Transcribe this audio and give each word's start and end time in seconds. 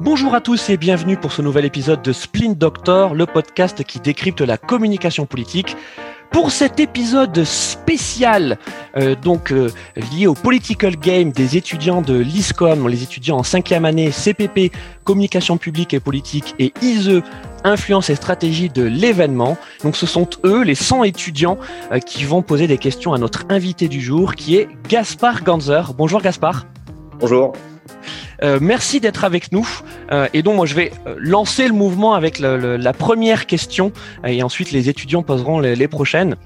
Bonjour 0.00 0.36
à 0.36 0.40
tous 0.40 0.70
et 0.70 0.76
bienvenue 0.76 1.16
pour 1.16 1.32
ce 1.32 1.42
nouvel 1.42 1.64
épisode 1.64 2.02
de 2.02 2.12
Splint 2.12 2.52
Doctor, 2.52 3.14
le 3.14 3.26
podcast 3.26 3.82
qui 3.82 3.98
décrypte 3.98 4.40
la 4.40 4.56
communication 4.56 5.26
politique. 5.26 5.76
Pour 6.30 6.52
cet 6.52 6.78
épisode 6.78 7.42
spécial, 7.42 8.58
euh, 8.96 9.16
donc 9.16 9.50
euh, 9.50 9.72
lié 10.12 10.28
au 10.28 10.34
political 10.34 10.94
game 10.94 11.32
des 11.32 11.56
étudiants 11.56 12.00
de 12.00 12.16
l'ISCOM, 12.16 12.86
les 12.88 13.02
étudiants 13.02 13.38
en 13.38 13.42
cinquième 13.42 13.84
année 13.84 14.12
CPP, 14.12 14.72
communication 15.02 15.56
publique 15.56 15.94
et 15.94 16.00
politique, 16.00 16.54
et 16.60 16.72
ISE, 16.80 17.22
influence 17.64 18.08
et 18.08 18.14
stratégie 18.14 18.68
de 18.68 18.84
l'événement. 18.84 19.56
Donc 19.82 19.96
ce 19.96 20.06
sont 20.06 20.28
eux, 20.44 20.62
les 20.62 20.76
100 20.76 21.02
étudiants, 21.04 21.58
euh, 21.90 21.98
qui 21.98 22.22
vont 22.22 22.42
poser 22.42 22.68
des 22.68 22.78
questions 22.78 23.14
à 23.14 23.18
notre 23.18 23.46
invité 23.48 23.88
du 23.88 24.00
jour, 24.00 24.36
qui 24.36 24.54
est 24.54 24.68
Gaspard 24.88 25.42
Ganzer. 25.42 25.92
Bonjour 25.96 26.22
Gaspard. 26.22 26.66
Bonjour. 27.20 27.52
Euh, 28.44 28.58
merci 28.60 29.00
d'être 29.00 29.24
avec 29.24 29.50
nous. 29.50 29.68
Euh, 30.12 30.28
et 30.32 30.42
donc, 30.42 30.54
moi, 30.54 30.66
je 30.66 30.74
vais 30.74 30.92
euh, 31.06 31.16
lancer 31.18 31.66
le 31.66 31.74
mouvement 31.74 32.14
avec 32.14 32.38
la 32.38 32.92
première 32.92 33.46
question 33.46 33.92
et 34.24 34.42
ensuite 34.44 34.70
les 34.70 34.88
étudiants 34.88 35.24
poseront 35.24 35.58
les, 35.58 35.88
prochaines. 35.88 36.36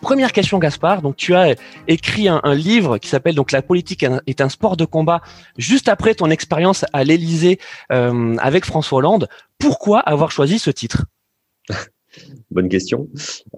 Première 0.00 0.32
question, 0.32 0.58
Gaspard. 0.58 1.02
Donc, 1.02 1.16
tu 1.16 1.34
as 1.34 1.56
écrit 1.88 2.28
un, 2.28 2.54
livre 2.54 2.96
qui 2.96 3.08
s'appelle 3.08 3.34
donc 3.34 3.52
La 3.52 3.60
politique 3.60 4.06
est 4.26 4.40
un 4.40 4.48
sport 4.48 4.78
de 4.78 4.86
combat. 4.86 5.20
Juste 5.58 5.88
après 5.88 6.14
ton 6.14 6.30
expérience 6.30 6.86
à 6.94 7.04
l'Élysée 7.04 7.58
avec 7.90 8.64
François 8.64 8.98
Hollande, 8.98 9.28
pourquoi 9.58 10.00
avoir 10.00 10.30
choisi 10.30 10.58
ce 10.58 10.70
titre? 10.70 11.04
Bonne 12.50 12.70
question. 12.70 13.08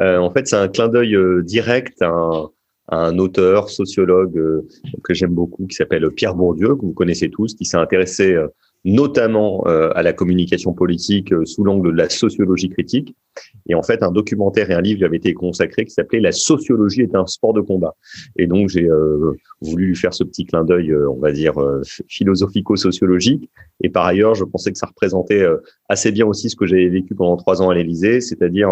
en 0.00 0.30
fait, 0.32 0.48
c'est 0.48 0.56
un 0.56 0.68
clin 0.68 0.88
d'œil 0.88 1.16
direct 1.44 2.02
à 2.02 2.08
un, 2.08 2.50
un 2.90 3.18
auteur, 3.18 3.68
sociologue 3.70 4.36
euh, 4.36 4.66
que 5.04 5.14
j'aime 5.14 5.34
beaucoup, 5.34 5.66
qui 5.66 5.76
s'appelle 5.76 6.08
Pierre 6.10 6.34
Bourdieu, 6.34 6.74
que 6.74 6.82
vous 6.82 6.92
connaissez 6.92 7.30
tous, 7.30 7.54
qui 7.54 7.64
s'est 7.64 7.76
intéressé 7.76 8.32
euh, 8.32 8.48
notamment 8.84 9.62
euh, 9.66 9.90
à 9.94 10.02
la 10.02 10.12
communication 10.12 10.72
politique 10.72 11.32
sous 11.44 11.62
l'angle 11.62 11.92
de 11.92 11.96
la 11.96 12.08
sociologie 12.08 12.70
critique. 12.70 13.14
Et 13.68 13.74
en 13.74 13.82
fait, 13.82 14.02
un 14.02 14.10
documentaire 14.10 14.70
et 14.70 14.74
un 14.74 14.80
livre 14.80 15.00
lui 15.00 15.04
avaient 15.04 15.18
été 15.18 15.34
consacrés 15.34 15.84
qui 15.84 15.92
s'appelait 15.92 16.20
La 16.20 16.32
sociologie 16.32 17.02
est 17.02 17.14
un 17.14 17.26
sport 17.26 17.52
de 17.52 17.60
combat. 17.60 17.94
Et 18.36 18.46
donc, 18.46 18.70
j'ai 18.70 18.88
voulu 19.60 19.88
lui 19.88 19.96
faire 19.96 20.14
ce 20.14 20.24
petit 20.24 20.46
clin 20.46 20.64
d'œil, 20.64 20.94
on 20.94 21.18
va 21.18 21.30
dire, 21.30 21.54
philosophico-sociologique. 22.08 23.50
Et 23.82 23.90
par 23.90 24.06
ailleurs, 24.06 24.34
je 24.34 24.44
pensais 24.44 24.72
que 24.72 24.78
ça 24.78 24.86
représentait 24.86 25.44
assez 25.90 26.10
bien 26.10 26.26
aussi 26.26 26.48
ce 26.48 26.56
que 26.56 26.66
j'ai 26.66 26.88
vécu 26.88 27.14
pendant 27.14 27.36
trois 27.36 27.60
ans 27.60 27.68
à 27.68 27.74
l'Élysée, 27.74 28.22
c'est-à-dire 28.22 28.70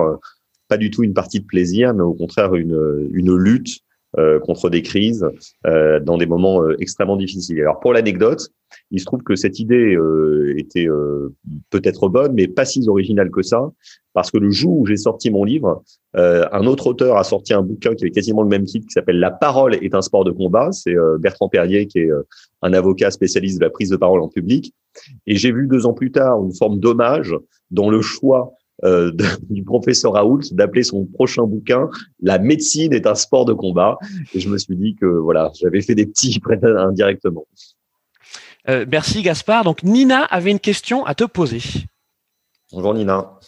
pas 0.69 0.79
du 0.79 0.91
tout 0.91 1.03
une 1.03 1.15
partie 1.15 1.41
de 1.41 1.47
plaisir, 1.47 1.93
mais 1.93 2.03
au 2.03 2.15
contraire 2.15 2.55
une, 2.55 3.09
une 3.13 3.37
lutte 3.37 3.83
contre 4.43 4.71
des 4.71 4.83
crises 4.83 5.27
euh, 5.67 6.01
dans 6.01 6.17
des 6.17 6.27
moments 6.27 6.63
euh, 6.63 6.77
extrêmement 6.81 7.17
difficiles. 7.17 7.61
Alors 7.61 7.79
pour 7.81 7.93
l'anecdote, 7.93 8.49
il 8.91 9.01
se 9.01 9.05
trouve 9.05 9.23
que 9.23 9.37
cette 9.37 9.59
idée 9.59 9.97
était 10.59 10.87
peut-être 11.71 12.11
bonne, 12.11 12.35
mais 12.35 12.49
pas 12.49 12.67
si 12.67 12.87
originale 12.87 13.31
que 13.31 13.41
ça, 13.41 13.63
parce 14.13 14.31
que 14.31 14.37
le 14.37 14.51
jour 14.51 14.79
où 14.79 14.87
j'ai 14.87 14.99
sorti 14.99 15.31
mon 15.31 15.43
livre, 15.45 15.83
un 16.13 16.67
autre 16.67 16.89
auteur 16.89 17.17
a 17.17 17.25
sorti 17.25 17.55
un 17.55 17.63
bouquin 17.63 17.95
qui 17.95 18.05
avait 18.05 18.11
quasiment 18.11 18.43
le 18.43 18.49
même 18.49 18.65
titre, 18.65 18.87
qui 18.87 18.93
s'appelle 18.93 19.21
La 19.21 19.31
parole 19.31 19.75
est 19.75 19.95
un 19.95 20.03
sport 20.03 20.25
de 20.25 20.33
combat. 20.33 20.71
C'est 20.73 20.95
Bertrand 21.19 21.49
Perrier, 21.49 21.87
qui 21.87 22.01
est 22.01 22.11
un 22.61 22.73
avocat 22.75 23.11
spécialiste 23.11 23.59
de 23.59 23.65
la 23.65 23.71
prise 23.71 23.89
de 23.89 23.97
parole 23.97 24.21
en 24.21 24.29
public. 24.29 24.75
Et 25.27 25.37
j'ai 25.37 25.51
vu 25.51 25.67
deux 25.67 25.87
ans 25.87 25.95
plus 25.95 26.11
tard 26.11 26.45
une 26.45 26.55
forme 26.55 26.79
d'hommage 26.79 27.35
dans 27.71 27.89
le 27.89 28.03
choix 28.03 28.53
euh, 28.85 29.13
du 29.51 29.65
professeur 29.65 30.13
Raoult 30.13 30.41
d'appeler 30.53 30.83
son 30.83 31.05
prochain 31.05 31.45
bouquin 31.45 31.89
La 32.21 32.39
médecine 32.39 32.93
est 32.93 33.07
un 33.07 33.15
sport 33.15 33.45
de 33.45 33.53
combat. 33.53 33.99
Et 34.35 34.41
je 34.41 34.49
me 34.49 34.59
suis 34.59 34.77
dit 34.77 34.95
que 34.95 35.07
voilà, 35.07 35.51
j'avais 35.61 35.83
fait 35.83 35.95
des 35.95 36.07
petits 36.07 36.41
indirectement. 36.63 37.47
Euh, 38.69 38.85
merci 38.91 39.23
Gaspard. 39.23 39.65
Donc 39.65 39.83
Nina 39.83 40.25
avait 40.25 40.51
une 40.51 40.61
question 40.61 41.05
à 41.07 41.15
te 41.15 41.25
poser. 41.25 41.61
Bonjour 42.73 42.95
Nina. 42.95 43.39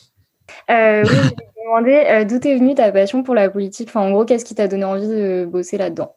Euh, 0.70 1.02
oui, 1.04 1.10
je 1.10 1.60
me 1.60 1.64
demandais 1.64 2.10
euh, 2.10 2.24
d'où 2.24 2.36
est 2.36 2.56
venue 2.56 2.74
ta 2.74 2.90
passion 2.90 3.22
pour 3.22 3.34
la 3.34 3.50
politique? 3.50 3.88
Enfin, 3.88 4.00
en 4.00 4.10
gros, 4.10 4.24
qu'est-ce 4.24 4.44
qui 4.44 4.54
t'a 4.54 4.66
donné 4.66 4.84
envie 4.84 5.06
de 5.06 5.46
bosser 5.50 5.78
là-dedans? 5.78 6.16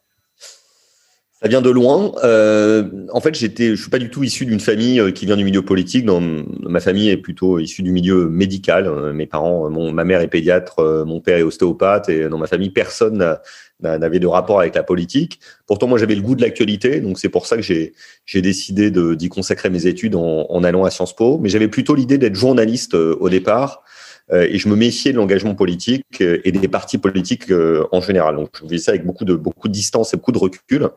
Ça 1.44 1.48
vient 1.50 1.60
de 1.60 1.68
loin. 1.68 2.10
Euh, 2.24 2.88
en 3.12 3.20
fait, 3.20 3.34
j'étais, 3.34 3.76
je 3.76 3.82
suis 3.82 3.90
pas 3.90 3.98
du 3.98 4.08
tout 4.08 4.24
issu 4.24 4.46
d'une 4.46 4.60
famille 4.60 4.98
euh, 4.98 5.10
qui 5.10 5.26
vient 5.26 5.36
du 5.36 5.44
milieu 5.44 5.60
politique. 5.60 6.06
Dans, 6.06 6.18
ma 6.18 6.80
famille 6.80 7.10
est 7.10 7.18
plutôt 7.18 7.58
issue 7.58 7.82
du 7.82 7.92
milieu 7.92 8.30
médical. 8.30 8.86
Euh, 8.86 9.12
mes 9.12 9.26
parents, 9.26 9.68
mon, 9.68 9.92
ma 9.92 10.04
mère 10.04 10.22
est 10.22 10.28
pédiatre, 10.28 11.04
mon 11.06 11.20
père 11.20 11.36
est 11.36 11.42
ostéopathe, 11.42 12.08
et 12.08 12.30
dans 12.30 12.38
ma 12.38 12.46
famille, 12.46 12.70
personne 12.70 13.36
n'avait 13.82 14.20
de 14.20 14.26
rapport 14.26 14.58
avec 14.58 14.74
la 14.74 14.82
politique. 14.82 15.38
Pourtant, 15.66 15.86
moi, 15.86 15.98
j'avais 15.98 16.14
le 16.14 16.22
goût 16.22 16.34
de 16.34 16.40
l'actualité, 16.40 17.00
donc 17.00 17.18
c'est 17.18 17.28
pour 17.28 17.44
ça 17.44 17.56
que 17.56 17.62
j'ai, 17.62 17.92
décidé 18.36 18.90
d'y 18.90 19.28
consacrer 19.28 19.68
mes 19.68 19.86
études 19.86 20.14
en, 20.14 20.64
allant 20.64 20.84
à 20.84 20.90
Sciences 20.90 21.14
Po. 21.14 21.36
Mais 21.42 21.50
j'avais 21.50 21.68
plutôt 21.68 21.94
l'idée 21.94 22.16
d'être 22.16 22.36
journaliste 22.36 22.94
au 22.94 23.28
départ. 23.28 23.82
Euh, 24.32 24.46
et 24.50 24.58
je 24.58 24.68
me 24.68 24.76
méfiais 24.76 25.12
de 25.12 25.18
l'engagement 25.18 25.54
politique 25.54 26.04
euh, 26.20 26.40
et 26.44 26.52
des 26.52 26.68
partis 26.68 26.98
politiques 26.98 27.50
euh, 27.50 27.84
en 27.92 28.00
général. 28.00 28.36
Donc, 28.36 28.50
je 28.54 28.60
faisais 28.60 28.78
ça 28.78 28.92
avec 28.92 29.04
beaucoup 29.04 29.24
de, 29.24 29.34
beaucoup 29.34 29.68
de 29.68 29.72
distance 29.72 30.14
et 30.14 30.16
beaucoup 30.16 30.32
de 30.32 30.38
recul. 30.38 30.88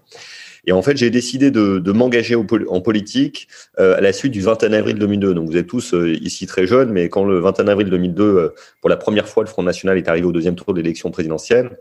Et 0.65 0.71
en 0.71 0.81
fait, 0.81 0.97
j'ai 0.97 1.09
décidé 1.09 1.49
de, 1.51 1.79
de 1.79 1.91
m'engager 1.93 2.35
en 2.35 2.81
politique 2.81 3.47
à 3.77 4.01
la 4.01 4.11
suite 4.11 4.33
du 4.33 4.41
21 4.41 4.73
avril 4.73 4.97
2002. 4.97 5.33
Donc, 5.33 5.49
vous 5.49 5.55
êtes 5.55 5.67
tous 5.67 5.95
ici 6.19 6.45
très 6.45 6.67
jeunes, 6.67 6.91
mais 6.91 7.07
quand 7.07 7.23
le 7.23 7.39
21 7.39 7.69
avril 7.69 7.89
2002, 7.89 8.53
pour 8.81 8.89
la 8.89 8.97
première 8.97 9.29
fois, 9.29 9.44
le 9.44 9.49
Front 9.49 9.63
National 9.63 9.97
est 9.97 10.09
arrivé 10.09 10.27
au 10.27 10.33
deuxième 10.33 10.55
tour 10.55 10.73
de 10.73 10.81
l'élection 10.81 11.09
présidentielle, 11.09 11.77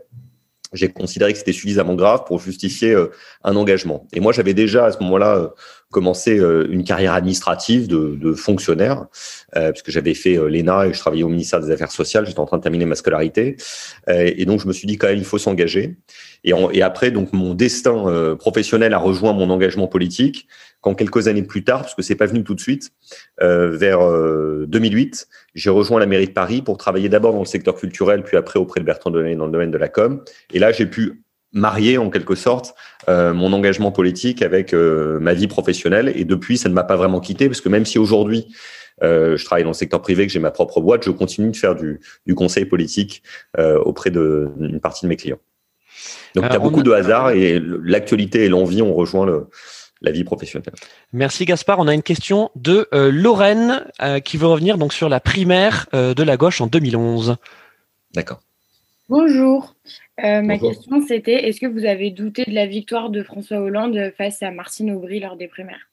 j'ai 0.71 0.87
considéré 0.87 1.33
que 1.33 1.39
c'était 1.39 1.51
suffisamment 1.51 1.95
grave 1.95 2.23
pour 2.25 2.39
justifier 2.39 2.95
un 3.43 3.55
engagement. 3.57 4.07
Et 4.13 4.21
moi, 4.21 4.31
j'avais 4.31 4.53
déjà 4.53 4.85
à 4.85 4.91
ce 4.93 4.99
moment-là 5.03 5.53
commencé 5.91 6.37
euh, 6.37 6.67
une 6.69 6.83
carrière 6.83 7.13
administrative 7.13 7.87
de, 7.87 8.15
de 8.15 8.33
fonctionnaire, 8.33 9.05
euh, 9.55 9.71
puisque 9.71 9.89
j'avais 9.89 10.13
fait 10.13 10.37
euh, 10.37 10.49
l'ENA 10.49 10.87
et 10.87 10.93
je 10.93 10.99
travaillais 10.99 11.23
au 11.23 11.29
ministère 11.29 11.61
des 11.61 11.71
Affaires 11.71 11.91
sociales. 11.91 12.25
J'étais 12.25 12.39
en 12.39 12.45
train 12.45 12.57
de 12.57 12.63
terminer 12.63 12.85
ma 12.85 12.95
scolarité. 12.95 13.55
Euh, 14.09 14.31
et 14.35 14.45
donc, 14.45 14.59
je 14.61 14.67
me 14.67 14.73
suis 14.73 14.85
dit 14.85 14.97
quand 14.97 15.07
même, 15.07 15.17
il 15.17 15.25
faut 15.25 15.37
s'engager. 15.37 15.95
Et, 16.43 16.51
et, 16.73 16.81
après, 16.81 17.11
donc, 17.11 17.31
mon 17.31 17.53
destin 17.53 18.35
professionnel 18.37 18.93
a 18.93 18.97
rejoint 18.97 19.33
mon 19.33 19.49
engagement 19.49 19.87
politique 19.87 20.47
quand 20.81 20.93
quelques 20.93 21.27
années 21.27 21.43
plus 21.43 21.63
tard, 21.63 21.81
parce 21.81 21.95
que 21.95 22.01
c'est 22.01 22.15
pas 22.15 22.27
venu 22.27 22.43
tout 22.43 22.53
de 22.53 22.61
suite, 22.61 22.91
vers 23.41 23.99
2008, 24.67 25.27
j'ai 25.55 25.69
rejoint 25.69 25.99
la 25.99 26.05
mairie 26.05 26.27
de 26.27 26.31
Paris 26.31 26.61
pour 26.61 26.77
travailler 26.77 27.09
d'abord 27.09 27.33
dans 27.33 27.39
le 27.39 27.45
secteur 27.45 27.75
culturel, 27.75 28.23
puis 28.23 28.37
après 28.37 28.59
auprès 28.59 28.79
de 28.79 28.85
Bertrand 28.85 29.09
Delay 29.09 29.35
dans 29.35 29.47
le 29.47 29.51
domaine 29.51 29.71
de 29.71 29.77
la 29.77 29.89
com. 29.89 30.23
Et 30.53 30.59
là, 30.59 30.71
j'ai 30.71 30.85
pu 30.85 31.23
marier 31.53 31.97
en 31.97 32.09
quelque 32.09 32.35
sorte 32.35 32.75
euh, 33.09 33.33
mon 33.33 33.53
engagement 33.53 33.91
politique 33.91 34.41
avec 34.41 34.73
euh, 34.73 35.19
ma 35.19 35.33
vie 35.33 35.47
professionnelle. 35.47 36.11
Et 36.15 36.25
depuis, 36.25 36.57
ça 36.57 36.69
ne 36.69 36.73
m'a 36.73 36.83
pas 36.83 36.95
vraiment 36.95 37.19
quitté 37.19 37.47
parce 37.47 37.61
que 37.61 37.69
même 37.69 37.85
si 37.85 37.99
aujourd'hui 37.99 38.47
euh, 39.03 39.37
je 39.37 39.45
travaille 39.45 39.63
dans 39.63 39.69
le 39.69 39.75
secteur 39.75 40.01
privé, 40.01 40.25
que 40.25 40.33
j'ai 40.33 40.39
ma 40.39 40.51
propre 40.51 40.81
boîte, 40.81 41.03
je 41.03 41.11
continue 41.11 41.51
de 41.51 41.57
faire 41.57 41.75
du, 41.75 41.99
du 42.25 42.35
conseil 42.35 42.65
politique 42.65 43.23
auprès 43.57 44.09
d'une 44.11 44.79
partie 44.81 45.05
de 45.05 45.09
mes 45.09 45.15
clients. 45.15 45.39
Donc 46.35 46.45
il 46.49 46.53
y 46.53 46.55
a 46.55 46.59
beaucoup 46.59 46.83
de 46.83 46.91
hasard 46.91 47.31
et 47.31 47.59
l'actualité 47.83 48.45
et 48.45 48.49
l'envie 48.49 48.81
ont 48.81 48.93
rejoint 48.93 49.25
le, 49.25 49.47
la 50.01 50.11
vie 50.11 50.23
professionnelle. 50.23 50.73
Merci 51.13 51.45
Gaspard. 51.45 51.79
On 51.79 51.87
a 51.87 51.93
une 51.93 52.03
question 52.03 52.51
de 52.55 52.87
Lorraine 52.91 53.85
qui 54.23 54.37
veut 54.37 54.47
revenir 54.47 54.77
donc 54.77 54.93
sur 54.93 55.09
la 55.09 55.19
primaire 55.19 55.87
de 55.93 56.23
la 56.23 56.37
gauche 56.37 56.61
en 56.61 56.67
2011. 56.67 57.37
D'accord. 58.13 58.41
Bonjour. 59.09 59.73
Euh, 60.21 60.41
ma 60.41 60.57
question, 60.57 61.01
c'était 61.07 61.47
est-ce 61.47 61.61
que 61.61 61.65
vous 61.65 61.85
avez 61.85 62.11
douté 62.11 62.43
de 62.45 62.53
la 62.53 62.65
victoire 62.65 63.09
de 63.09 63.23
François 63.23 63.59
Hollande 63.59 64.11
face 64.17 64.43
à 64.43 64.51
Martine 64.51 64.91
Aubry 64.91 65.21
lors 65.21 65.37
des 65.37 65.47
primaires? 65.47 65.89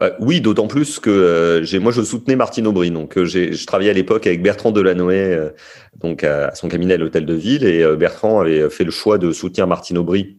Euh, 0.00 0.12
oui, 0.20 0.40
d'autant 0.40 0.66
plus 0.66 0.98
que 0.98 1.10
euh, 1.10 1.62
j'ai, 1.62 1.78
moi, 1.78 1.92
je 1.92 2.00
soutenais 2.00 2.36
Martine 2.36 2.66
Aubry. 2.66 2.90
Donc, 2.90 3.22
je 3.22 3.66
travaillais 3.66 3.90
à 3.90 3.94
l'époque 3.94 4.26
avec 4.26 4.42
Bertrand 4.42 4.72
Delanoë, 4.72 5.52
donc 5.98 6.24
à, 6.24 6.54
son 6.54 6.68
cabinet 6.68 6.94
à 6.94 6.96
l'Hôtel 6.96 7.26
de 7.26 7.34
Ville, 7.34 7.64
et 7.64 7.84
Bertrand 7.96 8.40
avait 8.40 8.70
fait 8.70 8.84
le 8.84 8.90
choix 8.90 9.18
de 9.18 9.32
soutenir 9.32 9.66
Martine 9.66 9.98
Aubry 9.98 10.38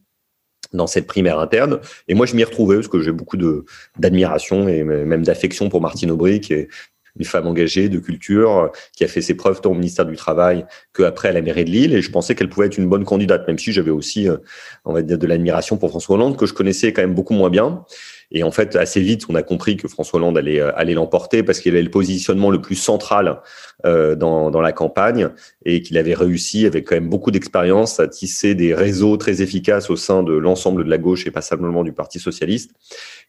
dans 0.74 0.88
cette 0.88 1.06
primaire 1.06 1.40
interne. 1.40 1.80
Et 2.08 2.16
moi, 2.16 2.26
je 2.26 2.36
m'y 2.36 2.44
retrouvais 2.44 2.76
parce 2.76 2.88
que 2.88 3.02
j'ai 3.02 3.12
beaucoup 3.12 3.38
de 3.38 3.66
d'admiration 4.00 4.68
et 4.68 4.84
même 4.84 5.24
d'affection 5.24 5.70
pour 5.70 5.82
Martine 5.82 6.10
Aubry, 6.10 6.42
qui 6.42 6.54
est 6.54 6.70
une 7.18 7.26
femme 7.26 7.48
engagée 7.48 7.90
de 7.90 8.00
culture 8.00 8.72
qui 8.96 9.04
a 9.04 9.08
fait 9.08 9.22
ses 9.22 9.36
preuves 9.36 9.62
tant 9.62 9.72
au 9.72 9.76
ministère 9.76 10.06
du 10.06 10.16
Travail 10.16 10.66
qu'après 10.94 11.30
à 11.30 11.32
la 11.32 11.42
mairie 11.42 11.66
de 11.66 11.70
Lille. 11.70 11.94
Et 11.94 12.02
je 12.02 12.12
pensais 12.12 12.36
qu'elle 12.36 12.50
pouvait 12.50 12.68
être 12.68 12.78
une 12.78 12.88
bonne 12.88 13.06
candidate, 13.06 13.48
même 13.48 13.60
si 13.60 13.72
j'avais 13.72 13.92
aussi, 13.92 14.28
euh, 14.30 14.38
on 14.86 14.94
va 14.94 15.02
dire, 15.02 15.18
de 15.18 15.28
l'admiration 15.28 15.78
pour 15.78 15.90
François 15.90 16.16
Hollande 16.16 16.38
que 16.38 16.46
je 16.46 16.54
connaissais 16.54 16.94
quand 16.94 17.02
même 17.02 17.16
beaucoup 17.16 17.34
moins 17.34 17.50
bien. 17.50 17.86
Et 18.32 18.44
en 18.44 18.52
fait, 18.52 18.76
assez 18.76 19.00
vite, 19.00 19.24
on 19.30 19.36
a 19.36 19.44
compris 19.44 19.78
que 19.78 19.88
François 19.88 20.20
Hollande 20.20 20.38
allait, 20.38 20.60
euh, 20.60 20.72
allait 20.76 20.94
l'emporter 20.94 21.44
parce 21.44 21.60
qu'il 21.60 21.74
avait 21.74 21.84
le 21.84 21.92
positionnement 21.92 22.52
le 22.52 22.62
plus 22.62 22.76
central 22.76 23.42
euh, 23.86 24.16
dans, 24.16 24.52
dans 24.52 24.60
la 24.60 24.74
campagne 24.74 25.30
et 25.64 25.82
qu'il 25.82 25.98
avait 25.98 26.14
réussi, 26.14 26.66
avec 26.66 26.88
quand 26.88 26.96
même 26.96 27.10
beaucoup 27.10 27.32
d'expérience, 27.32 28.00
à 28.00 28.08
tisser 28.08 28.56
des 28.56 28.74
réseaux 28.74 29.16
très 29.18 29.42
efficaces 29.42 29.90
au 29.90 29.96
sein 29.96 30.24
de 30.24 30.34
l'ensemble 30.34 30.84
de 30.84 30.90
la 30.90 30.98
gauche 30.98 31.26
et 31.26 31.32
pas 31.32 31.42
simplement 31.42 31.84
du 31.84 31.94
Parti 31.94 32.20
socialiste. 32.20 32.72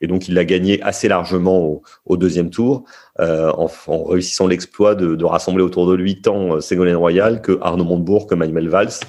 Et 0.01 0.07
donc, 0.07 0.29
il 0.29 0.35
l'a 0.35 0.45
gagné 0.45 0.83
assez 0.83 1.09
largement 1.09 1.59
au, 1.61 1.83
au 2.07 2.17
deuxième 2.17 2.51
tour 2.51 2.85
euh, 3.21 3.51
en, 3.53 3.71
en, 3.87 4.05
réussissant 4.05 4.47
l'exploit 4.47 4.95
de, 4.95 5.15
de, 5.15 5.25
rassembler 5.25 5.63
autour 5.63 5.89
de 5.89 5.95
lui 5.95 6.21
tant 6.21 6.57
euh, 6.57 6.61
Ségolène 6.61 6.97
Royal 6.97 7.43
que 7.43 7.59
Arnaud 7.61 7.85
Montebourg 7.85 8.27
que 8.27 8.35
Manuel 8.35 8.69
Valls 8.69 9.01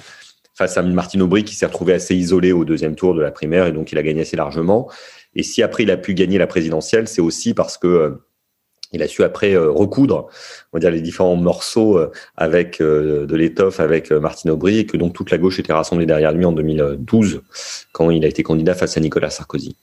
face 0.60 0.76
à 0.76 0.82
Martine 0.82 1.22
Aubry 1.22 1.42
qui 1.42 1.54
s'est 1.54 1.64
retrouvé 1.64 1.94
assez 1.94 2.14
isolé 2.14 2.52
au 2.52 2.66
deuxième 2.66 2.94
tour 2.94 3.14
de 3.14 3.22
la 3.22 3.30
primaire 3.30 3.66
et 3.66 3.72
donc 3.72 3.92
il 3.92 3.98
a 3.98 4.02
gagné 4.02 4.20
assez 4.20 4.36
largement. 4.36 4.90
Et 5.34 5.42
si 5.42 5.62
après 5.62 5.84
il 5.84 5.90
a 5.90 5.96
pu 5.96 6.12
gagner 6.12 6.36
la 6.36 6.46
présidentielle, 6.46 7.08
c'est 7.08 7.22
aussi 7.22 7.54
parce 7.54 7.78
que 7.78 7.86
euh, 7.86 8.10
il 8.92 9.02
a 9.02 9.08
su 9.08 9.22
après 9.22 9.56
recoudre, 9.56 10.26
on 10.72 10.76
va 10.76 10.80
dire 10.80 10.90
les 10.90 11.00
différents 11.00 11.36
morceaux 11.36 11.98
avec 12.36 12.80
de 12.80 13.36
l'étoffe 13.36 13.78
avec 13.78 14.10
Martine 14.10 14.50
Aubry 14.50 14.78
et 14.80 14.86
que 14.86 14.96
donc 14.96 15.14
toute 15.14 15.30
la 15.30 15.38
gauche 15.38 15.60
était 15.60 15.72
rassemblée 15.72 16.06
derrière 16.06 16.32
lui 16.32 16.44
en 16.44 16.50
2012 16.50 17.40
quand 17.92 18.10
il 18.10 18.24
a 18.24 18.28
été 18.28 18.42
candidat 18.42 18.74
face 18.74 18.96
à 18.96 19.00
Nicolas 19.00 19.30
Sarkozy. 19.30 19.76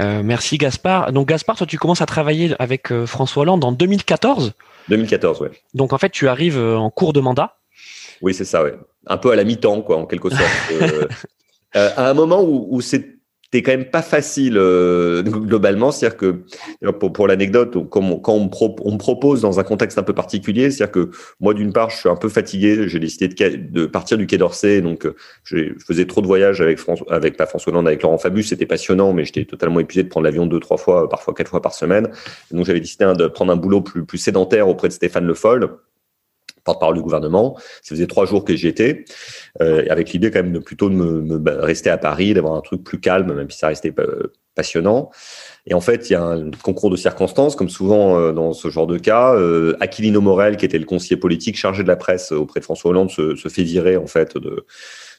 merci 0.00 0.58
Gaspard. 0.58 1.12
Donc 1.12 1.28
Gaspard, 1.28 1.58
toi 1.58 1.66
tu 1.68 1.78
commences 1.78 2.02
à 2.02 2.06
travailler 2.06 2.56
avec 2.58 2.92
François 3.04 3.42
Hollande 3.42 3.62
en 3.62 3.70
2014 3.70 4.54
2014, 4.88 5.42
oui. 5.42 5.48
Donc 5.74 5.92
en 5.92 5.98
fait 5.98 6.10
tu 6.10 6.26
arrives 6.26 6.58
en 6.58 6.90
cours 6.90 7.12
de 7.12 7.20
mandat? 7.20 7.56
Oui, 8.22 8.34
c'est 8.34 8.44
ça, 8.44 8.62
ouais. 8.62 8.74
Un 9.06 9.18
peu 9.18 9.30
à 9.30 9.36
la 9.36 9.44
mi-temps, 9.44 9.82
quoi, 9.82 9.96
en 9.96 10.06
quelque 10.06 10.30
sorte. 10.30 11.04
à 11.74 12.08
un 12.08 12.14
moment 12.14 12.42
où, 12.42 12.66
où 12.70 12.80
c'est 12.80 13.16
c'est 13.56 13.62
quand 13.62 13.72
même 13.72 13.90
pas 13.90 14.02
facile 14.02 14.58
euh, 14.58 15.22
globalement. 15.22 15.90
C'est-à-dire 15.90 16.18
que, 16.18 16.44
pour, 16.92 17.12
pour 17.12 17.26
l'anecdote, 17.26 17.76
quand, 17.88 18.02
on, 18.28 18.44
me 18.44 18.98
propose 18.98 19.40
dans 19.40 19.58
un 19.58 19.62
contexte 19.62 19.98
un 19.98 20.02
peu 20.02 20.12
particulier, 20.12 20.70
c'est-à-dire 20.70 20.92
que 20.92 21.10
moi, 21.40 21.54
d'une 21.54 21.72
part, 21.72 21.88
je 21.88 21.96
suis 21.96 22.08
un 22.08 22.16
peu 22.16 22.28
fatigué. 22.28 22.88
J'ai 22.88 22.98
décidé 22.98 23.28
de, 23.28 23.56
de, 23.56 23.86
partir 23.86 24.18
du 24.18 24.26
Quai 24.26 24.36
d'Orsay, 24.36 24.82
donc 24.82 25.08
je 25.44 25.72
faisais 25.86 26.04
trop 26.04 26.20
de 26.20 26.26
voyages 26.26 26.60
avec, 26.60 26.78
François, 26.78 27.06
avec 27.10 27.36
pas 27.36 27.46
François 27.46 27.72
Hollande, 27.72 27.88
avec 27.88 28.02
Laurent 28.02 28.18
Fabius. 28.18 28.48
C'était 28.48 28.66
passionnant, 28.66 29.12
mais 29.12 29.24
j'étais 29.24 29.44
totalement 29.44 29.80
épuisé 29.80 30.02
de 30.02 30.08
prendre 30.08 30.24
l'avion 30.24 30.46
deux, 30.46 30.60
trois 30.60 30.76
fois, 30.76 31.08
parfois 31.08 31.32
quatre 31.32 31.48
fois 31.48 31.62
par 31.62 31.72
semaine. 31.72 32.10
donc, 32.50 32.66
j'avais 32.66 32.80
décidé 32.80 33.06
de 33.16 33.26
prendre 33.28 33.52
un 33.52 33.56
boulot 33.56 33.80
plus, 33.80 34.04
plus 34.04 34.18
sédentaire 34.18 34.68
auprès 34.68 34.88
de 34.88 34.92
Stéphane 34.92 35.24
Le 35.24 35.34
Foll 35.34 35.70
porte-parole 36.66 36.96
du 36.96 37.02
gouvernement. 37.02 37.56
Ça 37.82 37.94
faisait 37.94 38.06
trois 38.06 38.26
jours 38.26 38.44
que 38.44 38.54
j'y 38.54 38.68
étais, 38.68 39.04
euh, 39.62 39.84
avec 39.88 40.12
l'idée 40.12 40.30
quand 40.30 40.42
même 40.42 40.52
de 40.52 40.58
plutôt 40.58 40.90
de 40.90 40.94
me, 40.94 41.38
bah, 41.38 41.56
rester 41.60 41.88
à 41.88 41.96
Paris, 41.96 42.34
d'avoir 42.34 42.54
un 42.54 42.60
truc 42.60 42.84
plus 42.84 43.00
calme, 43.00 43.32
même 43.32 43.50
si 43.50 43.58
ça 43.58 43.68
restait 43.68 43.94
euh, 43.98 44.32
passionnant. 44.54 45.10
Et 45.66 45.74
en 45.74 45.80
fait, 45.80 46.10
il 46.10 46.12
y 46.12 46.16
a 46.16 46.22
un 46.22 46.50
concours 46.62 46.90
de 46.90 46.96
circonstances, 46.96 47.56
comme 47.56 47.68
souvent 47.68 48.18
euh, 48.18 48.32
dans 48.32 48.52
ce 48.52 48.68
genre 48.68 48.86
de 48.86 48.98
cas. 48.98 49.34
Euh, 49.34 49.76
Aquilino 49.80 50.20
Morel, 50.20 50.56
qui 50.56 50.64
était 50.64 50.78
le 50.78 50.84
conseiller 50.84 51.16
politique 51.16 51.56
chargé 51.56 51.82
de 51.82 51.88
la 51.88 51.96
presse 51.96 52.32
auprès 52.32 52.60
de 52.60 52.64
François 52.64 52.90
Hollande, 52.90 53.10
se, 53.10 53.36
se 53.36 53.48
fait 53.48 53.62
virer 53.62 53.96
en 53.96 54.06
fait 54.06 54.36
de, 54.36 54.66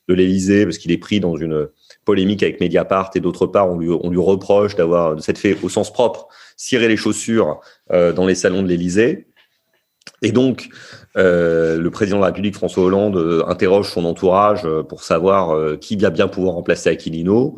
de 0.07 0.13
l'Élysée 0.13 0.65
parce 0.65 0.77
qu'il 0.77 0.91
est 0.91 0.97
pris 0.97 1.19
dans 1.19 1.35
une 1.35 1.69
polémique 2.05 2.41
avec 2.43 2.61
Mediapart 2.61 3.11
et 3.15 3.19
d'autre 3.19 3.45
part, 3.47 3.69
on 3.69 3.77
lui, 3.77 3.89
on 3.89 4.09
lui 4.09 4.19
reproche 4.19 4.75
d'avoir, 4.75 5.15
de 5.15 5.21
cette 5.21 5.37
fait 5.37 5.57
au 5.61 5.69
sens 5.69 5.91
propre, 5.91 6.27
ciré 6.55 6.87
les 6.87 6.97
chaussures 6.97 7.59
euh, 7.91 8.13
dans 8.13 8.25
les 8.25 8.35
salons 8.35 8.63
de 8.63 8.67
l'Élysée. 8.67 9.27
Et 10.21 10.31
donc, 10.31 10.69
euh, 11.17 11.77
le 11.77 11.89
président 11.89 12.17
de 12.17 12.21
la 12.21 12.27
République, 12.27 12.55
François 12.55 12.83
Hollande, 12.83 13.17
euh, 13.17 13.43
interroge 13.47 13.89
son 13.89 14.05
entourage 14.05 14.61
euh, 14.65 14.83
pour 14.83 15.03
savoir 15.03 15.77
qui 15.79 15.95
va 15.95 16.09
bien 16.09 16.27
pouvoir 16.27 16.55
remplacer 16.55 16.89
Aquilino, 16.89 17.55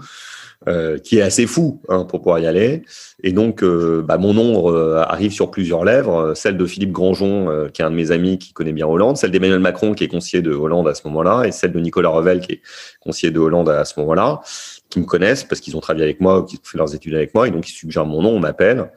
qui 1.04 1.18
est 1.18 1.22
assez 1.22 1.48
fou 1.48 1.82
hein, 1.90 2.04
pour 2.04 2.20
pouvoir 2.20 2.40
y 2.40 2.46
aller. 2.46 2.84
Et 3.24 3.32
donc, 3.32 3.64
bah, 3.64 4.18
mon 4.18 4.34
nom 4.34 4.68
arrive 4.98 5.32
sur 5.32 5.50
plusieurs 5.52 5.86
lèvres, 5.86 6.34
celle 6.36 6.58
de 6.58 6.66
Philippe 6.66 6.92
Grandjean, 6.92 7.70
qui 7.74 7.82
est 7.82 7.86
un 7.86 7.92
de 7.92 7.96
mes 7.96 8.12
amis 8.12 8.38
qui 8.38 8.52
connaît 8.54 8.74
bien 8.74 8.86
Hollande, 8.86 9.18
celle 9.18 9.32
d'Emmanuel 9.32 9.60
Macron, 9.60 9.94
qui 9.94 10.04
est 10.04 10.08
conseiller 10.10 10.44
de 10.44 10.52
Hollande 10.52 10.88
à 10.88 10.94
ce 10.94 11.08
moment-là, 11.08 11.46
et 11.46 11.52
celle 11.52 11.72
de 11.72 11.80
Nicolas 11.80 12.10
Revel, 12.10 12.42
qui 12.42 12.54
est 12.54 12.62
conseiller 13.00 13.32
de 13.32 13.40
Hollande 13.40 13.70
à 13.70 13.86
ce 13.86 14.00
moment-là, 14.02 14.42
qui 14.90 15.00
me 15.00 15.06
connaissent 15.06 15.46
parce 15.46 15.62
qu'ils 15.62 15.78
ont 15.78 15.82
travaillé 15.82 16.04
avec 16.04 16.20
moi, 16.20 16.46
qui 16.48 16.58
ont 16.58 16.60
fait 16.64 16.78
leurs 16.78 16.94
études 16.94 17.16
avec 17.16 17.34
moi, 17.34 17.48
et 17.48 17.52
donc 17.52 17.68
ils 17.70 17.74
suggèrent 17.74 18.06
mon 18.06 18.22
nom, 18.22 18.32
on 18.32 18.40
m'appelle, 18.40 18.92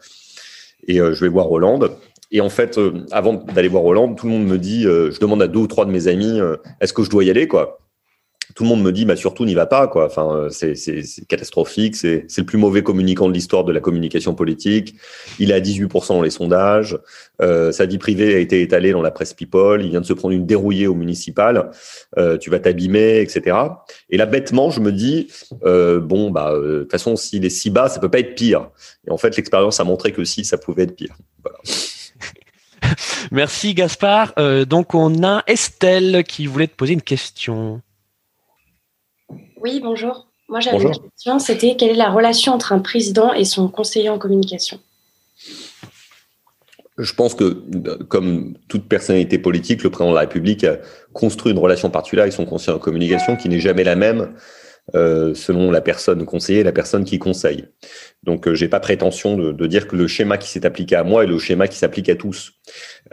et 0.87 0.97
je 0.97 1.19
vais 1.21 1.29
voir 1.29 1.49
Hollande. 1.49 1.91
Et 2.33 2.41
en 2.41 2.49
fait, 2.49 2.79
euh, 2.79 3.05
avant 3.11 3.33
d'aller 3.35 3.67
voir 3.67 3.85
Hollande, 3.85 4.17
tout 4.17 4.25
le 4.25 4.31
monde 4.33 4.45
me 4.45 4.57
dit, 4.57 4.87
euh, 4.87 5.11
je 5.11 5.19
demande 5.19 5.41
à 5.43 5.47
deux 5.47 5.59
ou 5.59 5.67
trois 5.67 5.85
de 5.85 5.91
mes 5.91 6.07
amis, 6.07 6.41
euh, 6.41 6.57
est-ce 6.81 6.91
que 6.91 7.03
je 7.03 7.09
dois 7.09 7.23
y 7.23 7.29
aller, 7.29 7.47
quoi. 7.47 7.79
Tout 8.55 8.63
le 8.63 8.69
monde 8.69 8.83
me 8.83 8.91
dit 8.91 9.05
bah 9.05 9.15
surtout 9.15 9.45
n'y 9.45 9.53
va 9.53 9.65
pas 9.65 9.87
quoi. 9.87 10.05
Enfin 10.05 10.47
c'est 10.51 10.75
catastrophique 11.29 11.95
c'est 11.95 12.27
le 12.37 12.43
plus 12.43 12.57
mauvais 12.57 12.83
communicant 12.83 13.27
de 13.29 13.33
l'histoire 13.33 13.63
de 13.63 13.71
la 13.71 13.79
communication 13.79 14.35
politique. 14.35 14.95
Il 15.39 15.49
est 15.49 15.53
à 15.53 15.61
18% 15.61 16.09
dans 16.09 16.21
les 16.21 16.29
sondages. 16.29 16.99
Sa 17.39 17.85
vie 17.85 17.97
privée 17.97 18.35
a 18.35 18.39
été 18.39 18.61
étalée 18.61 18.91
dans 18.91 19.01
la 19.01 19.11
presse 19.11 19.33
people. 19.33 19.81
Il 19.81 19.89
vient 19.89 20.01
de 20.01 20.05
se 20.05 20.13
prendre 20.13 20.35
une 20.35 20.45
dérouillée 20.45 20.87
au 20.87 20.93
municipal. 20.93 21.71
Tu 22.41 22.49
vas 22.49 22.59
t'abîmer 22.59 23.21
etc 23.21 23.57
et 24.09 24.17
là 24.17 24.25
bêtement 24.25 24.69
je 24.69 24.81
me 24.81 24.91
dis 24.91 25.29
bon 25.63 26.29
bah 26.29 26.53
de 26.53 26.81
toute 26.81 26.91
façon 26.91 27.15
s'il 27.15 27.45
est 27.45 27.49
si 27.49 27.69
bas 27.69 27.87
ça 27.87 28.01
peut 28.01 28.11
pas 28.11 28.19
être 28.19 28.35
pire. 28.35 28.69
Et 29.07 29.11
en 29.11 29.17
fait 29.17 29.35
l'expérience 29.37 29.79
a 29.79 29.85
montré 29.85 30.11
que 30.11 30.25
si 30.25 30.43
ça 30.43 30.57
pouvait 30.57 30.83
être 30.83 30.95
pire. 30.95 31.15
Voilà. 31.41 31.57
Merci 33.31 33.73
Gaspard. 33.73 34.33
Euh, 34.37 34.65
donc 34.65 34.93
on 34.93 35.23
a 35.23 35.43
Estelle 35.47 36.23
qui 36.23 36.47
voulait 36.47 36.67
te 36.67 36.75
poser 36.75 36.93
une 36.93 37.01
question. 37.01 37.81
Oui, 39.57 39.79
bonjour. 39.81 40.27
Moi 40.49 40.59
j'avais 40.59 40.83
une 40.83 40.91
question, 40.91 41.39
c'était 41.39 41.75
quelle 41.75 41.91
est 41.91 41.95
la 41.95 42.11
relation 42.11 42.53
entre 42.53 42.73
un 42.73 42.79
président 42.79 43.33
et 43.33 43.45
son 43.45 43.67
conseiller 43.69 44.09
en 44.09 44.19
communication? 44.19 44.79
Je 46.97 47.13
pense 47.13 47.33
que, 47.33 47.63
comme 48.03 48.53
toute 48.67 48.87
personnalité 48.87 49.39
politique, 49.39 49.81
le 49.81 49.89
président 49.89 50.11
de 50.11 50.15
la 50.15 50.21
République 50.21 50.63
a 50.63 50.77
construit 51.11 51.51
une 51.51 51.57
relation 51.57 51.89
particulière 51.89 52.23
avec 52.23 52.33
son 52.33 52.45
conseiller 52.45 52.75
en 52.75 52.79
communication 52.79 53.35
qui 53.35 53.49
n'est 53.49 53.59
jamais 53.59 53.83
la 53.83 53.95
même 53.95 54.35
euh, 54.95 55.33
selon 55.33 55.71
la 55.71 55.79
personne 55.79 56.25
conseillée 56.25 56.61
la 56.61 56.73
personne 56.73 57.05
qui 57.05 57.17
conseille. 57.17 57.67
Donc, 58.23 58.47
euh, 58.47 58.53
j'ai 58.53 58.67
pas 58.67 58.81
prétention 58.81 59.37
de, 59.37 59.51
de, 59.53 59.65
dire 59.65 59.87
que 59.87 59.95
le 59.95 60.07
schéma 60.07 60.37
qui 60.37 60.49
s'est 60.49 60.65
appliqué 60.65 60.95
à 60.95 61.03
moi 61.03 61.23
est 61.23 61.27
le 61.27 61.39
schéma 61.39 61.69
qui 61.69 61.77
s'applique 61.77 62.09
à 62.09 62.15
tous. 62.15 62.53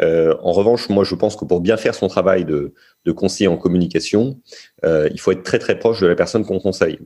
Euh, 0.03 0.35
en 0.43 0.53
revanche, 0.53 0.89
moi, 0.89 1.05
je 1.05 1.15
pense 1.15 1.37
que 1.37 1.45
pour 1.45 1.61
bien 1.61 1.77
faire 1.77 1.95
son 1.95 2.09
travail 2.09 2.45
de, 2.45 2.75
de 3.05 3.13
conseiller 3.13 3.49
en 3.49 3.57
communication, 3.57 4.41
euh, 4.85 5.09
il 5.13 5.21
faut 5.21 5.31
être 5.31 5.45
très 5.45 5.61
très 5.61 5.79
proche 5.79 6.01
de 6.01 6.09
la 6.09 6.17
personne 6.17 6.45
qu'on 6.45 6.59
conseille. 6.59 6.99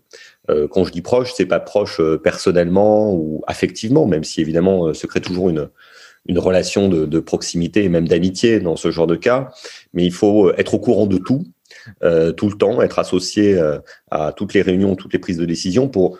Euh, 0.50 0.66
quand 0.66 0.84
je 0.84 0.92
dis 0.92 1.02
proche, 1.02 1.32
c'est 1.34 1.46
pas 1.46 1.60
proche 1.60 2.00
personnellement 2.22 3.12
ou 3.12 3.42
affectivement, 3.46 4.06
même 4.06 4.24
si 4.24 4.40
évidemment 4.40 4.94
se 4.94 5.06
crée 5.06 5.20
toujours 5.20 5.50
une 5.50 5.68
une 6.26 6.38
relation 6.38 6.88
de, 6.88 7.04
de 7.04 7.20
proximité 7.20 7.84
et 7.84 7.90
même 7.90 8.08
d'amitié 8.08 8.58
dans 8.58 8.76
ce 8.76 8.90
genre 8.90 9.06
de 9.06 9.14
cas, 9.14 9.50
mais 9.92 10.06
il 10.06 10.12
faut 10.12 10.52
être 10.54 10.72
au 10.72 10.78
courant 10.78 11.06
de 11.06 11.18
tout 11.18 11.44
euh, 12.02 12.32
tout 12.32 12.48
le 12.48 12.56
temps, 12.56 12.80
être 12.82 12.98
associé 12.98 13.58
euh, 13.58 13.78
à 14.10 14.32
toutes 14.32 14.54
les 14.54 14.62
réunions, 14.62 14.96
toutes 14.96 15.12
les 15.12 15.18
prises 15.18 15.38
de 15.38 15.44
décision 15.44 15.88
pour 15.88 16.18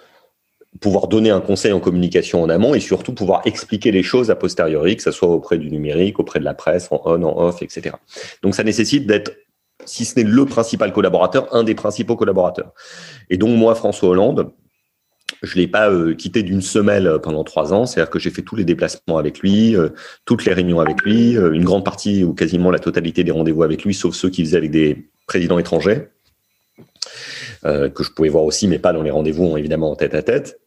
pouvoir 0.81 1.07
donner 1.09 1.31
un 1.31 1.41
conseil 1.41 1.73
en 1.73 1.81
communication 1.81 2.43
en 2.43 2.49
amont 2.49 2.75
et 2.75 2.81
surtout 2.81 3.15
pouvoir 3.15 3.43
expliquer 3.45 3.93
les 3.93 4.03
choses 4.03 4.31
a 4.31 4.35
posteriori, 4.35 4.97
que 4.97 5.03
ce 5.03 5.13
soit 5.13 5.29
auprès 5.29 5.57
du 5.57 5.71
numérique, 5.71 6.19
auprès 6.19 6.41
de 6.41 6.45
la 6.45 6.55
presse, 6.55 6.89
en 6.91 7.01
on, 7.05 7.23
en 7.23 7.47
off, 7.47 7.63
etc. 7.63 7.97
Donc 8.43 8.55
ça 8.55 8.65
nécessite 8.65 9.07
d'être, 9.07 9.33
si 9.85 10.05
ce 10.05 10.19
n'est 10.19 10.25
le 10.25 10.45
principal 10.47 10.93
collaborateur, 10.93 11.55
un 11.55 11.63
des 11.63 11.75
principaux 11.75 12.17
collaborateurs. 12.17 12.73
Et 13.31 13.37
donc 13.37 13.57
moi, 13.57 13.75
François 13.75 14.09
Hollande, 14.09 14.51
je 15.45 15.57
l'ai 15.57 15.67
pas 15.67 15.91
euh, 15.91 16.15
quitté 16.15 16.43
d'une 16.43 16.63
semelle 16.63 17.19
pendant 17.23 17.45
trois 17.45 17.73
ans, 17.73 17.87
c'est-à-dire 17.87 18.11
que 18.11 18.19
j'ai 18.19 18.31
fait 18.31 18.43
tous 18.43 18.57
les 18.57 18.65
déplacements 18.65 19.19
avec 19.19 19.41
lui, 19.41 19.77
toutes 20.25 20.45
les 20.45 20.53
réunions 20.53 20.81
avec 20.81 21.03
lui, 21.03 21.33
une 21.35 21.65
grande 21.65 21.85
partie 21.85 22.25
ou 22.25 22.35
quasiment 22.35 22.71
la 22.71 22.79
totalité 22.79 23.25
des 23.25 23.31
rendez-vous 23.31 23.63
avec 23.63 23.85
lui, 23.85 23.95
sauf 23.95 24.15
ceux 24.15 24.31
qui 24.31 24.45
faisaient 24.45 24.57
avec 24.57 24.71
des 24.71 25.09
président 25.27 25.59
étranger, 25.59 26.09
euh, 27.65 27.89
que 27.89 28.05
je 28.05 28.11
pouvais 28.11 28.29
voir 28.29 28.45
aussi, 28.45 28.69
mais 28.69 28.79
pas 28.79 28.93
dans 28.93 29.03
les 29.03 29.11
rendez-vous, 29.11 29.57
évidemment, 29.57 29.91
en 29.91 29.97
tête 29.97 30.15
à 30.15 30.23
tête. 30.23 30.61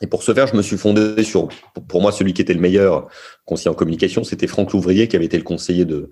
Et 0.00 0.06
pour 0.06 0.22
ce 0.22 0.32
faire, 0.32 0.46
je 0.46 0.54
me 0.54 0.62
suis 0.62 0.76
fondé 0.76 1.24
sur, 1.24 1.48
pour 1.88 2.00
moi, 2.00 2.12
celui 2.12 2.32
qui 2.32 2.42
était 2.42 2.54
le 2.54 2.60
meilleur 2.60 3.08
conseiller 3.46 3.70
en 3.70 3.74
communication, 3.74 4.24
c'était 4.24 4.46
Franck 4.46 4.72
Louvrier, 4.72 5.08
qui 5.08 5.16
avait 5.16 5.24
été 5.24 5.36
le 5.36 5.42
conseiller 5.42 5.84
de, 5.84 6.10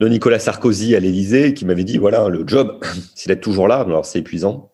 Nicolas 0.00 0.38
Sarkozy 0.38 0.96
à 0.96 1.00
l'Élysée, 1.00 1.52
qui 1.52 1.66
m'avait 1.66 1.84
dit, 1.84 1.98
voilà, 1.98 2.28
le 2.28 2.44
job, 2.46 2.82
c'est 3.14 3.28
d'être 3.28 3.42
toujours 3.42 3.68
là, 3.68 3.80
alors 3.80 4.06
c'est 4.06 4.20
épuisant. 4.20 4.69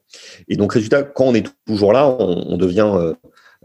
Et 0.48 0.56
donc, 0.56 0.72
résultat, 0.72 1.02
quand 1.02 1.24
on 1.24 1.34
est 1.34 1.46
toujours 1.66 1.92
là, 1.92 2.06
on, 2.08 2.56
devient 2.56 2.90
euh, 2.94 3.14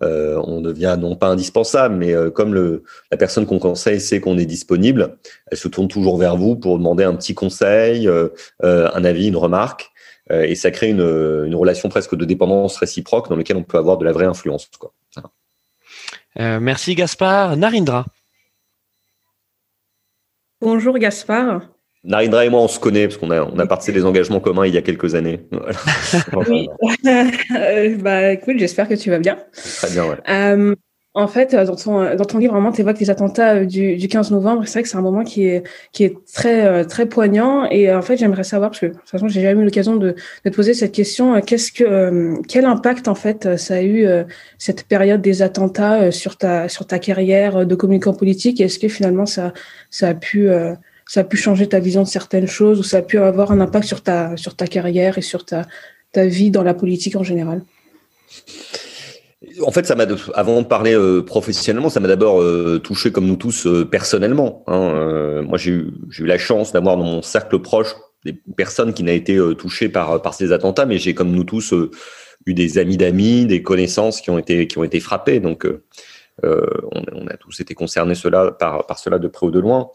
euh, 0.04 0.42
on 0.46 0.62
devient 0.62 0.98
non 1.00 1.16
pas 1.16 1.28
indispensable, 1.28 1.96
mais 1.96 2.14
euh, 2.14 2.32
comme 2.32 2.54
le, 2.54 2.84
la 3.12 3.18
personne 3.18 3.46
qu'on 3.46 3.60
conseille 3.60 4.02
sait 4.02 4.20
qu'on 4.20 4.38
est 4.38 4.46
disponible, 4.46 5.18
elle 5.52 5.58
se 5.58 5.68
tourne 5.68 5.88
toujours 5.88 6.18
vers 6.18 6.36
vous 6.38 6.56
pour 6.56 6.78
demander 6.78 7.04
un 7.04 7.16
petit 7.16 7.36
conseil, 7.36 8.08
euh, 8.08 8.30
un 8.62 9.04
avis, 9.04 9.28
une 9.28 9.38
remarque, 9.38 9.90
et 10.30 10.56
ça 10.56 10.72
crée 10.72 10.90
une, 10.90 11.02
une, 11.02 11.56
relation 11.56 11.90
presque 11.90 12.16
de 12.16 12.24
dépendance 12.24 12.78
réciproque 12.78 13.28
dans 13.28 13.36
laquelle 13.36 13.58
on 13.58 13.64
peut 13.64 13.78
avoir 13.78 13.98
de 13.98 14.06
la 14.06 14.14
vraie 14.14 14.28
influence. 14.28 14.70
Quoi. 14.80 14.94
merci 16.38 16.96
Gaspard. 16.96 17.58
Narindra. 17.58 18.06
Bonjour 20.62 20.98
Gaspard. 21.00 21.68
Narindra 22.04 22.46
et 22.46 22.50
moi, 22.50 22.62
on 22.62 22.68
se 22.68 22.80
connaît 22.80 23.08
parce 23.08 23.18
qu'on 23.18 23.30
a, 23.30 23.44
on 23.44 23.60
a 23.60 23.68
participé 23.68 24.00
des 24.00 24.06
engagements 24.06 24.40
communs 24.40 24.66
il 24.66 24.74
y 24.74 24.78
a 24.78 24.82
quelques 24.82 25.14
années. 25.14 25.42
oui. 26.50 26.68
bah, 28.00 28.32
écoute, 28.32 28.56
j'espère 28.58 28.88
que 28.88 28.96
tu 28.96 29.12
vas 29.12 29.20
bien. 29.20 29.38
Très 29.54 29.92
bien, 29.92 30.06
ouais. 30.06 30.18
Euh, 30.28 30.76
en 31.14 31.28
fait, 31.28 31.54
dans 31.54 31.76
ton, 31.76 32.16
dans 32.16 32.26
ton 32.26 32.40
livre, 32.40 32.54
vraiment, 32.54 32.72
tu 32.72 32.82
évoques 32.82 33.00
les 33.00 33.12
attentats 33.12 33.58
euh, 33.58 33.66
du, 33.66 33.98
du 33.98 34.08
15 34.08 34.32
novembre. 34.32 34.64
C'est 34.66 34.80
vrai 34.80 34.84
que 34.84 34.90
c'est 34.90 34.98
un 34.98 35.02
moment 35.02 35.24
qui 35.24 35.46
est, 35.46 35.62
qui 35.92 36.04
est 36.04 36.16
très, 36.34 36.66
euh, 36.66 36.84
très 36.86 37.06
poignant. 37.06 37.66
Et 37.70 37.94
en 37.94 38.02
fait, 38.02 38.18
j'aimerais 38.18 38.46
savoir, 38.46 38.72
parce 38.72 38.80
que 38.80 38.88
de 38.88 38.94
toute 38.94 39.10
façon, 39.10 39.28
j'ai 39.28 39.42
jamais 39.42 39.62
eu 39.62 39.66
l'occasion 39.66 39.96
de, 39.96 40.16
de 40.46 40.50
te 40.50 40.56
poser 40.56 40.74
cette 40.74 40.94
question, 40.94 41.40
qu'est-ce 41.42 41.72
que, 41.72 42.42
quel 42.48 42.66
impact, 42.66 43.10
en 43.10 43.16
fait, 43.16 43.58
ça 43.58 43.76
a 43.76 43.82
eu, 43.84 44.08
cette 44.58 44.86
période 44.88 45.22
des 45.22 45.44
attentats 45.44 46.12
sur 46.12 46.36
ta, 46.36 46.68
sur 46.68 46.88
ta 46.88 46.98
carrière 46.98 47.64
de 47.68 47.76
communicant 47.76 48.14
politique? 48.16 48.60
Est-ce 48.60 48.80
que 48.80 48.88
finalement, 48.88 49.28
ça, 49.28 49.54
ça 49.92 50.08
a 50.08 50.14
pu, 50.16 50.50
ça 51.12 51.20
a 51.20 51.24
pu 51.26 51.36
changer 51.36 51.68
ta 51.68 51.82
vision 51.82 52.04
de 52.04 52.08
certaines 52.08 52.48
choses 52.48 52.80
ou 52.80 52.84
ça 52.84 53.00
a 53.00 53.02
pu 53.02 53.18
avoir 53.18 53.52
un 53.52 53.60
impact 53.60 53.86
sur 53.86 54.02
ta, 54.02 54.38
sur 54.38 54.56
ta 54.56 54.66
carrière 54.66 55.18
et 55.18 55.22
sur 55.22 55.44
ta, 55.44 55.68
ta 56.14 56.26
vie 56.26 56.52
dans 56.52 56.64
la 56.64 56.74
politique 56.74 57.18
en 57.18 57.24
général? 57.24 57.64
En 59.62 59.72
fait, 59.72 59.86
ça 59.86 59.96
m'a 59.96 60.06
avant 60.36 60.62
de 60.62 60.68
parler 60.68 60.98
professionnellement, 61.26 61.90
ça 61.90 62.00
m'a 62.00 62.08
d'abord 62.08 62.42
touché 62.82 63.12
comme 63.12 63.26
nous 63.26 63.36
tous 63.36 63.68
personnellement. 63.92 64.64
Hein. 64.68 65.42
moi, 65.42 65.58
j'ai 65.58 65.72
eu, 65.72 65.92
eu 66.18 66.26
la 66.26 66.38
chance 66.38 66.72
d'avoir 66.72 66.96
dans 66.96 67.04
mon 67.04 67.22
cercle 67.22 67.60
proche 67.60 67.94
des 68.24 68.34
personnes 68.56 68.94
qui 68.94 69.04
n'ont 69.04 69.12
été 69.12 69.38
touchées 69.58 69.90
par 69.90 70.22
par 70.22 70.34
ces 70.34 70.54
attentats, 70.54 70.86
mais 70.86 70.98
j'ai 70.98 71.14
comme 71.14 71.32
nous 71.32 71.44
tous 71.44 71.74
eu 72.46 72.54
des 72.54 72.78
amis 72.78 72.96
d'amis, 72.96 73.46
des 73.46 73.62
connaissances 73.64 74.22
qui 74.22 74.30
ont 74.30 74.40
été 74.40 74.66
qui 74.66 74.78
ont 74.78 74.86
été 74.86 75.02
frappées. 75.02 75.42
Donc 75.42 75.68
euh, 76.44 76.66
on, 76.92 77.28
a 77.28 77.38
tous 77.38 77.60
été 77.60 77.74
concernés 77.74 78.16
cela, 78.16 78.52
par, 78.52 78.86
cela 78.98 79.20
de 79.20 79.28
près 79.28 79.46
ou 79.46 79.52
de 79.52 79.60
loin. 79.60 79.90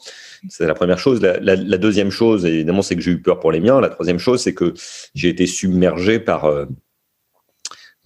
C'est 0.48 0.66
la 0.66 0.74
première 0.74 0.98
chose. 0.98 1.20
La, 1.20 1.56
deuxième 1.56 2.10
chose, 2.10 2.46
évidemment, 2.46 2.82
c'est 2.82 2.96
que 2.96 3.02
j'ai 3.02 3.12
eu 3.12 3.22
peur 3.22 3.40
pour 3.40 3.52
les 3.52 3.60
miens. 3.60 3.80
La 3.80 3.88
troisième 3.88 4.18
chose, 4.18 4.40
c'est 4.40 4.54
que 4.54 4.74
j'ai 5.14 5.28
été 5.28 5.46
submergé 5.46 6.18
par, 6.18 6.44
euh, 6.44 6.66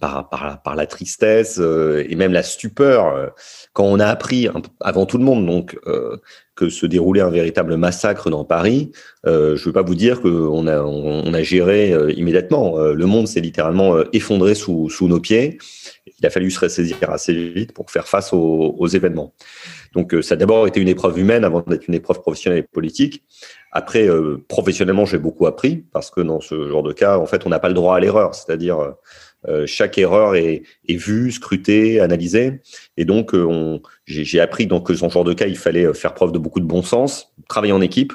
par, 0.00 0.74
la 0.74 0.86
tristesse 0.86 1.58
euh, 1.60 2.04
et 2.08 2.16
même 2.16 2.32
la 2.32 2.42
stupeur 2.42 3.34
quand 3.74 3.84
on 3.84 4.00
a 4.00 4.06
appris 4.06 4.48
avant 4.80 5.04
tout 5.04 5.18
le 5.18 5.24
monde 5.24 5.44
donc 5.44 5.78
que 6.54 6.68
se 6.70 6.86
déroulait 6.86 7.20
un 7.20 7.30
véritable 7.30 7.76
massacre 7.76 8.30
dans 8.30 8.44
Paris. 8.44 8.92
je 9.24 9.30
ne 9.30 9.58
veux 9.58 9.72
pas 9.72 9.82
vous 9.82 9.94
dire 9.94 10.22
qu'on 10.22 10.66
a, 10.66 10.80
on, 10.80 11.34
a 11.34 11.42
géré 11.42 11.94
immédiatement. 12.16 12.78
le 12.78 13.06
monde 13.06 13.28
s'est 13.28 13.40
littéralement 13.40 13.98
effondré 14.12 14.54
sous 14.54 14.88
nos 15.02 15.20
pieds 15.20 15.58
il 16.06 16.26
a 16.26 16.30
fallu 16.30 16.50
se 16.50 16.60
ressaisir 16.60 17.10
assez 17.10 17.32
vite 17.32 17.72
pour 17.72 17.90
faire 17.90 18.08
face 18.08 18.32
aux, 18.32 18.86
événements. 18.86 19.34
Donc, 19.94 20.14
euh, 20.14 20.22
ça 20.22 20.34
a 20.34 20.36
d'abord 20.36 20.66
été 20.66 20.80
une 20.80 20.88
épreuve 20.88 21.18
humaine 21.18 21.44
avant 21.44 21.60
d'être 21.60 21.86
une 21.86 21.94
épreuve 21.94 22.20
professionnelle 22.20 22.60
et 22.60 22.62
politique. 22.62 23.22
Après, 23.72 24.08
euh, 24.08 24.44
professionnellement, 24.48 25.04
j'ai 25.04 25.18
beaucoup 25.18 25.46
appris 25.46 25.84
parce 25.92 26.10
que 26.10 26.20
dans 26.20 26.40
ce 26.40 26.68
genre 26.68 26.82
de 26.82 26.92
cas, 26.92 27.18
en 27.18 27.26
fait, 27.26 27.46
on 27.46 27.50
n'a 27.50 27.58
pas 27.58 27.68
le 27.68 27.74
droit 27.74 27.96
à 27.96 28.00
l'erreur. 28.00 28.34
C'est-à-dire, 28.34 28.94
euh, 29.48 29.66
chaque 29.66 29.96
erreur 29.98 30.34
est, 30.34 30.62
est, 30.88 30.96
vue, 30.96 31.30
scrutée, 31.30 32.00
analysée. 32.00 32.60
Et 32.96 33.04
donc, 33.04 33.34
j'ai 34.06 34.40
appris 34.40 34.66
que 34.66 34.92
dans 34.92 35.08
ce 35.08 35.14
genre 35.14 35.24
de 35.24 35.34
cas, 35.34 35.46
il 35.46 35.56
fallait 35.56 35.92
faire 35.94 36.14
preuve 36.14 36.32
de 36.32 36.38
beaucoup 36.38 36.60
de 36.60 36.66
bon 36.66 36.82
sens, 36.82 37.32
travailler 37.48 37.72
en 37.72 37.80
équipe, 37.80 38.12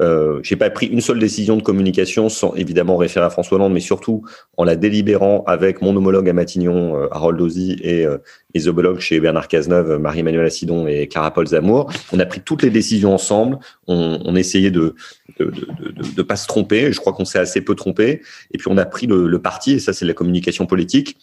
euh, 0.00 0.40
j'ai 0.42 0.56
pas 0.56 0.70
pris 0.70 0.86
une 0.86 1.00
seule 1.00 1.18
décision 1.18 1.56
de 1.56 1.62
communication 1.62 2.28
sans 2.28 2.54
évidemment 2.54 2.96
référer 2.96 3.26
à 3.26 3.30
François 3.30 3.56
Hollande, 3.56 3.72
mais 3.72 3.80
surtout 3.80 4.22
en 4.56 4.64
la 4.64 4.76
délibérant 4.76 5.44
avec 5.46 5.82
mon 5.82 5.94
homologue 5.96 6.28
à 6.28 6.32
Matignon, 6.32 6.96
euh, 6.96 7.08
Harold 7.10 7.40
Ozy, 7.40 7.76
et 7.82 8.06
euh, 8.06 8.18
les 8.54 8.68
homologues 8.68 9.00
chez 9.00 9.20
Bernard 9.20 9.48
Cazeneuve, 9.48 9.98
Marie-Emmanuelle 9.98 10.46
Assidon 10.46 10.86
et 10.86 11.08
Clara 11.08 11.32
Paul 11.32 11.46
Zamour. 11.46 11.90
On 12.12 12.20
a 12.20 12.26
pris 12.26 12.40
toutes 12.40 12.62
les 12.62 12.70
décisions 12.70 13.12
ensemble. 13.12 13.58
On, 13.86 14.20
on 14.24 14.36
essayait 14.36 14.70
de 14.70 14.94
de, 15.38 15.44
de, 15.44 15.92
de, 15.92 16.14
de, 16.16 16.22
pas 16.22 16.36
se 16.36 16.46
tromper. 16.46 16.92
Je 16.92 16.98
crois 16.98 17.12
qu'on 17.12 17.24
s'est 17.24 17.38
assez 17.38 17.60
peu 17.60 17.74
trompé. 17.74 18.22
Et 18.52 18.58
puis 18.58 18.68
on 18.70 18.76
a 18.78 18.84
pris 18.84 19.06
le, 19.06 19.28
le 19.28 19.38
parti, 19.40 19.72
et 19.72 19.78
ça 19.78 19.92
c'est 19.92 20.04
la 20.04 20.14
communication 20.14 20.66
politique, 20.66 21.16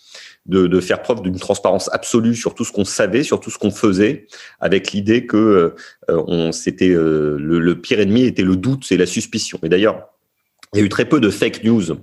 de, 0.45 0.79
faire 0.79 1.01
preuve 1.01 1.21
d'une 1.21 1.39
transparence 1.39 1.89
absolue 1.93 2.35
sur 2.35 2.53
tout 2.53 2.63
ce 2.65 2.71
qu'on 2.71 2.85
savait, 2.85 3.23
sur 3.23 3.39
tout 3.39 3.49
ce 3.49 3.57
qu'on 3.57 3.71
faisait, 3.71 4.27
avec 4.59 4.91
l'idée 4.91 5.25
que 5.25 5.75
euh, 6.09 6.51
c'était 6.51 6.89
euh, 6.89 7.37
le, 7.39 7.59
le, 7.59 7.81
pire 7.81 7.99
ennemi 7.99 8.23
était 8.23 8.43
le 8.43 8.55
doute 8.55 8.91
et 8.91 8.97
la 8.97 9.05
suspicion. 9.05 9.59
Et 9.63 9.69
d'ailleurs, 9.69 10.09
il 10.75 10.79
y 10.79 10.81
a 10.81 10.85
eu 10.85 10.89
très 10.89 11.05
peu 11.05 11.21
de 11.21 11.29
fake 11.29 11.63
news. 11.63 11.91
Euh, 11.91 11.95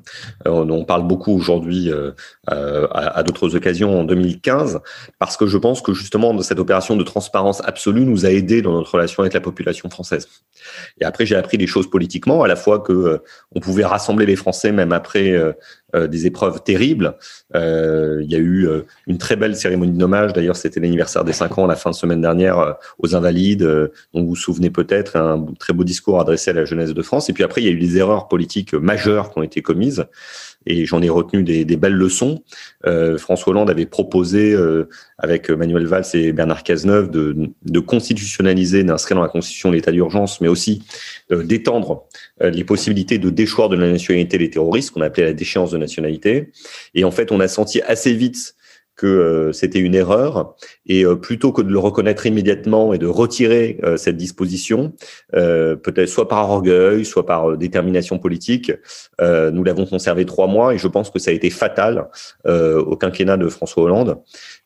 on 0.47 0.85
parle 0.85 1.07
beaucoup 1.07 1.33
aujourd'hui 1.33 1.91
euh, 1.91 2.13
euh, 2.51 2.89
à, 2.91 3.23
d'autres 3.23 3.55
occasions 3.55 4.01
en 4.01 4.05
2015, 4.05 4.81
parce 5.19 5.37
que 5.37 5.47
je 5.47 5.59
pense 5.59 5.83
que 5.83 5.93
justement 5.93 6.41
cette 6.41 6.59
opération 6.59 6.97
de 6.97 7.05
transparence 7.05 7.61
absolue 7.65 8.07
nous 8.07 8.25
a 8.25 8.31
aidé 8.31 8.63
dans 8.63 8.73
notre 8.73 8.95
relation 8.95 9.23
avec 9.23 9.35
la 9.35 9.41
population 9.41 9.91
française. 9.91 10.27
Et 11.01 11.05
après, 11.05 11.27
j'ai 11.27 11.37
appris 11.37 11.59
des 11.59 11.67
choses 11.67 11.89
politiquement, 11.89 12.43
à 12.43 12.49
la 12.49 12.57
fois 12.57 12.81
que 12.81 13.21
on 13.55 13.61
pouvait 13.61 13.85
rassembler 13.85 14.27
les 14.27 14.37
Français 14.37 14.73
même 14.73 14.93
après 14.93 15.35
des 15.95 16.27
épreuves 16.27 16.63
terribles. 16.63 17.17
il 17.55 18.27
y 18.29 18.35
a 18.35 18.39
eu 18.39 18.69
une 19.07 19.19
très 19.19 19.37
belle 19.37 19.57
cérémonie 19.57 19.97
d'hommage. 19.97 20.33
D'ailleurs, 20.33 20.57
c'était 20.57 20.81
l'anniversaire 20.81 21.25
des 21.25 21.33
cinq 21.33 21.59
ans 21.59 21.67
la 21.67 21.77
fin 21.77 21.91
de 21.91 21.95
semaine 21.95 22.21
dernière 22.21 22.77
aux 22.99 23.15
Invalides, 23.15 23.63
dont 24.15 24.23
vous 24.23 24.29
vous 24.29 24.37
souvenez 24.37 24.71
peut-être, 24.71 25.17
un 25.17 25.45
très 25.59 25.73
beau 25.73 25.85
discours 25.85 26.21
adressé 26.21 26.51
à 26.51 26.55
la 26.55 26.65
jeunesse 26.65 26.95
de 26.95 27.03
France. 27.03 27.29
Et 27.29 27.33
puis 27.33 27.45
après, 27.45 27.63
il 27.63 27.65
y 27.67 27.69
a 27.69 27.73
eu 27.73 27.79
des 27.79 27.99
erreurs 27.99 28.29
politiques 28.29 28.75
majeures 28.75 29.33
qui 29.33 29.39
ont 29.39 29.43
été 29.43 29.63
commises 29.63 30.07
et 30.67 30.87
j'en 30.87 31.03
ai 31.03 31.09
retenu 31.09 31.43
des, 31.43 31.65
belles 31.77 31.95
leçons. 31.95 32.43
Euh, 32.87 33.19
François 33.19 33.51
Hollande 33.51 33.71
avait 33.71 33.87
proposé, 33.87 34.53
euh, 34.53 34.89
avec 35.19 35.51
Manuel 35.51 35.87
Valls 35.87 36.05
et 36.15 36.33
Bernard 36.33 36.63
Cazeneuve, 36.63 37.11
de, 37.11 37.37
de 37.65 37.81
constitutionnaliser, 37.81 38.85
d'inscrire 38.85 39.17
dans 39.17 39.23
la 39.23 39.29
Constitution 39.29 39.71
l'état 39.71 39.93
d'urgence, 39.93 40.41
mais 40.41 40.49
aussi 40.49 40.83
euh, 41.31 41.43
d'étendre 41.43 42.05
les 42.41 42.65
possibilités 42.65 43.19
de 43.19 43.31
déchoir 43.31 43.69
de 43.69 43.77
la 43.77 43.91
nationalité 43.91 44.37
les 44.39 44.51
terroristes, 44.51 44.91
qu'on 44.91 45.01
appelait 45.01 45.25
la 45.25 45.33
déchéance 45.33 45.71
de 45.71 45.79
nationalité. 45.79 46.51
Et 46.95 47.05
en 47.05 47.11
fait, 47.11 47.31
on 47.31 47.41
a 47.41 47.47
senti 47.47 47.81
assez 47.83 48.15
vite 48.15 48.57
que 48.97 49.07
euh, 49.07 49.53
c'était 49.53 49.79
une 49.79 49.95
erreur 49.95 50.55
et 50.87 51.05
euh, 51.05 51.17
plutôt 51.17 51.53
que 51.53 51.63
de 51.63 51.71
le 51.71 51.79
reconnaître 51.79 52.27
immédiatement 52.27 52.93
et 52.93 52.99
de 52.99 53.07
retirer 53.07 53.79
euh, 53.83 53.97
cette 53.97 54.17
disposition, 54.17 54.93
peut-être 55.33 56.09
soit 56.09 56.29
par 56.29 56.51
orgueil, 56.51 57.05
soit 57.05 57.27
par 57.27 57.57
détermination 57.57 58.19
politique, 58.19 58.73
nous 59.21 59.65
l'avons 59.65 59.87
conservé 59.87 60.27
trois 60.27 60.47
mois 60.47 60.75
et 60.75 60.79
je 60.79 60.89
pense 60.89 61.11
que 61.11 61.19
ça 61.19 61.31
a 61.31 61.35
été 61.35 61.51
fatal 61.51 62.09
au 62.45 62.97
quinquennat 62.97 63.37
de 63.37 63.49
François 63.49 63.85
Hollande. 63.85 64.19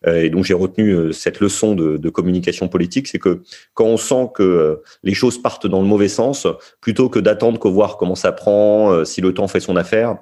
et 0.06 0.30
donc 0.30 0.44
j'ai 0.44 0.54
retenu 0.54 1.12
cette 1.12 1.40
leçon 1.40 1.74
de, 1.74 1.96
de 1.96 2.08
communication 2.08 2.68
politique, 2.68 3.06
c'est 3.06 3.18
que 3.18 3.42
quand 3.74 3.86
on 3.86 3.96
sent 3.96 4.30
que 4.34 4.80
les 5.02 5.14
choses 5.14 5.40
partent 5.40 5.66
dans 5.66 5.80
le 5.80 5.86
mauvais 5.86 6.08
sens, 6.08 6.46
plutôt 6.80 7.08
que 7.08 7.18
d'attendre 7.18 7.58
que 7.58 7.68
voir 7.68 7.96
comment 7.96 8.16
ça 8.16 8.32
prend, 8.32 9.04
si 9.04 9.20
le 9.20 9.32
temps 9.34 9.48
fait 9.48 9.60
son 9.60 9.76
affaire, 9.76 10.18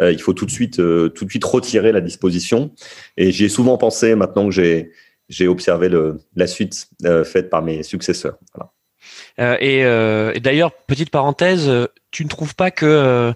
euh, 0.00 0.12
il 0.12 0.20
faut 0.20 0.32
tout 0.32 0.46
de 0.46 0.50
suite, 0.50 0.80
euh, 0.80 1.08
tout 1.08 1.24
de 1.24 1.30
suite 1.30 1.44
retirer 1.44 1.92
la 1.92 2.00
disposition. 2.00 2.72
Et 3.16 3.32
j'ai 3.32 3.48
souvent 3.48 3.78
pensé, 3.78 4.14
maintenant 4.14 4.46
que 4.46 4.52
j'ai 4.52 4.90
j'ai 5.30 5.48
observé 5.48 5.88
le, 5.88 6.20
la 6.36 6.46
suite 6.46 6.88
euh, 7.06 7.24
faite 7.24 7.48
par 7.48 7.62
mes 7.62 7.82
successeurs. 7.82 8.36
Voilà. 8.54 9.58
et, 9.60 9.78
et 10.36 10.40
d'ailleurs, 10.40 10.72
petite 10.86 11.08
parenthèse, 11.08 11.70
tu 12.10 12.24
ne 12.24 12.28
trouves 12.28 12.54
pas 12.54 12.70
que 12.70 13.32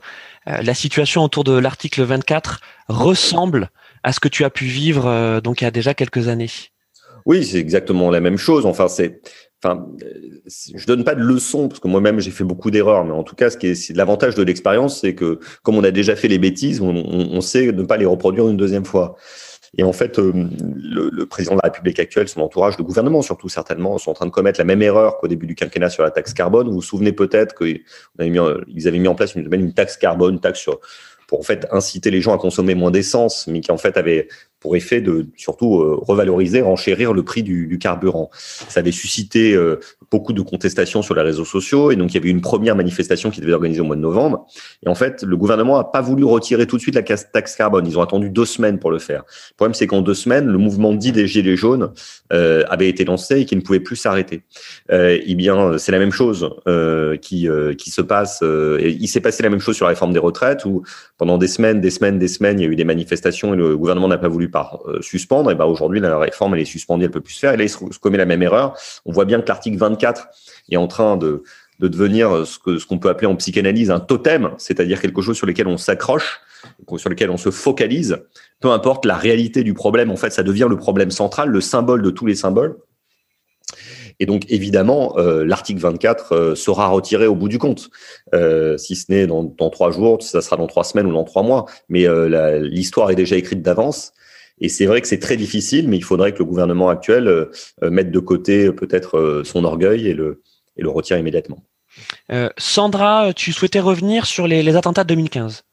la 0.47 0.75
situation 0.75 1.25
autour 1.25 1.45
de 1.45 1.59
l'article 1.59 2.03
24 2.03 2.61
ressemble 2.89 3.71
à 4.03 4.13
ce 4.13 4.21
que 4.21 4.29
tu 4.29 4.45
as 4.45 4.51
pu 4.51 4.67
vivre 4.67 5.41
donc 5.41 5.63
il 5.63 5.65
y 5.65 5.67
a 5.67 5.71
déjà 5.71 5.95
quelques 5.95 6.29
années? 6.29 6.51
Oui, 7.25 7.45
c'est 7.45 7.59
exactement 7.59 8.11
la 8.11 8.21
même 8.21 8.39
chose. 8.39 8.67
Enfin, 8.67 8.89
c'est 8.89 9.23
enfin, 9.63 9.87
je 10.75 10.87
donne 10.87 11.05
pas 11.05 11.15
de 11.15 11.23
leçons 11.23 11.69
parce 11.69 11.81
que 11.81 11.89
moi-même 11.89 12.21
j'ai 12.21 12.31
fait 12.31 12.45
beaucoup 12.45 12.71
d'erreurs, 12.71 13.05
mais 13.05 13.13
en 13.13 13.25
tout 13.25 13.35
cas, 13.35 13.51
ce 13.51 13.57
qui 13.57 13.69
est, 13.69 13.97
l'avantage 13.97 14.35
de 14.35 14.43
l'expérience, 14.43 15.01
c'est 15.01 15.15
que 15.15 15.41
comme 15.63 15.77
on 15.77 15.85
a 15.85 15.91
déjà 15.91 16.17
fait 16.17 16.29
les 16.29 16.39
bêtises, 16.39 16.81
on, 16.81 17.41
sait 17.41 17.73
ne 17.73 17.83
pas 17.83 17.97
les 17.97 18.07
reproduire 18.07 18.49
une 18.49 18.57
deuxième 18.57 18.85
fois. 18.85 19.17
Et 19.77 19.83
en 19.83 19.93
fait, 19.93 20.19
euh, 20.19 20.33
le, 20.33 21.11
le, 21.13 21.27
président 21.27 21.55
de 21.55 21.61
la 21.63 21.69
République 21.71 22.01
actuelle, 22.01 22.27
son 22.27 22.41
entourage, 22.41 22.79
le 22.79 22.85
gouvernement 22.85 23.21
surtout 23.21 23.51
certainement, 23.51 23.99
sont 23.99 24.11
en 24.11 24.15
train 24.15 24.27
de 24.27 24.31
commettre 24.31 24.59
la 24.59 24.65
même 24.65 24.81
erreur 24.81 25.19
qu'au 25.19 25.29
début 25.29 25.47
du 25.47 25.55
quinquennat 25.55 25.91
sur 25.91 26.03
la 26.03 26.11
taxe 26.11 26.33
carbone. 26.33 26.69
Vous 26.69 26.75
vous 26.75 26.83
souvenez 26.83 27.13
peut-être 27.13 27.55
qu'ils 27.55 27.83
avaient 28.19 28.99
mis 28.99 29.09
en 29.09 29.15
place 29.15 29.35
une, 29.35 29.53
une 29.53 29.75
taxe 29.75 29.99
carbone, 29.99 30.35
une 30.35 30.41
taxe 30.41 30.61
sur 30.61 30.81
pour 31.29 31.39
en 31.39 31.43
fait 31.43 31.69
inciter 31.71 32.11
les 32.11 32.23
gens 32.23 32.35
à 32.35 32.39
consommer 32.39 32.75
moins 32.75 32.91
d'essence, 32.91 33.47
mais 33.47 33.61
qui 33.61 33.71
en 33.71 33.77
fait 33.77 33.97
avait 33.97 34.29
pour 34.61 34.77
effet 34.77 35.01
de 35.01 35.27
surtout 35.37 35.81
euh, 35.81 35.97
revaloriser, 36.01 36.61
renchérir 36.61 37.13
le 37.13 37.23
prix 37.23 37.43
du, 37.43 37.67
du, 37.67 37.79
carburant. 37.79 38.31
Ça 38.33 38.81
avait 38.81 38.93
suscité 38.93 39.55
euh, 39.55 39.79
beaucoup 40.11 40.33
de 40.33 40.43
contestations 40.43 41.03
sur 41.03 41.15
les 41.15 41.23
réseaux 41.23 41.45
sociaux 41.45 41.91
et 41.91 41.97
donc 41.97 42.13
il 42.13 42.15
y 42.15 42.19
avait 42.19 42.31
une 42.31 42.41
première 42.41 42.75
manifestation 42.75 43.31
qui 43.31 43.41
devait 43.41 43.51
être 43.51 43.57
organisée 43.57 43.81
au 43.81 43.85
mois 43.85 43.97
de 43.97 44.01
novembre. 44.01 44.47
Et 44.85 44.89
en 44.89 44.95
fait, 44.95 45.23
le 45.23 45.37
gouvernement 45.37 45.77
n'a 45.77 45.85
pas 45.85 46.01
voulu 46.01 46.25
retirer 46.25 46.67
tout 46.67 46.77
de 46.77 46.83
suite 46.83 46.95
la 46.95 47.03
taxe 47.03 47.55
carbone. 47.57 47.87
Ils 47.87 47.99
ont 47.99 48.03
attendu 48.03 48.31
deux 48.31 48.45
semaines 48.45 48.79
pour 48.79 48.91
le 48.91 48.99
faire. 48.99 49.25
Le 49.51 49.57
problème, 49.57 49.75
c'est 49.75 49.87
qu'en 49.87 50.03
deux 50.03 50.15
semaines, 50.15 50.47
le 50.47 50.59
mouvement 50.59 50.93
dit 50.95 51.13
des 51.13 51.27
Gilets 51.27 51.57
jaunes 51.57 51.93
euh, 52.33 52.65
avait 52.69 52.89
été 52.89 53.05
lancé 53.05 53.41
et 53.41 53.45
qui 53.45 53.57
ne 53.57 53.61
pouvait 53.61 53.81
plus 53.81 53.97
s'arrêter. 53.97 54.43
Euh, 54.91 55.19
eh 55.25 55.35
bien, 55.35 55.79
c'est 55.79 55.93
la 55.93 55.99
même 55.99 56.13
chose 56.13 56.51
euh, 56.67 57.17
qui, 57.17 57.49
qui 57.77 57.91
se 57.91 58.01
passe. 58.01 58.43
et 58.43 58.97
il 59.01 59.09
s'est 59.09 59.21
passé 59.21 59.43
la 59.43 59.51
même 59.51 59.61
chose 59.61 59.77
sur 59.77 59.87
la 59.87 59.91
réforme 59.91 60.13
des 60.13 60.19
retraites 60.19 60.65
où 60.65 60.83
pendant 61.17 61.39
des 61.39 61.49
semaines, 61.49 61.81
des 61.81 61.91
semaines, 61.91 62.19
des 62.19 62.29
semaines, 62.29 62.59
il 62.61 62.63
y 62.65 62.67
a 62.67 62.71
eu 62.71 62.77
des 62.77 62.85
manifestations 62.85 63.55
et 63.55 63.57
le 63.57 63.77
gouvernement 63.77 64.09
n'a 64.09 64.19
pas 64.19 64.29
voulu 64.29 64.48
par 64.49 64.81
suspendre. 65.01 65.51
Et 65.51 65.55
ben 65.55 65.65
aujourd'hui, 65.65 66.01
la 66.01 66.19
réforme 66.19 66.55
elle 66.55 66.61
est 66.61 66.65
suspendue, 66.65 67.05
elle 67.05 67.11
peut 67.11 67.21
plus 67.21 67.35
se 67.35 67.41
faire. 67.41 67.53
Et 67.53 67.57
là, 67.57 67.65
il 67.65 67.69
se 67.71 67.99
commet 67.99 68.19
la 68.19 68.27
même 68.27 68.43
erreur. 68.43 68.77
On 69.05 69.13
voit 69.13 69.25
bien 69.25 69.41
que 69.41 69.49
l'article 69.49 69.79
24 69.79 70.29
est 70.71 70.77
en 70.77 70.89
train 70.89 71.17
de, 71.17 71.43
de 71.79 71.89
devenir 71.89 72.47
ce 72.47 72.59
que 72.59 72.79
ce 72.79 72.87
qu'on 72.87 72.99
peut 72.99 73.09
appeler 73.09 73.27
en 73.27 73.37
psychanalyse 73.37 73.91
un 73.91 74.01
totem, 74.01 74.51
c'est-à-dire 74.59 75.01
quelque 75.01 75.23
chose 75.23 75.37
sur 75.37 75.47
lequel 75.47 75.69
on 75.69 75.77
s'accroche, 75.77 76.41
sur 76.97 77.11
lequel 77.11 77.31
on 77.31 77.37
se 77.37 77.51
focalise, 77.51 78.19
peu 78.61 78.71
importe 78.71 79.05
la 79.05 79.17
réalité 79.17 79.63
du 79.63 79.75
problème, 79.75 80.11
en 80.11 80.17
fait, 80.17 80.31
ça 80.31 80.43
devient 80.43 80.67
le 80.69 80.77
problème 80.77 81.11
central, 81.11 81.49
le 81.51 81.61
symbole 81.61 82.03
de 82.03 82.11
tous 82.11 82.27
les 82.27 82.35
symboles. 82.35 82.77
Et 84.21 84.27
donc, 84.27 84.45
évidemment, 84.49 85.17
euh, 85.17 85.45
l'article 85.45 85.81
24 85.81 86.33
euh, 86.33 86.55
sera 86.57 86.89
retiré 86.89 87.29
au 87.29 87.37
bout 87.37 87.49
du 87.49 87.59
compte. 87.59 87.89
Euh, 88.35 88.77
si 88.77 88.97
ce 88.97 89.13
n'est 89.13 89.29
dans, 89.29 89.45
dans, 89.45 89.71
trois 89.71 89.93
jours, 89.93 90.21
ça 90.23 90.41
sera 90.41 90.57
dans 90.57 90.67
trois 90.67 90.83
semaines 90.83 91.07
ou 91.07 91.13
dans 91.13 91.23
trois 91.23 91.45
mois. 91.45 91.67
Mais 91.89 92.07
l'histoire 92.61 93.11
est 93.11 93.17
déjà 93.17 93.37
écrite 93.37 93.63
d'avance. 93.63 94.13
Et 94.61 94.69
c'est 94.69 94.87
vrai 94.87 95.01
que 95.01 95.09
c'est 95.09 95.19
très 95.19 95.37
difficile, 95.37 95.89
mais 95.89 95.97
il 95.97 96.05
faudrait 96.05 96.33
que 96.33 96.39
le 96.39 96.45
gouvernement 96.45 96.89
actuel 96.89 97.49
mette 97.83 98.11
de 98.11 98.19
côté 98.19 98.73
peut-être 98.73 99.43
son 99.45 99.65
orgueil 99.65 100.09
et 100.09 100.15
le, 100.15 100.43
et 100.77 100.83
le 100.83 100.89
retire 100.89 101.19
immédiatement. 101.19 101.63
Sandra, 102.57 103.33
tu 103.35 103.53
souhaitais 103.53 103.81
revenir 103.81 104.27
sur 104.27 104.47
les, 104.47 104.63
les 104.63 104.77
attentats 104.77 105.05
de 105.05 105.09
2015 105.09 105.65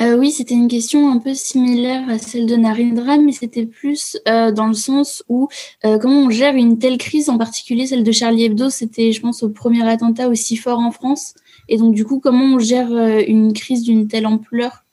Euh, 0.00 0.16
oui, 0.16 0.30
c'était 0.30 0.54
une 0.54 0.68
question 0.68 1.12
un 1.12 1.18
peu 1.18 1.34
similaire 1.34 2.08
à 2.08 2.18
celle 2.18 2.46
de 2.46 2.56
Narendra, 2.56 3.18
mais 3.18 3.32
c'était 3.32 3.66
plus 3.66 4.16
euh, 4.28 4.50
dans 4.50 4.66
le 4.66 4.74
sens 4.74 5.22
où 5.28 5.48
euh, 5.84 5.98
comment 5.98 6.22
on 6.22 6.30
gère 6.30 6.54
une 6.54 6.78
telle 6.78 6.96
crise, 6.96 7.28
en 7.28 7.36
particulier 7.36 7.86
celle 7.86 8.02
de 8.02 8.12
Charlie 8.12 8.44
Hebdo, 8.44 8.70
c'était, 8.70 9.12
je 9.12 9.20
pense, 9.20 9.42
au 9.42 9.50
premier 9.50 9.86
attentat 9.86 10.28
aussi 10.28 10.56
fort 10.56 10.78
en 10.78 10.90
France. 10.90 11.34
Et 11.68 11.76
donc, 11.76 11.94
du 11.94 12.06
coup, 12.06 12.18
comment 12.18 12.56
on 12.56 12.58
gère 12.58 12.90
une 13.28 13.52
crise 13.52 13.82
d'une 13.82 14.08
telle 14.08 14.26
ampleur? 14.26 14.84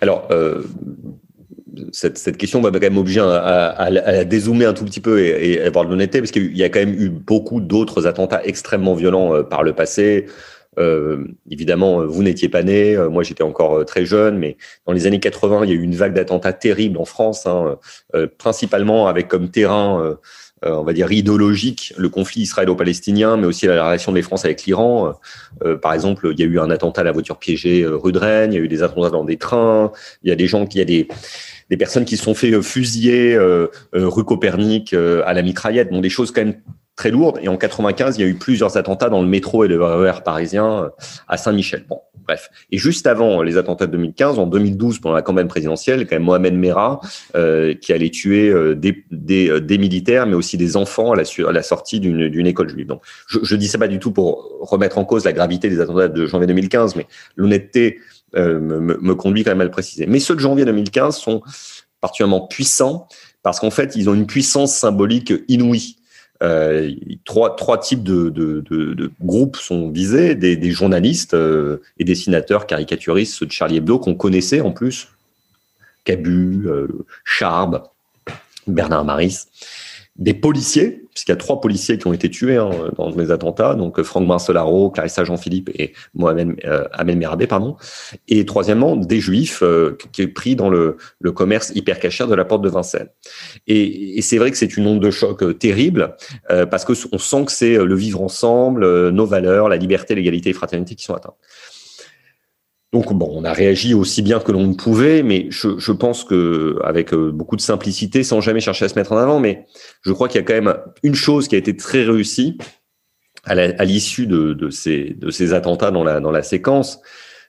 Alors, 0.00 0.28
cette, 1.92 2.36
question 2.36 2.60
va 2.60 2.70
quand 2.70 2.80
même 2.80 2.98
obliger 2.98 3.20
à, 3.20 3.88
la 3.90 4.24
dézoomer 4.24 4.66
un 4.66 4.72
tout 4.72 4.84
petit 4.84 5.00
peu 5.00 5.20
et, 5.20 5.52
et 5.52 5.62
avoir 5.62 5.84
de 5.84 5.90
l'honnêteté, 5.90 6.20
parce 6.20 6.30
qu'il 6.30 6.56
y 6.56 6.62
a 6.62 6.68
quand 6.68 6.80
même 6.80 6.94
eu 6.94 7.08
beaucoup 7.08 7.60
d'autres 7.60 8.06
attentats 8.06 8.42
extrêmement 8.44 8.94
violents 8.94 9.42
par 9.44 9.62
le 9.62 9.72
passé. 9.72 10.26
Euh, 10.78 11.24
évidemment, 11.50 12.06
vous 12.06 12.22
n'étiez 12.22 12.48
pas 12.48 12.62
né, 12.62 12.96
euh, 12.96 13.10
moi 13.10 13.24
j'étais 13.24 13.42
encore 13.42 13.78
euh, 13.78 13.84
très 13.84 14.06
jeune, 14.06 14.38
mais 14.38 14.56
dans 14.86 14.92
les 14.92 15.06
années 15.06 15.18
80, 15.18 15.64
il 15.64 15.70
y 15.70 15.72
a 15.72 15.76
eu 15.76 15.82
une 15.82 15.96
vague 15.96 16.14
d'attentats 16.14 16.52
terribles 16.52 16.98
en 16.98 17.04
France, 17.04 17.46
hein, 17.46 17.78
principalement 18.38 19.08
avec 19.08 19.28
comme 19.28 19.50
terrain, 19.50 20.16
on 20.62 20.82
va 20.82 20.92
dire 20.92 21.10
idéologique, 21.10 21.94
le 21.96 22.08
conflit 22.08 22.42
israélo-palestinien, 22.42 23.36
mais 23.36 23.46
aussi 23.46 23.66
la 23.66 23.84
relation 23.84 24.12
des 24.12 24.22
France 24.22 24.44
avec 24.44 24.64
l'Iran. 24.64 25.14
par 25.80 25.94
exemple, 25.94 26.30
il 26.32 26.40
y 26.40 26.42
a 26.42 26.46
eu 26.46 26.58
un 26.60 26.70
attentat 26.70 27.00
à 27.00 27.04
la 27.04 27.12
voiture 27.12 27.38
piégée 27.38 27.86
rue 27.86 28.12
de 28.12 28.18
Rennes, 28.18 28.52
il 28.52 28.56
y 28.56 28.58
a 28.58 28.62
eu 28.62 28.68
des 28.68 28.82
attentats 28.82 29.10
dans 29.10 29.24
des 29.24 29.36
trains, 29.36 29.90
il 30.22 30.28
y 30.28 30.32
a 30.32 30.36
des 30.36 30.46
gens 30.46 30.66
qui, 30.66 30.78
il 30.78 30.80
y 30.80 30.82
a 30.82 30.84
des 30.84 31.08
des 31.70 31.76
personnes 31.76 32.04
qui 32.04 32.16
se 32.16 32.24
sont 32.24 32.34
fait 32.34 32.60
fusiller 32.62 33.38
rue 33.92 34.24
Copernic 34.24 34.92
à 34.92 35.32
la 35.32 35.42
mitraillette, 35.42 35.90
bon 35.90 36.00
des 36.00 36.10
choses 36.10 36.32
quand 36.32 36.44
même 36.44 36.56
très 37.00 37.10
lourde. 37.10 37.38
Et 37.42 37.48
en 37.48 37.56
95, 37.56 38.18
il 38.18 38.20
y 38.20 38.24
a 38.24 38.28
eu 38.28 38.34
plusieurs 38.34 38.76
attentats 38.76 39.08
dans 39.08 39.22
le 39.22 39.26
métro 39.26 39.64
et 39.64 39.68
le 39.68 39.82
RER 39.82 40.22
parisien 40.22 40.84
euh, 40.84 40.88
à 41.28 41.38
Saint-Michel. 41.38 41.84
Bon, 41.88 42.00
bref. 42.30 42.50
Et 42.70 42.78
juste 42.78 43.06
avant 43.08 43.42
les 43.42 43.56
attentats 43.56 43.86
de 43.86 43.92
2015, 43.92 44.38
en 44.38 44.46
2012, 44.46 45.00
pendant 45.00 45.16
la 45.16 45.22
campagne 45.22 45.48
présidentielle, 45.48 46.06
quand 46.06 46.14
même 46.14 46.22
Mohamed 46.22 46.54
Merah, 46.54 47.00
euh, 47.34 47.74
qui 47.74 47.92
allait 47.92 48.10
tuer 48.10 48.48
euh, 48.48 48.74
des, 48.74 49.04
des, 49.10 49.78
militaires, 49.78 50.26
mais 50.26 50.34
aussi 50.34 50.56
des 50.56 50.76
enfants 50.76 51.12
à 51.12 51.16
la, 51.16 51.62
sortie 51.62 51.98
d'une 51.98 52.46
école 52.46 52.68
juive. 52.68 52.86
Donc, 52.86 53.02
je, 53.26 53.40
je 53.42 53.56
dis 53.56 53.66
ça 53.66 53.78
pas 53.78 53.88
du 53.88 53.98
tout 53.98 54.12
pour 54.12 54.48
remettre 54.60 54.98
en 54.98 55.04
cause 55.04 55.24
la 55.24 55.32
gravité 55.32 55.68
des 55.68 55.80
attentats 55.80 56.08
de 56.08 56.26
janvier 56.26 56.46
2015, 56.46 56.94
mais 56.96 57.06
l'honnêteté 57.36 57.98
me, 58.34 58.78
me 58.78 59.14
conduit 59.16 59.42
quand 59.42 59.50
même 59.50 59.60
à 59.60 59.64
le 59.64 59.70
préciser. 59.72 60.06
Mais 60.06 60.20
ceux 60.20 60.36
de 60.36 60.40
janvier 60.40 60.64
2015 60.64 61.16
sont 61.16 61.42
particulièrement 62.00 62.46
puissants 62.46 63.08
parce 63.42 63.58
qu'en 63.58 63.70
fait, 63.70 63.96
ils 63.96 64.08
ont 64.08 64.14
une 64.14 64.26
puissance 64.26 64.76
symbolique 64.76 65.32
inouïe. 65.48 65.96
Euh, 66.42 66.90
trois, 67.26 67.78
types 67.78 68.02
de, 68.02 68.30
de, 68.30 68.64
de, 68.70 68.94
de, 68.94 69.10
groupes 69.20 69.56
sont 69.56 69.90
visés, 69.90 70.34
des, 70.34 70.56
des 70.56 70.70
journalistes 70.70 71.34
euh, 71.34 71.82
et 71.98 72.04
dessinateurs 72.04 72.66
caricaturistes, 72.66 73.44
de 73.44 73.52
Charlie 73.52 73.76
Hebdo 73.76 73.98
qu'on 73.98 74.14
connaissait 74.14 74.62
en 74.62 74.70
plus, 74.70 75.08
Cabu, 76.04 76.66
euh, 76.66 76.88
Charb, 77.24 77.82
Bernard 78.66 79.04
Maris, 79.04 79.48
des 80.20 80.34
policiers, 80.34 81.02
puisqu'il 81.12 81.32
y 81.32 81.32
a 81.32 81.36
trois 81.36 81.60
policiers 81.62 81.96
qui 81.96 82.06
ont 82.06 82.12
été 82.12 82.30
tués 82.30 82.56
hein, 82.56 82.70
dans 82.96 83.10
les 83.10 83.30
attentats, 83.30 83.74
donc 83.74 83.98
euh, 83.98 84.04
Franck 84.04 84.28
Marcelaro, 84.28 84.90
Clarissa 84.90 85.24
Jean-Philippe 85.24 85.70
et 85.74 85.94
Mohamed 86.14 86.60
euh, 86.66 86.84
Amel 86.92 87.16
Merabé, 87.16 87.46
pardon. 87.46 87.76
Et 88.28 88.44
troisièmement, 88.44 88.96
des 88.96 89.18
juifs 89.18 89.62
euh, 89.62 89.96
qui 90.12 90.22
est 90.22 90.28
pris 90.28 90.56
dans 90.56 90.68
le, 90.68 90.98
commerce 91.34 91.72
hyper 91.74 91.98
cachère 91.98 92.28
de 92.28 92.34
la 92.34 92.44
porte 92.44 92.62
de 92.62 92.68
Vincennes. 92.68 93.08
Et, 93.66 94.18
et 94.18 94.22
c'est 94.22 94.36
vrai 94.36 94.50
que 94.50 94.58
c'est 94.58 94.76
une 94.76 94.86
onde 94.86 95.00
de 95.00 95.10
choc 95.10 95.42
euh, 95.42 95.54
terrible, 95.54 96.16
parce 96.70 96.84
que 96.84 96.92
on 97.12 97.18
sent 97.18 97.44
que 97.46 97.52
c'est 97.52 97.76
le 97.76 97.94
vivre 97.94 98.20
ensemble, 98.20 99.10
nos 99.10 99.26
valeurs, 99.26 99.68
la 99.68 99.76
liberté, 99.76 100.14
l'égalité 100.14 100.50
et 100.50 100.52
fraternité 100.52 100.94
qui 100.94 101.04
sont 101.04 101.14
atteintes. 101.14 101.36
Donc 102.92 103.12
bon, 103.12 103.30
on 103.32 103.44
a 103.44 103.52
réagi 103.52 103.94
aussi 103.94 104.20
bien 104.20 104.40
que 104.40 104.50
l'on 104.50 104.74
pouvait, 104.74 105.22
mais 105.22 105.46
je, 105.50 105.92
pense 105.92 106.24
que 106.24 106.76
avec 106.82 107.14
euh, 107.14 107.30
beaucoup 107.30 107.54
de 107.54 107.60
simplicité, 107.60 108.24
sans 108.24 108.40
jamais 108.40 108.60
chercher 108.60 108.86
à 108.86 108.88
se 108.88 108.96
mettre 108.96 109.12
en 109.12 109.16
avant, 109.16 109.38
mais 109.38 109.66
je 110.02 110.12
crois 110.12 110.26
qu'il 110.28 110.40
y 110.40 110.44
a 110.44 110.46
quand 110.46 110.54
même 110.54 110.76
une 111.04 111.14
chose 111.14 111.46
qui 111.46 111.54
a 111.54 111.58
été 111.58 111.76
très 111.76 112.02
réussie 112.02 112.58
à 113.44 113.84
l'issue 113.84 114.26
de, 114.26 114.52
de, 114.52 114.68
ces, 114.68 115.14
de 115.14 115.30
ces 115.30 115.54
attentats 115.54 115.90
dans 115.90 116.04
la, 116.04 116.20
dans 116.20 116.30
la 116.30 116.42
séquence, 116.42 117.00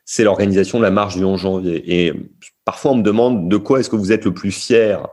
c'est 0.04 0.24
l'organisation 0.24 0.78
de 0.78 0.84
la 0.84 0.90
marche 0.90 1.16
du 1.16 1.24
11 1.24 1.40
janvier. 1.40 1.82
Et 1.86 2.12
parfois, 2.64 2.92
on 2.92 2.96
me 2.96 3.02
demande 3.02 3.48
de 3.48 3.56
quoi 3.56 3.80
est-ce 3.80 3.90
que 3.90 3.96
vous 3.96 4.10
êtes 4.10 4.24
le 4.24 4.32
plus 4.32 4.52
fier 4.52 5.06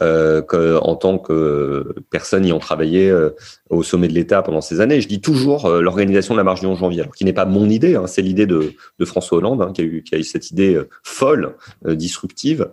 euh, 0.00 0.42
que, 0.42 0.78
en 0.78 0.94
tant 0.94 1.18
que 1.18 1.94
personne 2.10 2.44
ayant 2.44 2.58
travaillé 2.58 3.10
euh, 3.10 3.30
au 3.70 3.84
sommet 3.84 4.08
de 4.08 4.12
l'État 4.12 4.42
pendant 4.42 4.60
ces 4.60 4.80
années. 4.80 5.00
Je 5.00 5.08
dis 5.08 5.20
toujours 5.20 5.66
euh, 5.66 5.80
l'organisation 5.80 6.34
de 6.34 6.38
la 6.38 6.44
marche 6.44 6.60
du 6.60 6.66
11 6.66 6.78
janvier, 6.78 7.02
alors 7.02 7.14
qui 7.14 7.24
n'est 7.24 7.32
pas 7.32 7.46
mon 7.46 7.68
idée, 7.70 7.94
hein, 7.94 8.06
c'est 8.06 8.20
l'idée 8.20 8.46
de, 8.46 8.72
de, 8.98 9.04
François 9.04 9.38
Hollande 9.38 9.62
hein, 9.62 9.72
qui, 9.72 9.80
a 9.80 9.84
eu, 9.84 10.02
qui 10.02 10.14
a 10.14 10.18
eu 10.18 10.24
cette 10.24 10.50
idée 10.50 10.74
euh, 10.74 10.88
folle, 11.02 11.54
euh, 11.86 11.94
disruptive. 11.94 12.68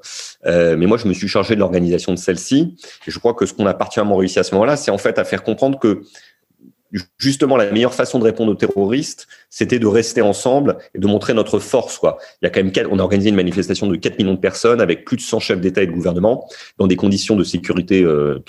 mais 0.45 0.85
moi, 0.87 0.97
je 0.97 1.07
me 1.07 1.13
suis 1.13 1.27
chargé 1.27 1.55
de 1.55 1.59
l'organisation 1.59 2.13
de 2.13 2.17
celle-ci. 2.17 2.75
Et 3.07 3.11
je 3.11 3.19
crois 3.19 3.33
que 3.33 3.45
ce 3.45 3.53
qu'on 3.53 3.67
a 3.67 3.73
particulièrement 3.73 4.17
réussi 4.17 4.39
à 4.39 4.43
ce 4.43 4.53
moment-là, 4.55 4.75
c'est 4.75 4.91
en 4.91 4.97
fait 4.97 5.19
à 5.19 5.23
faire 5.23 5.43
comprendre 5.43 5.79
que 5.79 6.01
justement 7.17 7.57
la 7.57 7.71
meilleure 7.71 7.93
façon 7.93 8.19
de 8.19 8.23
répondre 8.23 8.51
aux 8.51 8.55
terroristes, 8.55 9.27
c'était 9.49 9.79
de 9.79 9.87
rester 9.87 10.21
ensemble 10.21 10.77
et 10.95 10.99
de 10.99 11.07
montrer 11.07 11.33
notre 11.33 11.59
force. 11.59 11.97
Quoi. 11.97 12.17
Il 12.41 12.45
y 12.45 12.47
a 12.47 12.49
quand 12.49 12.61
même 12.61 12.71
quatre, 12.71 12.89
on 12.91 12.99
a 12.99 13.03
organisé 13.03 13.29
une 13.29 13.35
manifestation 13.35 13.87
de 13.87 13.95
4 13.95 14.17
millions 14.17 14.33
de 14.33 14.39
personnes 14.39 14.81
avec 14.81 15.05
plus 15.05 15.17
de 15.17 15.21
100 15.21 15.39
chefs 15.39 15.61
d'État 15.61 15.83
et 15.83 15.87
de 15.87 15.91
gouvernement 15.91 16.47
dans 16.77 16.87
des 16.87 16.95
conditions 16.95 17.35
de 17.35 17.43
sécurité 17.43 18.03
euh, 18.03 18.39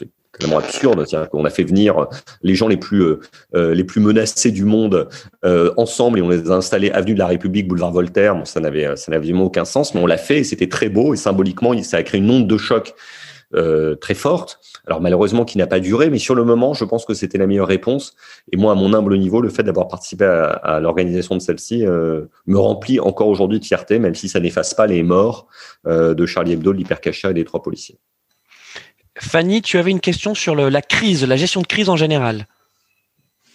absurdes. 0.44 1.01
absurde. 1.01 1.46
A 1.46 1.51
fait 1.51 1.64
venir 1.64 2.07
les 2.42 2.55
gens 2.55 2.68
les 2.68 2.77
plus 2.77 3.03
euh, 3.03 3.20
euh, 3.55 3.74
les 3.74 3.85
plus 3.85 4.01
menacés 4.01 4.51
du 4.51 4.64
monde 4.64 5.09
euh, 5.44 5.72
ensemble 5.77 6.18
et 6.18 6.22
on 6.22 6.29
les 6.29 6.51
a 6.51 6.55
installés 6.55 6.90
avenue 6.90 7.14
de 7.14 7.18
la 7.18 7.27
République, 7.27 7.68
boulevard 7.68 7.92
Voltaire. 7.92 8.37
Bon, 8.37 8.44
ça 8.44 8.61
n'avait 8.61 8.96
ça 8.96 9.11
n'avait 9.11 9.33
aucun 9.33 9.64
sens, 9.64 9.94
mais 9.94 10.01
on 10.01 10.07
l'a 10.07 10.18
fait 10.18 10.40
et 10.40 10.44
c'était 10.44 10.68
très 10.68 10.88
beau 10.88 11.14
et 11.14 11.16
symboliquement 11.16 11.81
ça 11.83 11.98
a 11.98 12.03
créé 12.03 12.20
une 12.20 12.31
onde 12.31 12.46
de 12.46 12.59
choc 12.59 12.94
euh, 13.54 13.94
très 13.94 14.14
forte. 14.14 14.61
Alors 14.87 15.00
malheureusement 15.00 15.46
qui 15.46 15.56
n'a 15.56 15.66
pas 15.66 15.80
duré, 15.80 16.11
mais 16.11 16.18
sur 16.18 16.34
le 16.34 16.44
moment, 16.44 16.74
je 16.74 16.84
pense 16.84 17.06
que 17.06 17.14
c'était 17.14 17.38
la 17.38 17.46
meilleure 17.46 17.66
réponse. 17.66 18.14
Et 18.52 18.58
moi, 18.58 18.72
à 18.72 18.74
mon 18.74 18.92
humble 18.92 19.16
niveau, 19.16 19.40
le 19.40 19.48
fait 19.48 19.62
d'avoir 19.62 19.88
participé 19.88 20.24
à, 20.26 20.80
l'organisation 20.80 21.34
de 21.34 21.40
celle-ci 21.40 21.87
euh, 21.87 22.26
me 22.46 22.58
remplit 22.58 23.00
encore 23.00 23.28
aujourd'hui 23.28 23.58
de 23.58 23.64
fierté, 23.64 23.98
même 23.98 24.14
si 24.14 24.28
ça 24.28 24.38
n'efface 24.38 24.74
pas 24.74 24.87
les 24.87 25.02
morts 25.02 25.46
euh, 25.87 26.12
de 26.12 26.26
Charlie 26.26 26.52
Hebdo, 26.52 26.72
de 26.72 26.76
l'hypercacha 26.76 27.30
et 27.30 27.34
des 27.34 27.44
trois 27.44 27.62
policiers. 27.62 27.98
Fanny, 29.18 29.62
tu 29.62 29.78
avais 29.78 29.90
une 29.90 30.00
question 30.00 30.34
sur 30.34 30.54
la 30.54 30.82
crise, 30.82 31.24
la 31.24 31.37
gestion 31.37 31.62
de 31.62 31.66
crise 31.66 31.88
en 31.88 31.96
général. 31.96 32.46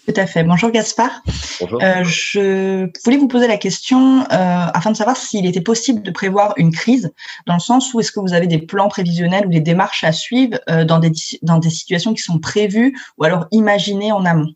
Tout 0.06 0.14
à 0.18 0.26
fait. 0.26 0.44
Bonjour 0.44 0.70
Gaspard. 0.70 1.22
Bonjour. 1.62 1.82
Euh, 1.82 2.04
je 2.04 2.90
voulais 3.06 3.18
vous 3.18 3.30
poser 3.30 3.48
la 3.48 3.58
question 3.58 4.22
euh, 4.22 4.26
afin 4.30 4.92
de 4.92 4.98
savoir 4.98 5.16
s'il 5.16 5.46
était 5.46 5.62
possible 5.62 6.02
de 6.02 6.12
prévoir 6.12 6.54
une 6.58 6.72
crise, 6.72 7.14
dans 7.48 7.54
le 7.54 7.62
sens 7.62 7.94
où 7.94 8.02
est-ce 8.02 8.12
que 8.12 8.20
vous 8.20 8.34
avez 8.34 8.48
des 8.48 8.60
plans 8.60 8.90
prévisionnels 8.90 9.48
ou 9.48 9.50
des 9.50 9.62
démarches 9.62 10.04
à 10.04 10.12
suivre 10.12 10.60
euh, 10.70 10.84
dans, 10.84 11.00
des, 11.00 11.12
dans 11.42 11.58
des 11.58 11.70
situations 11.70 12.14
qui 12.14 12.22
sont 12.22 12.40
prévues 12.40 12.98
ou 13.18 13.24
alors 13.24 13.48
imaginées 13.52 14.12
en 14.12 14.26
amont? 14.26 14.54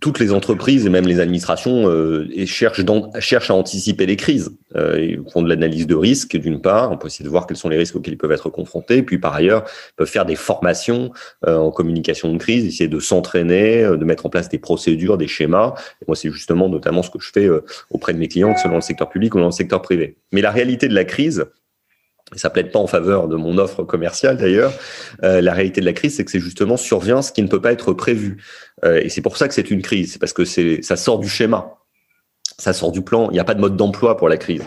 Toutes 0.00 0.18
les 0.18 0.32
entreprises 0.32 0.86
et 0.86 0.90
même 0.90 1.06
les 1.06 1.20
administrations 1.20 1.88
euh, 1.88 2.28
cherchent, 2.46 2.84
cherchent, 3.18 3.50
à 3.50 3.54
anticiper 3.54 4.06
les 4.06 4.16
crises. 4.16 4.50
Euh, 4.74 5.00
ils 5.00 5.30
font 5.30 5.42
de 5.42 5.48
l'analyse 5.48 5.86
de 5.86 5.94
risque 5.94 6.36
d'une 6.36 6.60
part, 6.60 6.90
on 6.92 6.98
peut 6.98 7.06
essayer 7.06 7.24
de 7.24 7.30
voir 7.30 7.46
quels 7.46 7.56
sont 7.56 7.68
les 7.68 7.76
risques 7.76 7.96
auxquels 7.96 8.14
ils 8.14 8.18
peuvent 8.18 8.32
être 8.32 8.50
confrontés, 8.50 9.02
puis 9.02 9.18
par 9.18 9.34
ailleurs, 9.34 9.64
ils 9.66 9.96
peuvent 9.96 10.08
faire 10.08 10.26
des 10.26 10.36
formations 10.36 11.12
euh, 11.46 11.56
en 11.56 11.70
communication 11.70 12.32
de 12.32 12.38
crise, 12.38 12.64
essayer 12.66 12.88
de 12.88 13.00
s'entraîner, 13.00 13.82
de 13.82 14.04
mettre 14.04 14.26
en 14.26 14.28
place 14.28 14.48
des 14.48 14.58
procédures, 14.58 15.18
des 15.18 15.28
schémas. 15.28 15.74
Moi, 16.06 16.16
c'est 16.16 16.30
justement 16.30 16.68
notamment 16.68 17.02
ce 17.02 17.10
que 17.10 17.18
je 17.20 17.30
fais 17.32 17.48
auprès 17.90 18.12
de 18.12 18.18
mes 18.18 18.28
clients, 18.28 18.52
que 18.52 18.58
ce 18.58 18.62
soit 18.62 18.70
dans 18.70 18.76
le 18.76 18.82
secteur 18.82 19.08
public 19.08 19.34
ou 19.34 19.38
dans 19.38 19.46
le 19.46 19.50
secteur 19.50 19.82
privé. 19.82 20.16
Mais 20.32 20.40
la 20.40 20.50
réalité 20.50 20.88
de 20.88 20.94
la 20.94 21.04
crise, 21.04 21.46
et 22.34 22.38
ça 22.38 22.50
plaide 22.50 22.72
pas 22.72 22.80
en 22.80 22.88
faveur 22.88 23.28
de 23.28 23.36
mon 23.36 23.56
offre 23.58 23.84
commerciale 23.84 24.36
d'ailleurs. 24.36 24.72
Euh, 25.22 25.40
la 25.40 25.54
réalité 25.54 25.80
de 25.80 25.86
la 25.86 25.92
crise, 25.92 26.16
c'est 26.16 26.24
que 26.24 26.30
c'est 26.30 26.40
justement 26.40 26.76
survient 26.76 27.22
ce 27.22 27.30
qui 27.30 27.42
ne 27.42 27.48
peut 27.48 27.60
pas 27.60 27.72
être 27.72 27.92
prévu. 27.92 28.42
Euh, 28.84 29.00
et 29.00 29.08
c'est 29.08 29.22
pour 29.22 29.36
ça 29.36 29.46
que 29.46 29.54
c'est 29.54 29.70
une 29.70 29.80
crise, 29.80 30.12
c'est 30.12 30.18
parce 30.18 30.32
que 30.32 30.44
c'est 30.44 30.82
ça 30.82 30.96
sort 30.96 31.20
du 31.20 31.28
schéma, 31.28 31.74
ça 32.58 32.72
sort 32.72 32.90
du 32.90 33.02
plan. 33.02 33.30
Il 33.30 33.34
n'y 33.34 33.40
a 33.40 33.44
pas 33.44 33.54
de 33.54 33.60
mode 33.60 33.76
d'emploi 33.76 34.16
pour 34.16 34.28
la 34.28 34.38
crise. 34.38 34.62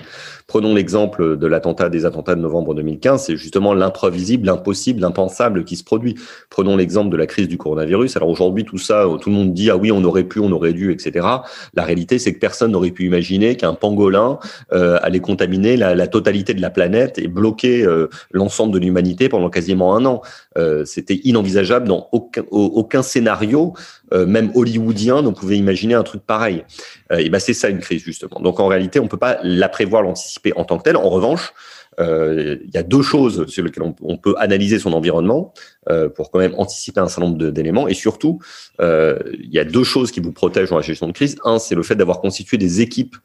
Prenons 0.49 0.73
l'exemple 0.73 1.37
de 1.37 1.45
l'attentat 1.45 1.89
des 1.89 2.05
attentats 2.05 2.33
de 2.33 2.41
novembre 2.41 2.73
2015, 2.73 3.25
c'est 3.25 3.37
justement 3.37 3.75
l'imprévisible, 3.75 4.47
l'impossible, 4.47 4.99
l'impensable 4.99 5.63
qui 5.63 5.75
se 5.75 5.83
produit. 5.83 6.15
Prenons 6.49 6.75
l'exemple 6.75 7.11
de 7.11 7.17
la 7.17 7.27
crise 7.27 7.47
du 7.47 7.59
coronavirus. 7.59 8.17
Alors 8.17 8.29
aujourd'hui, 8.29 8.65
tout 8.65 8.79
ça, 8.79 9.05
tout 9.21 9.29
le 9.29 9.35
monde 9.35 9.53
dit 9.53 9.69
ah 9.69 9.77
oui, 9.77 9.91
on 9.91 10.03
aurait 10.03 10.23
pu, 10.23 10.39
on 10.39 10.51
aurait 10.51 10.73
dû, 10.73 10.91
etc. 10.91 11.27
La 11.75 11.83
réalité, 11.83 12.17
c'est 12.17 12.33
que 12.33 12.39
personne 12.39 12.71
n'aurait 12.71 12.89
pu 12.89 13.05
imaginer 13.05 13.57
qu'un 13.57 13.75
pangolin 13.75 14.39
euh, 14.73 14.97
allait 15.03 15.19
contaminer 15.19 15.77
la, 15.77 15.93
la, 15.93 16.07
totalité 16.07 16.55
de 16.55 16.61
la 16.61 16.71
planète 16.71 17.19
et 17.19 17.27
bloquer 17.27 17.85
euh, 17.85 18.07
l'ensemble 18.31 18.73
de 18.73 18.79
l'humanité 18.79 19.29
pendant 19.29 19.51
quasiment 19.51 19.95
un 19.95 20.03
an. 20.05 20.23
Euh, 20.57 20.83
C'était 20.83 21.21
inenvisageable 21.25 21.87
dans 21.87 22.09
aucun, 22.11 22.43
aucun 22.49 23.03
scénario, 23.03 23.73
euh, 24.13 24.25
même 24.25 24.51
hollywoodien, 24.55 25.21
ne 25.21 25.29
pouvait 25.29 25.57
imaginer 25.57 25.93
un 25.93 26.03
truc 26.03 26.23
pareil. 26.25 26.63
Euh, 27.11 27.17
et 27.17 27.29
ben 27.29 27.39
c'est 27.39 27.53
ça 27.53 27.69
une 27.69 27.79
crise 27.79 28.03
justement. 28.03 28.39
Donc 28.39 28.59
en 28.59 28.67
réalité, 28.67 28.99
on 28.99 29.07
peut 29.07 29.17
pas 29.17 29.37
la 29.43 29.69
prévoir, 29.69 30.01
l'anticiper 30.01 30.38
en 30.55 30.65
tant 30.65 30.77
que 30.77 30.83
tel. 30.83 30.97
En 30.97 31.09
revanche, 31.09 31.53
euh, 31.99 32.57
il 32.63 32.73
y 32.73 32.77
a 32.77 32.83
deux 32.83 33.01
choses 33.01 33.45
sur 33.47 33.63
lesquelles 33.63 33.83
on, 34.01 34.17
peut 34.17 34.35
analyser 34.37 34.79
son 34.79 34.93
environnement 34.93 35.53
euh, 35.89 36.09
pour 36.09 36.31
quand 36.31 36.39
même 36.39 36.53
anticiper 36.57 36.99
un 36.99 37.07
certain 37.07 37.27
nombre 37.27 37.49
d'éléments. 37.49 37.87
Et 37.87 37.93
surtout, 37.93 38.39
euh, 38.79 39.17
il 39.33 39.53
y 39.53 39.59
a 39.59 39.65
deux 39.65 39.83
choses 39.83 40.11
qui 40.11 40.19
vous 40.19 40.31
protègent 40.31 40.69
dans 40.69 40.77
la 40.77 40.81
gestion 40.81 41.07
de 41.07 41.11
crise. 41.11 41.37
Un, 41.43 41.59
c'est 41.59 41.75
le 41.75 41.83
fait 41.83 41.95
d'avoir 41.95 42.21
constitué 42.21 42.57
des 42.57 42.81
équipes 42.81 43.15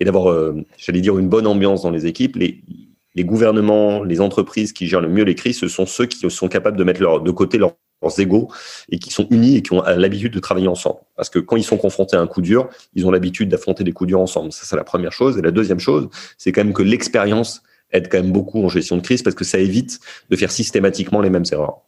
et 0.00 0.04
d'avoir, 0.04 0.54
j'allais 0.78 1.00
dire, 1.00 1.18
une 1.18 1.28
bonne 1.28 1.46
ambiance 1.46 1.82
dans 1.82 1.90
les 1.90 2.06
équipes. 2.06 2.36
Les, 2.36 3.24
gouvernements, 3.24 4.02
les 4.02 4.20
entreprises 4.20 4.72
qui 4.72 4.86
gèrent 4.86 5.02
le 5.02 5.08
mieux 5.08 5.24
les 5.24 5.34
crises, 5.34 5.58
ce 5.58 5.68
sont 5.68 5.84
ceux 5.84 6.06
qui 6.06 6.28
sont 6.30 6.48
capables 6.48 6.78
de 6.78 6.84
mettre 6.84 7.02
leur, 7.02 7.20
de 7.20 7.30
côté 7.30 7.58
leurs 8.02 8.18
égaux 8.20 8.48
et 8.90 8.98
qui 8.98 9.10
sont 9.10 9.26
unis 9.30 9.56
et 9.56 9.62
qui 9.62 9.72
ont 9.72 9.82
l'habitude 9.82 10.32
de 10.32 10.40
travailler 10.40 10.68
ensemble. 10.68 11.00
Parce 11.16 11.30
que 11.30 11.38
quand 11.38 11.56
ils 11.56 11.64
sont 11.64 11.78
confrontés 11.78 12.16
à 12.16 12.20
un 12.20 12.26
coup 12.26 12.42
dur, 12.42 12.68
ils 12.94 13.06
ont 13.06 13.10
l'habitude 13.10 13.48
d'affronter 13.48 13.84
des 13.84 13.92
coups 13.92 14.08
durs 14.08 14.20
ensemble. 14.20 14.52
Ça, 14.52 14.64
c'est 14.64 14.76
la 14.76 14.84
première 14.84 15.12
chose. 15.12 15.38
Et 15.38 15.42
la 15.42 15.50
deuxième 15.50 15.78
chose, 15.78 16.08
c'est 16.38 16.52
quand 16.52 16.64
même 16.64 16.74
que 16.74 16.82
l'expérience 16.82 17.62
aide 17.92 18.08
quand 18.10 18.18
même 18.18 18.32
beaucoup 18.32 18.62
en 18.64 18.68
gestion 18.68 18.96
de 18.96 19.02
crise 19.02 19.22
parce 19.22 19.36
que 19.36 19.44
ça 19.44 19.58
évite 19.58 20.00
de 20.30 20.36
faire 20.36 20.50
systématiquement 20.50 21.20
les 21.20 21.30
mêmes 21.30 21.44
erreurs. 21.50 21.82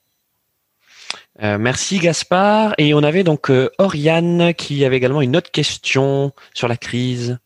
Euh, 1.43 1.59
merci 1.59 1.99
Gaspard. 1.99 2.75
Et 2.79 2.95
on 2.95 3.03
avait 3.03 3.25
donc 3.25 3.51
euh, 3.51 3.69
Oriane 3.79 4.55
qui 4.55 4.85
avait 4.85 4.97
également 4.97 5.23
une 5.23 5.37
autre 5.37 5.51
question 5.51 6.33
sur 6.53 6.69
la 6.69 6.77
crise. 6.77 7.39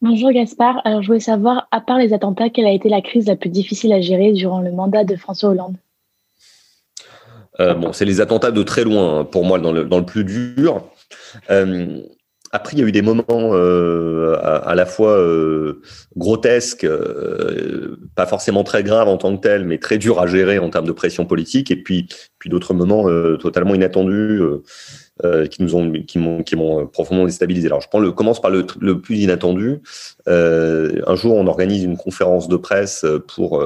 Bonjour 0.00 0.30
Gaspard. 0.30 0.80
Alors 0.84 1.02
je 1.02 1.08
voulais 1.08 1.20
savoir, 1.20 1.66
à 1.72 1.80
part 1.80 1.98
les 1.98 2.12
attentats, 2.12 2.50
quelle 2.50 2.66
a 2.66 2.72
été 2.72 2.88
la 2.88 3.00
crise 3.00 3.26
la 3.26 3.34
plus 3.34 3.50
difficile 3.50 3.92
à 3.92 4.00
gérer 4.00 4.32
durant 4.32 4.60
le 4.60 4.70
mandat 4.70 5.02
de 5.02 5.16
François 5.16 5.50
Hollande? 5.50 5.76
Euh, 7.60 7.74
Bon, 7.74 7.92
c'est 7.92 8.04
les 8.04 8.20
attentats 8.20 8.50
de 8.50 8.62
très 8.62 8.84
loin 8.84 9.20
hein, 9.20 9.24
pour 9.24 9.44
moi 9.44 9.58
dans 9.58 9.72
le, 9.72 9.84
dans 9.84 9.98
le 9.98 10.06
plus 10.06 10.24
dur. 10.24 10.84
Euh, 11.50 12.02
après, 12.50 12.74
il 12.76 12.80
y 12.80 12.82
a 12.82 12.86
eu 12.86 12.92
des 12.92 13.02
moments 13.02 13.24
euh, 13.30 14.38
à, 14.42 14.74
la 14.74 14.86
fois 14.86 15.18
euh, 15.18 15.82
grotesques, 16.16 16.84
euh, 16.84 17.98
pas 18.14 18.26
forcément 18.26 18.64
très 18.64 18.82
graves 18.82 19.08
en 19.08 19.18
tant 19.18 19.36
que 19.36 19.42
tels, 19.42 19.66
mais 19.66 19.78
très 19.78 19.98
durs 19.98 20.18
à 20.18 20.26
gérer 20.26 20.58
en 20.58 20.70
termes 20.70 20.86
de 20.86 20.92
pression 20.92 21.26
politique, 21.26 21.70
et 21.70 21.76
puis, 21.76 22.08
puis 22.38 22.48
d'autres 22.48 22.72
moments 22.72 23.04
totalement 23.38 23.74
inattendus 23.74 24.40
qui 25.50 25.62
nous 25.62 25.74
ont, 25.74 25.92
qui 25.92 26.18
m'ont, 26.18 26.42
qui 26.42 26.56
m'ont 26.56 26.86
profondément 26.86 27.26
déstabilisé. 27.26 27.66
Alors, 27.66 27.80
je 27.80 27.88
prends 27.88 27.98
le, 27.98 28.12
commence 28.12 28.40
par 28.40 28.50
le, 28.50 28.64
le 28.80 29.00
plus 29.00 29.18
inattendu. 29.18 29.80
un 30.26 31.16
jour, 31.16 31.34
on 31.34 31.46
organise 31.46 31.84
une 31.84 31.98
conférence 31.98 32.48
de 32.48 32.56
presse 32.56 33.04
pour 33.26 33.62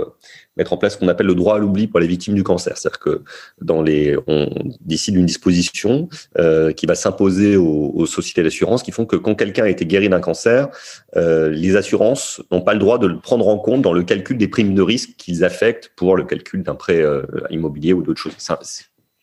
mettre 0.56 0.72
en 0.72 0.76
place 0.76 0.94
ce 0.94 0.98
qu'on 0.98 1.08
appelle 1.08 1.26
le 1.26 1.34
droit 1.34 1.56
à 1.56 1.58
l'oubli 1.58 1.86
pour 1.86 2.00
les 2.00 2.06
victimes 2.06 2.34
du 2.34 2.42
cancer. 2.42 2.76
C'est-à-dire 2.76 2.98
que 2.98 3.22
dans 3.60 3.82
les, 3.82 4.16
on 4.26 4.48
décide 4.80 5.16
une 5.16 5.26
disposition 5.26 6.08
euh, 6.38 6.72
qui 6.72 6.86
va 6.86 6.94
s'imposer 6.94 7.56
aux, 7.56 8.06
sociétés 8.06 8.42
d'assurance 8.42 8.82
qui 8.82 8.90
font 8.90 9.06
que 9.06 9.16
quand 9.16 9.34
quelqu'un 9.34 9.64
a 9.64 9.68
été 9.68 9.86
guéri 9.86 10.08
d'un 10.08 10.20
cancer, 10.20 10.68
euh, 11.16 11.48
les 11.50 11.76
assurances 11.76 12.42
n'ont 12.50 12.62
pas 12.62 12.74
le 12.74 12.80
droit 12.80 12.98
de 12.98 13.06
le 13.06 13.18
prendre 13.18 13.46
en 13.48 13.58
compte 13.58 13.82
dans 13.82 13.92
le 13.92 14.02
calcul 14.02 14.36
des 14.36 14.48
primes 14.48 14.74
de 14.74 14.82
risque 14.82 15.10
qu'ils 15.16 15.44
affectent 15.44 15.92
pour 15.96 16.16
le 16.16 16.24
calcul 16.24 16.62
d'un 16.62 16.74
prêt 16.74 17.00
euh, 17.00 17.22
immobilier 17.50 17.92
ou 17.92 18.02
d'autres 18.02 18.20
choses 18.20 18.34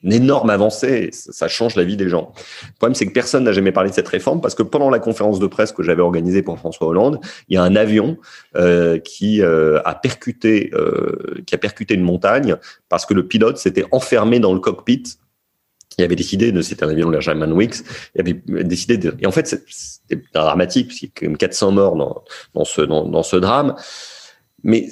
une 0.02 0.12
énorme 0.12 0.50
avancée. 0.50 1.10
Ça 1.12 1.48
change 1.48 1.76
la 1.76 1.84
vie 1.84 1.96
des 1.96 2.08
gens. 2.08 2.32
Le 2.66 2.74
problème, 2.74 2.94
c'est 2.94 3.06
que 3.06 3.12
personne 3.12 3.44
n'a 3.44 3.52
jamais 3.52 3.72
parlé 3.72 3.90
de 3.90 3.94
cette 3.94 4.08
réforme 4.08 4.40
parce 4.40 4.54
que 4.54 4.62
pendant 4.62 4.90
la 4.90 4.98
conférence 4.98 5.38
de 5.38 5.46
presse 5.46 5.72
que 5.72 5.82
j'avais 5.82 6.02
organisée 6.02 6.42
pour 6.42 6.58
François 6.58 6.88
Hollande, 6.88 7.20
il 7.48 7.54
y 7.54 7.56
a 7.56 7.62
un 7.62 7.76
avion 7.76 8.16
euh, 8.56 8.98
qui 8.98 9.42
euh, 9.42 9.80
a 9.84 9.94
percuté, 9.94 10.70
euh, 10.74 11.42
qui 11.46 11.54
a 11.54 11.58
percuté 11.58 11.94
une 11.94 12.02
montagne 12.02 12.56
parce 12.88 13.06
que 13.06 13.14
le 13.14 13.26
pilote 13.26 13.58
s'était 13.58 13.84
enfermé 13.92 14.40
dans 14.40 14.54
le 14.54 14.60
cockpit. 14.60 15.02
Il 15.98 16.04
avait 16.04 16.16
décidé 16.16 16.50
de, 16.50 16.62
c'était 16.62 16.84
un 16.84 16.88
avion 16.88 17.08
de 17.08 17.14
la 17.14 17.20
Germanwings, 17.20 17.82
il 18.14 18.20
avait 18.20 18.64
décidé 18.64 18.96
de, 18.96 19.14
et 19.20 19.26
en 19.26 19.32
fait, 19.32 19.46
c'était 19.68 20.22
dramatique 20.32 20.86
parce 20.86 20.98
qu'il 21.00 21.08
y 21.08 21.10
a 21.10 21.14
quand 21.14 21.26
même 21.26 21.36
400 21.36 21.72
morts 21.72 21.96
dans, 21.96 22.24
dans 22.54 22.64
ce, 22.64 22.80
dans, 22.80 23.06
dans 23.06 23.22
ce 23.22 23.36
drame 23.36 23.74
mais 24.62 24.88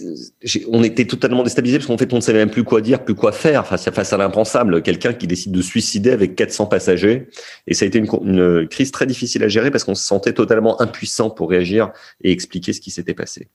on 0.71 0.83
était 0.83 1.05
totalement 1.05 1.43
déstabilisé 1.43 1.79
parce 1.79 1.87
qu'en 1.87 1.99
fait, 1.99 2.13
on 2.13 2.17
ne 2.17 2.21
savait 2.21 2.39
même 2.39 2.51
plus 2.51 2.65
quoi 2.65 2.81
dire, 2.81 3.05
plus 3.05 3.15
quoi 3.15 3.33
faire 3.33 3.67
face, 3.67 3.89
face 3.91 4.13
à 4.13 4.17
l'impensable. 4.17 4.83
Quelqu'un 4.83 5.13
qui 5.13 5.27
décide 5.27 5.53
de 5.53 5.63
suicider 5.63 6.11
avec 6.11 6.35
400 6.37 6.67
passagers. 6.67 7.29
Et 7.67 7.75
ça 7.75 7.85
a 7.85 7.89
été 7.89 7.99
une, 7.99 8.09
une 8.23 8.69
crise 8.69 8.91
très 8.91 9.07
difficile 9.07 9.43
à 9.45 9.49
gérer 9.49 9.71
parce 9.71 9.85
qu'on 9.85 9.95
se 9.95 10.05
sentait 10.05 10.33
totalement 10.33 10.81
impuissant 10.81 11.31
pour 11.31 11.51
réagir 11.51 11.91
et 12.23 12.33
expliquer 12.33 12.73
ce 12.73 12.81
qui 12.81 12.91
s'était 12.91 13.15
passé. 13.15 13.49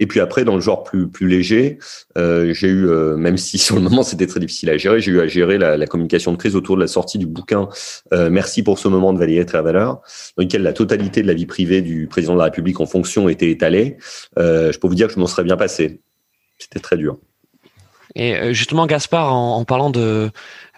Et 0.00 0.06
puis 0.06 0.20
après, 0.20 0.44
dans 0.44 0.54
le 0.54 0.60
genre 0.60 0.84
plus, 0.84 1.08
plus 1.08 1.28
léger, 1.28 1.78
euh, 2.16 2.52
j'ai 2.52 2.68
eu, 2.68 2.88
euh, 2.88 3.16
même 3.16 3.36
si 3.36 3.58
sur 3.58 3.76
le 3.76 3.82
moment 3.82 4.02
c'était 4.02 4.26
très 4.26 4.40
difficile 4.40 4.70
à 4.70 4.76
gérer, 4.76 5.00
j'ai 5.00 5.12
eu 5.12 5.20
à 5.20 5.26
gérer 5.26 5.58
la, 5.58 5.76
la, 5.76 5.86
communication 5.86 6.32
de 6.32 6.36
crise 6.36 6.56
autour 6.56 6.76
de 6.76 6.80
la 6.80 6.86
sortie 6.86 7.18
du 7.18 7.26
bouquin 7.26 7.68
euh, 8.12 8.30
Merci 8.30 8.62
pour 8.62 8.78
ce 8.78 8.88
moment 8.88 9.12
de 9.12 9.18
Valérie 9.18 9.44
Valeur, 9.62 10.00
dans 10.36 10.44
lequel 10.44 10.62
la 10.62 10.72
totalité 10.72 11.22
de 11.22 11.26
la 11.26 11.34
vie 11.34 11.46
privée 11.46 11.82
du 11.82 12.06
président 12.06 12.34
de 12.34 12.38
la 12.38 12.44
République 12.44 12.80
en 12.80 12.86
fonction 12.86 13.28
était 13.28 13.50
étalée. 13.50 13.96
Euh, 14.38 14.72
je 14.72 14.78
peux 14.78 14.88
vous 14.88 14.94
dire 14.94 15.08
que 15.08 15.14
je 15.14 15.18
m'en 15.18 15.26
serais 15.26 15.44
bien 15.44 15.55
passé. 15.56 16.00
C'était 16.58 16.80
très 16.80 16.96
dur. 16.96 17.18
Et 18.16 18.34
euh, 18.34 18.52
justement, 18.54 18.86
Gaspard, 18.86 19.32
en, 19.32 19.64
parlant 19.64 19.90
de, 19.90 20.30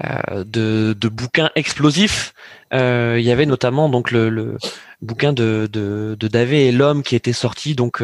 euh, 0.04 0.44
de, 0.44 1.08
bouquins 1.08 1.50
explosifs, 1.54 2.34
euh, 2.74 3.16
il 3.18 3.24
y 3.24 3.30
avait 3.30 3.46
notamment 3.46 3.88
donc 3.88 4.10
le, 4.10 4.56
bouquin 5.00 5.32
de, 5.32 5.68
de, 5.72 6.28
Davé 6.28 6.66
et 6.66 6.72
l'homme 6.72 7.04
qui 7.04 7.14
était 7.14 7.32
sorti 7.32 7.76
donc 7.76 8.02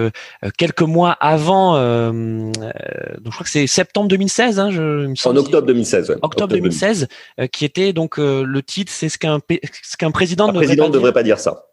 quelques 0.57 0.83
mois 0.83 1.11
avant. 1.11 1.73
donc 1.75 2.55
je 2.55 3.31
crois 3.31 3.45
que 3.45 3.51
c'est 3.51 3.67
septembre 3.67 4.07
2016. 4.07 4.61
Hein, 4.61 4.71
je, 4.71 5.29
en 5.29 5.37
octobre 5.37 5.67
2016. 5.67 6.19
Octobre, 6.23 6.55
2016, 6.55 7.09
qui 7.51 7.65
était 7.65 7.93
donc 7.93 8.19
le 8.19 8.63
titre, 8.63 8.93
c'est 8.95 9.09
ce 9.09 9.19
qu'un 9.19 9.41
ce 9.83 9.97
qu'un 9.97 10.13
président, 10.13 10.47
ne 10.47 10.53
devrait, 10.53 10.77
devrait 10.91 11.13
pas 11.13 11.25
dire 11.25 11.41
ça. 11.41 11.65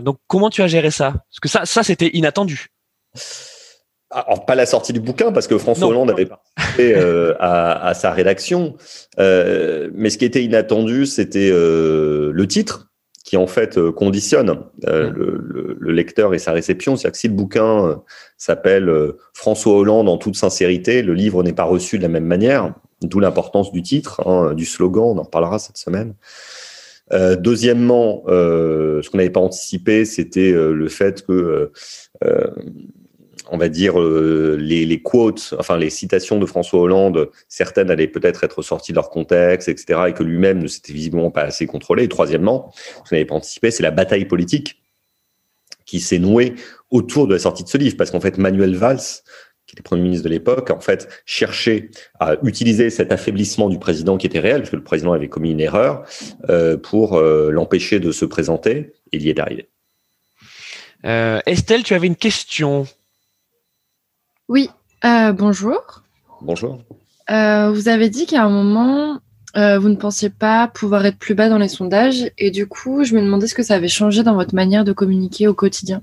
donc 0.00 0.18
comment 0.28 0.50
tu 0.50 0.62
as 0.62 0.68
géré 0.68 0.92
ça? 0.92 1.10
Parce 1.10 1.40
que 1.42 1.48
ça, 1.48 1.66
ça 1.66 1.82
c'était 1.82 2.10
inattendu. 2.14 2.68
Alors, 4.12 4.44
pas 4.44 4.56
la 4.56 4.66
sortie 4.66 4.92
du 4.92 4.98
bouquin, 4.98 5.30
parce 5.30 5.46
que 5.46 5.56
François 5.56 5.86
Hollande 5.86 6.10
avait 6.10 6.26
participé 6.26 6.94
euh, 6.96 7.34
à, 7.38 7.94
sa 7.94 8.10
rédaction. 8.10 8.74
Euh, 9.20 9.88
mais 9.94 10.10
ce 10.10 10.18
qui 10.18 10.24
était 10.24 10.42
inattendu, 10.42 11.06
c'était 11.06 11.50
euh, 11.52 12.32
le 12.34 12.46
titre, 12.48 12.90
qui 13.24 13.36
en 13.36 13.46
fait 13.46 13.78
conditionne 13.92 14.64
le, 14.82 15.92
lecteur 15.92 16.34
et 16.34 16.40
sa 16.40 16.50
réception. 16.50 16.96
C'est-à-dire 16.96 17.12
que 17.12 17.18
si 17.18 17.28
le 17.28 17.34
bouquin 17.34 18.02
s'appelle 18.36 18.92
François 19.32 19.74
Hollande 19.74 20.08
en 20.08 20.18
toute 20.18 20.34
sincérité, 20.34 21.02
le 21.02 21.14
livre 21.14 21.44
n'est 21.44 21.52
pas 21.52 21.64
reçu 21.64 21.96
de 21.98 22.02
la 22.02 22.08
même 22.08 22.24
manière, 22.24 22.74
d'où 23.02 23.20
l'importance 23.20 23.70
du 23.70 23.82
titre, 23.82 24.26
hein, 24.26 24.54
du 24.54 24.64
slogan, 24.64 25.04
on 25.04 25.18
en 25.18 25.22
reparlera 25.22 25.60
cette 25.60 25.76
semaine. 25.76 26.14
deuxièmement, 27.38 28.24
ce 28.26 29.08
qu'on 29.08 29.18
n'avait 29.18 29.30
pas 29.30 29.40
anticipé, 29.40 30.04
c'était 30.04 30.50
le 30.50 30.88
fait 30.88 31.24
que 31.24 31.70
on 33.50 33.58
va 33.58 33.68
dire, 33.68 34.00
euh, 34.00 34.56
les, 34.58 34.86
les, 34.86 35.02
quotes, 35.02 35.54
enfin 35.58 35.76
les 35.76 35.90
citations 35.90 36.38
de 36.38 36.46
François 36.46 36.80
Hollande, 36.80 37.30
certaines 37.48 37.90
allaient 37.90 38.06
peut-être 38.06 38.44
être 38.44 38.62
sorties 38.62 38.92
de 38.92 38.96
leur 38.96 39.10
contexte, 39.10 39.68
etc., 39.68 40.00
et 40.08 40.12
que 40.12 40.22
lui-même 40.22 40.62
ne 40.62 40.68
s'était 40.68 40.92
visiblement 40.92 41.30
pas 41.30 41.42
assez 41.42 41.66
contrôlé. 41.66 42.04
Et 42.04 42.08
troisièmement, 42.08 42.72
ce 43.04 43.14
n'avait 43.14 43.24
pas 43.24 43.34
anticipé, 43.34 43.70
c'est 43.70 43.82
la 43.82 43.90
bataille 43.90 44.24
politique 44.24 44.80
qui 45.84 45.98
s'est 45.98 46.20
nouée 46.20 46.54
autour 46.90 47.26
de 47.26 47.34
la 47.34 47.40
sortie 47.40 47.64
de 47.64 47.68
ce 47.68 47.76
livre, 47.76 47.96
parce 47.96 48.12
qu'en 48.12 48.20
fait, 48.20 48.38
Manuel 48.38 48.76
Valls, 48.76 48.98
qui 49.66 49.74
était 49.74 49.82
Premier 49.82 50.02
ministre 50.02 50.24
de 50.24 50.30
l'époque, 50.30 50.70
en 50.70 50.80
fait, 50.80 51.08
cherchait 51.26 51.90
à 52.20 52.36
utiliser 52.44 52.88
cet 52.90 53.10
affaiblissement 53.10 53.68
du 53.68 53.80
président 53.80 54.16
qui 54.16 54.26
était 54.26 54.38
réel, 54.38 54.58
parce 54.58 54.70
que 54.70 54.76
le 54.76 54.84
président 54.84 55.12
avait 55.12 55.28
commis 55.28 55.50
une 55.50 55.60
erreur, 55.60 56.04
euh, 56.48 56.76
pour 56.76 57.16
euh, 57.16 57.50
l'empêcher 57.50 57.98
de 57.98 58.12
se 58.12 58.24
présenter, 58.24 58.92
et 59.10 59.16
il 59.16 59.22
y 59.22 59.30
est 59.30 59.40
arrivé. 59.40 59.68
Estelle, 61.02 61.82
tu 61.82 61.94
avais 61.94 62.06
une 62.06 62.14
question 62.14 62.86
oui, 64.50 64.68
euh, 65.04 65.30
bonjour. 65.30 66.02
Bonjour. 66.42 66.80
Euh, 67.30 67.70
vous 67.70 67.88
avez 67.88 68.10
dit 68.10 68.26
qu'à 68.26 68.42
un 68.42 68.50
moment, 68.50 69.20
euh, 69.56 69.78
vous 69.78 69.88
ne 69.88 69.94
pensiez 69.94 70.28
pas 70.28 70.66
pouvoir 70.66 71.06
être 71.06 71.18
plus 71.18 71.36
bas 71.36 71.48
dans 71.48 71.56
les 71.56 71.68
sondages 71.68 72.32
et 72.36 72.50
du 72.50 72.66
coup, 72.66 73.04
je 73.04 73.14
me 73.14 73.20
demandais 73.20 73.46
ce 73.46 73.54
que 73.54 73.62
ça 73.62 73.74
avait 73.74 73.86
changé 73.86 74.24
dans 74.24 74.34
votre 74.34 74.56
manière 74.56 74.82
de 74.82 74.92
communiquer 74.92 75.46
au 75.46 75.54
quotidien. 75.54 76.02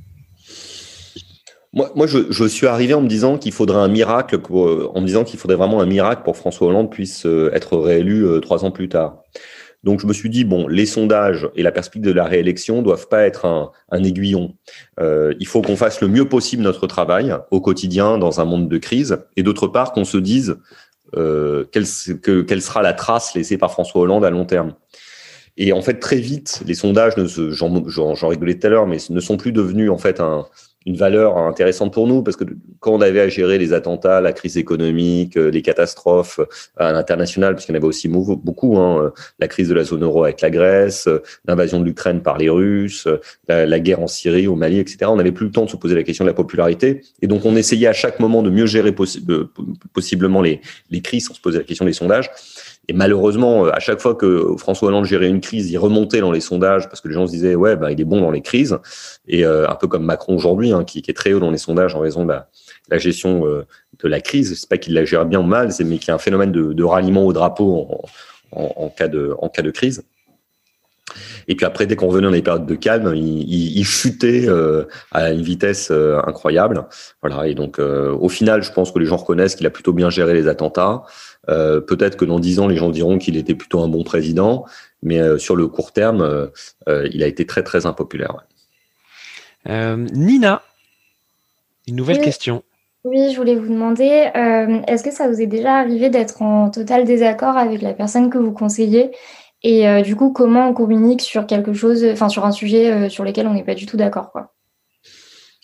Moi, 1.73 2.07
je, 2.07 2.47
suis 2.47 2.67
arrivé 2.67 2.93
en 2.93 3.01
me 3.01 3.09
disant 3.09 3.37
qu'il 3.37 3.51
faudrait 3.51 3.81
un 3.81 3.89
miracle, 3.89 4.39
en 4.49 5.01
me 5.01 5.05
disant 5.05 5.25
qu'il 5.25 5.37
faudrait 5.37 5.57
vraiment 5.57 5.81
un 5.81 5.85
miracle 5.85 6.23
pour 6.23 6.37
François 6.37 6.69
Hollande 6.69 6.89
puisse 6.89 7.27
être 7.53 7.77
réélu 7.77 8.25
trois 8.41 8.63
ans 8.63 8.71
plus 8.71 8.87
tard. 8.87 9.23
Donc 9.87 10.01
je 10.01 10.05
me 10.05 10.11
suis 10.11 10.29
dit, 10.29 10.43
bon, 10.43 10.67
les 10.67 10.85
sondages 10.85 11.47
et 11.55 11.63
la 11.63 11.71
perspective 11.71 12.01
de 12.01 12.11
la 12.11 12.25
réélection 12.25 12.81
doivent 12.81 13.07
pas 13.07 13.21
être 13.21 13.45
un, 13.45 14.03
aiguillon. 14.03 14.53
Euh, 14.99 15.33
il 15.39 15.47
faut 15.47 15.61
qu'on 15.61 15.77
fasse 15.77 16.01
le 16.01 16.09
mieux 16.09 16.27
possible 16.27 16.61
notre 16.61 16.87
travail 16.87 17.33
au 17.51 17.61
quotidien 17.61 18.17
dans 18.17 18.41
un 18.41 18.43
monde 18.43 18.67
de 18.67 18.77
crise, 18.79 19.19
et 19.37 19.43
d'autre 19.43 19.67
part 19.67 19.93
qu'on 19.93 20.03
se 20.03 20.17
dise 20.17 20.57
euh, 21.15 21.63
quelle, 21.71 21.85
quelle 22.21 22.61
sera 22.61 22.81
la 22.81 22.91
trace 22.91 23.33
laissée 23.33 23.57
par 23.57 23.71
François 23.71 24.01
Hollande 24.01 24.25
à 24.25 24.29
long 24.29 24.43
terme. 24.43 24.73
Et 25.55 25.71
en 25.71 25.81
fait, 25.81 25.99
très 25.99 26.17
vite, 26.17 26.63
les 26.65 26.73
sondages, 26.73 27.13
j'en 27.15 28.27
rigolais 28.27 28.59
tout 28.59 28.67
à 28.67 28.69
l'heure, 28.69 28.87
mais 28.87 28.97
ne 29.09 29.21
sont 29.21 29.37
plus 29.37 29.53
devenus 29.53 29.89
en 29.89 29.97
fait 29.97 30.19
un, 30.19 30.47
une 30.87 30.95
valeur 30.95 31.37
intéressante 31.37 31.93
pour 31.93 32.07
nous 32.07 32.23
parce 32.23 32.37
que 32.37 32.45
quand 32.79 32.93
on 32.93 33.01
avait 33.01 33.19
à 33.19 33.27
gérer 33.27 33.57
les 33.57 33.73
attentats, 33.73 34.21
la 34.21 34.31
crise 34.31 34.57
économique, 34.57 35.35
euh, 35.35 35.51
les 35.51 35.61
catastrophes 35.61 36.39
euh, 36.39 36.45
à 36.77 36.93
l'international, 36.93 37.55
puisqu'il 37.55 37.73
y 37.73 37.75
en 37.75 37.79
avait 37.79 37.87
aussi 37.87 38.07
beaucoup, 38.07 38.77
hein, 38.77 39.03
euh, 39.03 39.09
la 39.37 39.49
crise 39.49 39.67
de 39.67 39.73
la 39.73 39.83
zone 39.83 40.03
euro 40.03 40.23
avec 40.23 40.39
la 40.39 40.49
Grèce, 40.49 41.09
l'invasion 41.45 41.81
de 41.81 41.85
l'Ukraine 41.85 42.21
par 42.21 42.37
les 42.37 42.49
Russes, 42.49 43.07
la, 43.49 43.79
guerre 43.81 43.99
en 43.99 44.07
Syrie, 44.07 44.47
au 44.47 44.55
Mali, 44.55 44.79
etc. 44.79 44.99
On 45.07 45.17
n'avait 45.17 45.33
plus 45.33 45.47
le 45.47 45.51
temps 45.51 45.65
de 45.65 45.69
se 45.69 45.75
poser 45.75 45.93
la 45.93 46.03
question 46.03 46.23
de 46.23 46.29
la 46.29 46.33
popularité 46.33 47.01
et 47.21 47.27
donc 47.27 47.45
on 47.45 47.57
essayait 47.57 47.87
à 47.87 47.93
chaque 47.93 48.21
moment 48.21 48.41
de 48.41 48.49
mieux 48.49 48.65
gérer 48.65 48.95
possiblement 49.93 50.41
les, 50.41 50.61
les 50.89 51.01
crises 51.01 51.25
sans 51.25 51.33
se 51.33 51.41
poser 51.41 51.57
la 51.57 51.63
question 51.65 51.85
des 51.85 51.93
sondages. 51.93 52.29
Et 52.89 52.93
malheureusement, 52.93 53.65
à 53.65 53.79
chaque 53.79 53.99
fois 53.99 54.15
que 54.15 54.55
François 54.57 54.87
Hollande 54.87 55.05
gérait 55.05 55.27
une 55.27 55.41
crise, 55.41 55.69
il 55.69 55.77
remontait 55.77 56.21
dans 56.21 56.31
les 56.31 56.39
sondages 56.39 56.87
parce 56.87 57.01
que 57.01 57.09
les 57.09 57.13
gens 57.13 57.27
se 57.27 57.31
disaient 57.31 57.55
ouais, 57.55 57.75
bah, 57.75 57.91
il 57.91 57.99
est 57.99 58.05
bon 58.05 58.21
dans 58.21 58.31
les 58.31 58.41
crises. 58.41 58.77
Et 59.27 59.43
un 59.43 59.75
peu 59.75 59.87
comme 59.87 60.05
Macron 60.05 60.35
aujourd'hui, 60.35 60.71
hein, 60.71 60.85
qui, 60.85 60.99
est 60.99 61.13
très 61.15 61.33
haut 61.33 61.39
dans 61.39 61.51
les 61.51 61.57
sondages 61.57 61.95
en 61.95 61.99
raison 61.99 62.23
de 62.23 62.33
la, 62.89 62.97
gestion 62.97 63.41
de 63.45 64.07
la 64.07 64.21
crise. 64.21 64.57
C'est 64.57 64.69
pas 64.69 64.77
qu'il 64.77 64.93
la 64.93 65.03
gère 65.03 65.25
bien 65.25 65.41
ou 65.41 65.43
mal, 65.43 65.73
c'est 65.73 65.83
mais 65.83 65.97
qu'il 65.97 66.07
y 66.07 66.11
a 66.11 66.15
un 66.15 66.19
phénomène 66.19 66.53
de, 66.53 66.83
ralliement 66.83 67.25
au 67.25 67.33
drapeau 67.33 67.89
en 68.51 68.89
cas 68.89 69.09
de 69.09 69.71
crise. 69.71 70.03
Et 71.47 71.55
puis 71.55 71.65
après, 71.65 71.85
dès 71.85 71.95
qu'on 71.95 72.07
revenait 72.07 72.27
dans 72.27 72.33
les 72.33 72.41
périodes 72.41 72.65
de 72.65 72.75
calme, 72.75 73.13
il, 73.15 73.83
chutait 73.85 74.47
euh, 74.47 74.85
à 75.11 75.31
une 75.31 75.41
vitesse 75.41 75.89
euh, 75.91 76.19
incroyable. 76.25 76.85
Voilà. 77.21 77.47
Et 77.47 77.55
donc, 77.55 77.79
euh, 77.79 78.11
au 78.11 78.29
final, 78.29 78.63
je 78.63 78.71
pense 78.71 78.91
que 78.91 78.99
les 78.99 79.05
gens 79.05 79.17
reconnaissent 79.17 79.55
qu'il 79.55 79.65
a 79.65 79.69
plutôt 79.69 79.93
bien 79.93 80.09
géré 80.09 80.33
les 80.33 80.47
attentats. 80.47 81.03
Peut-être 81.47 82.17
que 82.17 82.25
dans 82.25 82.39
dix 82.39 82.59
ans, 82.59 82.67
les 82.67 82.75
gens 82.75 82.89
diront 82.89 83.17
qu'il 83.17 83.37
était 83.37 83.55
plutôt 83.55 83.79
un 83.79 83.87
bon 83.87 84.03
président, 84.03 84.65
mais 85.01 85.39
sur 85.39 85.55
le 85.55 85.67
court 85.67 85.93
terme, 85.93 86.49
il 86.87 87.23
a 87.23 87.27
été 87.27 87.45
très 87.45 87.63
très 87.63 87.85
impopulaire. 87.85 88.35
Nina, 89.65 90.61
une 91.87 91.95
nouvelle 91.95 92.19
question. 92.19 92.63
Oui, 93.05 93.31
je 93.31 93.37
voulais 93.37 93.55
vous 93.55 93.69
demander, 93.69 94.29
est-ce 94.87 95.05
que 95.05 95.11
ça 95.11 95.29
vous 95.29 95.39
est 95.39 95.47
déjà 95.47 95.75
arrivé 95.75 96.09
d'être 96.09 96.41
en 96.41 96.69
total 96.69 97.05
désaccord 97.05 97.55
avec 97.55 97.81
la 97.81 97.93
personne 97.93 98.29
que 98.29 98.37
vous 98.37 98.51
conseillez? 98.51 99.11
Et 99.67 99.85
euh, 99.85 100.01
du 100.01 100.15
coup, 100.15 100.31
comment 100.31 100.69
on 100.69 100.73
communique 100.73 101.19
sur 101.19 101.45
quelque 101.45 101.73
chose, 101.73 102.05
enfin 102.09 102.29
sur 102.29 102.45
un 102.45 102.51
sujet 102.51 102.89
euh, 102.89 103.09
sur 103.09 103.25
lequel 103.25 103.47
on 103.47 103.53
n'est 103.53 103.65
pas 103.65 103.75
du 103.75 103.85
tout 103.85 103.97
d'accord, 103.97 104.31
quoi? 104.31 104.53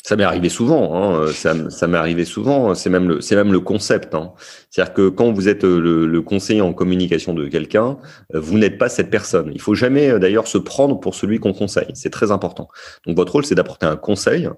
Ça 0.04 0.18
m'est 0.18 0.26
arrivé 0.26 0.50
souvent, 0.50 0.94
hein. 0.94 1.32
ça, 1.32 1.54
ça 1.70 1.88
m'est 1.88 1.98
arrivé 1.98 2.26
souvent. 2.26 2.76
C'est 2.76 2.90
même 2.90 3.08
le, 3.08 3.22
c'est 3.22 3.38
même 3.38 3.54
le 3.54 3.62
concept. 3.62 4.14
Hein. 4.14 4.34
C'est-à-dire 4.70 4.94
que 4.94 5.08
quand 5.08 5.32
vous 5.32 5.48
êtes 5.48 5.64
le, 5.64 6.06
le 6.06 6.22
conseiller 6.22 6.60
en 6.60 6.74
communication 6.74 7.34
de 7.34 7.48
quelqu'un, 7.48 7.98
euh, 8.36 8.42
vous 8.42 8.58
n'êtes 8.58 8.78
pas 8.78 8.90
cette 8.90 9.10
personne. 9.10 9.50
Il 9.54 9.62
faut 9.62 9.76
jamais 9.76 10.20
d'ailleurs 10.20 10.48
se 10.48 10.58
prendre 10.58 11.00
pour 11.00 11.16
celui 11.16 11.40
qu'on 11.40 11.54
conseille. 11.54 11.88
C'est 11.94 12.10
très 12.10 12.34
important. 12.34 12.68
Donc 13.08 13.16
votre 13.16 13.32
rôle, 13.32 13.46
c'est 13.46 13.56
d'apporter 13.56 13.86
un 13.86 13.96
conseil, 13.96 14.50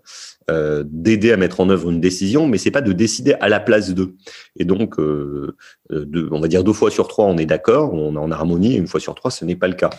euh, 0.50 0.84
d'aider 0.86 1.32
à 1.32 1.38
mettre 1.38 1.60
en 1.60 1.70
œuvre 1.70 1.90
une 1.90 2.02
décision, 2.02 2.48
mais 2.48 2.58
c'est 2.58 2.72
pas 2.72 2.82
de 2.82 2.94
décider 2.94 3.34
à 3.40 3.50
la 3.50 3.60
place 3.60 3.94
d'eux. 3.94 4.16
Et 4.58 4.66
donc, 4.66 5.00
euh, 5.00 5.56
de, 5.90 6.28
on 6.32 6.40
va 6.40 6.48
dire 6.48 6.64
deux 6.64 6.74
fois 6.74 6.92
sur 6.92 7.08
trois, 7.08 7.26
on 7.26 7.38
est 7.38 7.46
d'accord, 7.46 7.94
on 7.94 8.16
est 8.16 8.20
en 8.20 8.32
harmonie, 8.32 8.76
une 8.76 8.88
fois 8.88 9.00
sur 9.00 9.16
trois, 9.16 9.32
ce 9.32 9.46
n'est 9.46 9.56
pas 9.56 9.68
le 9.68 9.76
cas. 9.76 9.90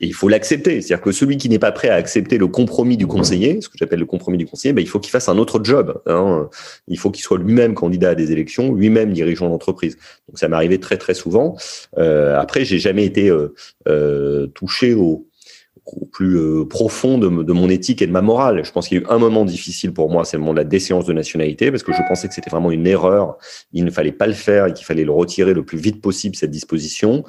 Et 0.00 0.06
il 0.06 0.14
faut 0.14 0.28
l'accepter. 0.28 0.80
C'est-à-dire 0.80 1.02
que 1.02 1.12
celui 1.12 1.36
qui 1.36 1.48
n'est 1.48 1.58
pas 1.58 1.72
prêt 1.72 1.88
à 1.88 1.94
accepter 1.94 2.38
le 2.38 2.46
compromis 2.46 2.96
du 2.96 3.06
conseiller, 3.06 3.60
ce 3.60 3.68
que 3.68 3.78
j'appelle 3.78 4.00
le 4.00 4.06
compromis 4.06 4.38
du 4.38 4.46
conseiller, 4.46 4.72
ben, 4.72 4.82
il 4.82 4.88
faut 4.88 5.00
qu'il 5.00 5.10
fasse 5.10 5.28
un 5.28 5.38
autre 5.38 5.60
job. 5.62 6.00
Hein. 6.06 6.48
Il 6.88 6.98
faut 6.98 7.10
qu'il 7.10 7.22
soit 7.22 7.38
lui-même 7.38 7.74
candidat 7.74 8.10
à 8.10 8.14
des 8.14 8.32
élections, 8.32 8.74
lui-même 8.74 9.12
dirigeant 9.12 9.48
d'entreprise. 9.48 9.96
Donc 10.28 10.38
ça 10.38 10.48
arrivé 10.54 10.78
très 10.78 10.96
très 10.96 11.14
souvent. 11.14 11.56
Euh, 11.98 12.38
après, 12.38 12.64
j'ai 12.64 12.78
jamais 12.78 13.04
été 13.04 13.28
euh, 13.28 13.54
euh 13.88 14.46
touché 14.48 14.94
au 14.94 15.26
au 15.86 16.06
plus 16.06 16.38
euh, 16.38 16.64
profond 16.64 17.18
de, 17.18 17.28
mon 17.28 17.68
éthique 17.68 18.02
et 18.02 18.06
de 18.06 18.12
ma 18.12 18.22
morale. 18.22 18.64
Je 18.64 18.72
pense 18.72 18.88
qu'il 18.88 18.98
y 18.98 19.00
a 19.00 19.04
eu 19.04 19.06
un 19.10 19.18
moment 19.18 19.44
difficile 19.44 19.92
pour 19.92 20.10
moi, 20.10 20.24
c'est 20.24 20.36
le 20.36 20.40
moment 20.40 20.54
de 20.54 20.58
la 20.58 20.64
déséance 20.64 21.04
de 21.04 21.12
nationalité, 21.12 21.70
parce 21.70 21.82
que 21.82 21.92
je 21.92 22.00
pensais 22.08 22.28
que 22.28 22.34
c'était 22.34 22.50
vraiment 22.50 22.70
une 22.70 22.86
erreur, 22.86 23.36
il 23.72 23.84
ne 23.84 23.90
fallait 23.90 24.12
pas 24.12 24.26
le 24.26 24.32
faire 24.32 24.66
et 24.66 24.72
qu'il 24.72 24.86
fallait 24.86 25.04
le 25.04 25.12
retirer 25.12 25.54
le 25.54 25.64
plus 25.64 25.78
vite 25.78 26.00
possible, 26.00 26.36
cette 26.36 26.50
disposition. 26.50 27.24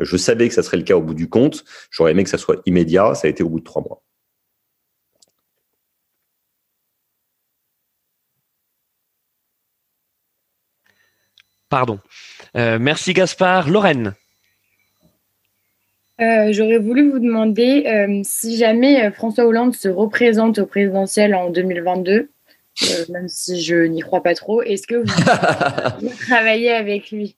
Je 0.00 0.16
savais 0.16 0.48
que 0.48 0.54
ça 0.54 0.62
serait 0.62 0.76
le 0.76 0.84
cas 0.84 0.96
au 0.96 1.02
bout 1.02 1.14
du 1.14 1.28
compte. 1.28 1.64
J'aurais 1.90 2.12
aimé 2.12 2.24
que 2.24 2.30
ça 2.30 2.38
soit 2.38 2.62
immédiat, 2.66 3.14
ça 3.14 3.26
a 3.26 3.30
été 3.30 3.42
au 3.42 3.48
bout 3.48 3.60
de 3.60 3.64
trois 3.64 3.82
mois. 3.82 4.02
Pardon. 11.68 11.98
Euh, 12.56 12.78
merci 12.80 13.12
Gaspard. 13.12 13.68
Lorraine. 13.68 14.14
Euh, 16.20 16.48
j'aurais 16.50 16.78
voulu 16.78 17.10
vous 17.10 17.18
demander 17.18 17.84
euh, 17.86 18.22
si 18.24 18.56
jamais 18.56 19.04
euh, 19.04 19.10
François 19.10 19.44
Hollande 19.44 19.74
se 19.74 19.88
représente 19.88 20.58
au 20.58 20.64
présidentiel 20.64 21.34
en 21.34 21.50
2022, 21.50 22.30
même 23.10 23.28
si 23.28 23.62
je 23.62 23.84
n'y 23.84 24.00
crois 24.00 24.22
pas 24.22 24.34
trop, 24.34 24.62
est-ce 24.62 24.86
que 24.86 24.94
vous, 24.94 26.10
travaillez 26.26 26.72
avec 26.72 27.10
lui? 27.10 27.36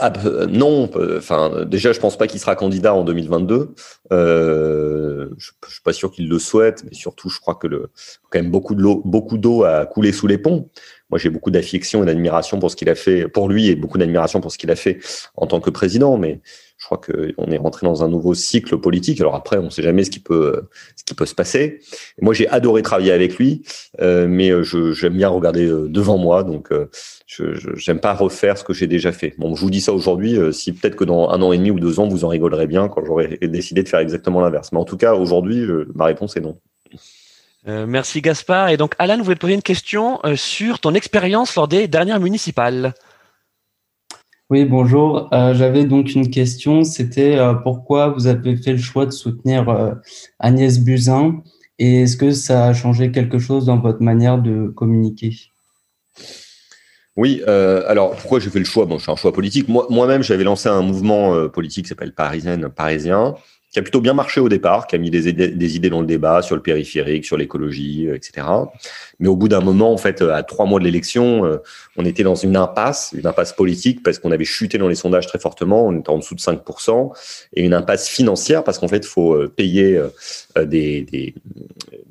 Ah, 0.00 0.12
non, 0.48 0.90
enfin 1.16 1.64
déjà 1.64 1.92
je 1.92 2.00
pense 2.00 2.18
pas 2.18 2.26
qu'il 2.26 2.38
sera 2.38 2.54
candidat 2.54 2.94
en 2.94 3.02
2022. 3.02 3.74
je, 4.10 5.28
je 5.38 5.72
suis 5.72 5.82
pas 5.82 5.92
sûr 5.92 6.12
qu'il 6.12 6.28
le 6.28 6.38
souhaite, 6.38 6.84
mais 6.84 6.94
surtout 6.94 7.28
je 7.30 7.40
crois 7.40 7.54
que 7.54 7.66
le 7.66 7.90
quand 8.30 8.40
même 8.40 8.50
beaucoup 8.50 8.74
de 8.74 8.82
l'eau, 8.82 9.02
beaucoup 9.04 9.38
d'eau 9.38 9.64
a 9.64 9.86
coulé 9.86 10.12
sous 10.12 10.26
les 10.26 10.38
ponts. 10.38 10.68
Moi 11.10 11.18
j'ai 11.18 11.30
beaucoup 11.30 11.50
d'affection 11.50 12.02
et 12.02 12.06
d'admiration 12.06 12.58
pour 12.58 12.70
ce 12.70 12.76
qu'il 12.76 12.88
a 12.88 12.94
fait 12.94 13.28
pour 13.28 13.48
lui 13.48 13.68
et 13.68 13.76
beaucoup 13.76 13.98
d'admiration 13.98 14.40
pour 14.40 14.52
ce 14.52 14.58
qu'il 14.58 14.70
a 14.70 14.76
fait 14.76 14.98
en 15.36 15.46
tant 15.46 15.60
que 15.60 15.70
président, 15.70 16.18
mais 16.18 16.40
je 16.78 16.84
crois 16.84 16.98
qu'on 16.98 17.50
est 17.50 17.58
rentré 17.58 17.86
dans 17.86 18.04
un 18.04 18.08
nouveau 18.08 18.34
cycle 18.34 18.78
politique. 18.78 19.20
Alors 19.20 19.34
après, 19.34 19.58
on 19.58 19.64
ne 19.64 19.70
sait 19.70 19.82
jamais 19.82 20.04
ce 20.04 20.10
qui 20.10 20.20
peut, 20.20 20.62
ce 20.96 21.02
qui 21.02 21.14
peut 21.14 21.26
se 21.26 21.34
passer. 21.34 21.80
moi, 22.22 22.32
j'ai 22.32 22.48
adoré 22.48 22.82
travailler 22.82 23.10
avec 23.10 23.36
lui, 23.36 23.62
euh, 24.00 24.28
mais 24.28 24.50
euh, 24.50 24.62
j'aime 24.62 25.14
bien 25.14 25.28
regarder 25.28 25.66
euh, 25.66 25.88
devant 25.88 26.18
moi, 26.18 26.44
donc 26.44 26.72
je 27.26 27.90
n'aime 27.90 28.00
pas 28.00 28.14
refaire 28.14 28.56
ce 28.56 28.64
que 28.64 28.72
j'ai 28.72 28.86
déjà 28.86 29.10
fait. 29.10 29.34
Bon, 29.38 29.56
je 29.56 29.60
vous 29.60 29.70
dis 29.70 29.80
ça 29.80 29.92
aujourd'hui. 29.92 30.38
si 30.52 30.72
peut-être 30.72 30.96
que 30.96 31.04
dans 31.04 31.28
un 31.30 31.42
an 31.42 31.52
et 31.52 31.58
demi 31.58 31.72
ou 31.72 31.80
deux 31.80 31.98
ans, 31.98 32.06
vous 32.06 32.24
en 32.24 32.28
rigolerez 32.28 32.68
bien 32.68 32.88
quand 32.88 33.04
j'aurai 33.04 33.38
décidé 33.42 33.82
de 33.82 33.88
faire 33.88 34.00
exactement 34.00 34.40
l'inverse. 34.40 34.70
Mais 34.72 34.78
en 34.78 34.84
tout 34.84 34.96
cas, 34.96 35.14
aujourd'hui, 35.14 35.66
ma 35.94 36.04
réponse 36.04 36.36
est 36.36 36.40
non. 36.40 36.58
Merci 37.66 38.20
Gaspard. 38.20 38.70
Et 38.70 38.76
donc, 38.76 38.94
Alan, 38.98 39.18
vous 39.18 39.24
voulez 39.24 39.36
poser 39.36 39.54
une 39.54 39.62
question 39.62 40.20
sur 40.36 40.80
ton 40.80 40.94
expérience 40.94 41.54
lors 41.54 41.68
des 41.68 41.88
dernières 41.88 42.20
municipales? 42.20 42.94
Oui, 44.50 44.64
bonjour. 44.64 45.28
Euh, 45.34 45.52
j'avais 45.52 45.84
donc 45.84 46.14
une 46.14 46.30
question. 46.30 46.82
C'était 46.82 47.36
euh, 47.36 47.52
pourquoi 47.52 48.08
vous 48.08 48.28
avez 48.28 48.56
fait 48.56 48.72
le 48.72 48.78
choix 48.78 49.04
de 49.04 49.10
soutenir 49.10 49.68
euh, 49.68 49.92
Agnès 50.38 50.80
Buzyn? 50.80 51.42
Et 51.78 52.02
est-ce 52.02 52.16
que 52.16 52.30
ça 52.30 52.64
a 52.64 52.72
changé 52.72 53.12
quelque 53.12 53.38
chose 53.38 53.66
dans 53.66 53.78
votre 53.78 54.02
manière 54.02 54.38
de 54.38 54.68
communiquer? 54.68 55.36
Oui, 57.14 57.42
alors 57.46 58.12
pourquoi 58.12 58.38
j'ai 58.40 58.48
fait 58.48 58.58
le 58.60 58.64
choix? 58.64 58.86
Bon, 58.86 58.98
c'est 58.98 59.10
un 59.10 59.16
choix 59.16 59.32
politique. 59.32 59.68
Moi-même, 59.68 60.22
j'avais 60.22 60.44
lancé 60.44 60.68
un 60.68 60.82
mouvement 60.82 61.48
politique 61.48 61.84
qui 61.84 61.88
s'appelle 61.88 62.14
Parisienne 62.14 62.68
Parisien, 62.68 63.34
qui 63.70 63.78
a 63.78 63.82
plutôt 63.82 64.00
bien 64.00 64.14
marché 64.14 64.40
au 64.40 64.48
départ, 64.48 64.86
qui 64.86 64.96
a 64.96 64.98
mis 64.98 65.10
des, 65.10 65.32
des 65.32 65.76
idées 65.76 65.90
dans 65.90 66.00
le 66.00 66.06
débat 66.06 66.40
sur 66.40 66.56
le 66.56 66.62
périphérique, 66.62 67.26
sur 67.26 67.36
l'écologie, 67.36 68.08
etc. 68.08 68.46
Mais 69.20 69.28
au 69.28 69.36
bout 69.36 69.48
d'un 69.48 69.60
moment, 69.60 69.92
en 69.92 69.96
fait, 69.96 70.22
à 70.22 70.42
trois 70.42 70.64
mois 70.64 70.78
de 70.78 70.84
l'élection, 70.84 71.44
euh, 71.44 71.58
on 71.96 72.04
était 72.04 72.22
dans 72.22 72.34
une 72.34 72.56
impasse, 72.56 73.14
une 73.16 73.26
impasse 73.26 73.52
politique 73.52 74.02
parce 74.02 74.18
qu'on 74.18 74.30
avait 74.30 74.44
chuté 74.44 74.78
dans 74.78 74.88
les 74.88 74.94
sondages 74.94 75.26
très 75.26 75.38
fortement, 75.38 75.86
on 75.86 75.98
était 75.98 76.10
en 76.10 76.18
dessous 76.18 76.34
de 76.34 76.40
5%, 76.40 77.12
et 77.54 77.62
une 77.62 77.74
impasse 77.74 78.08
financière 78.08 78.64
parce 78.64 78.78
qu'en 78.78 78.88
fait, 78.88 78.98
il 78.98 79.06
faut 79.06 79.34
euh, 79.34 79.48
payer 79.48 79.96
euh, 79.96 80.64
des, 80.64 81.02
des, 81.02 81.34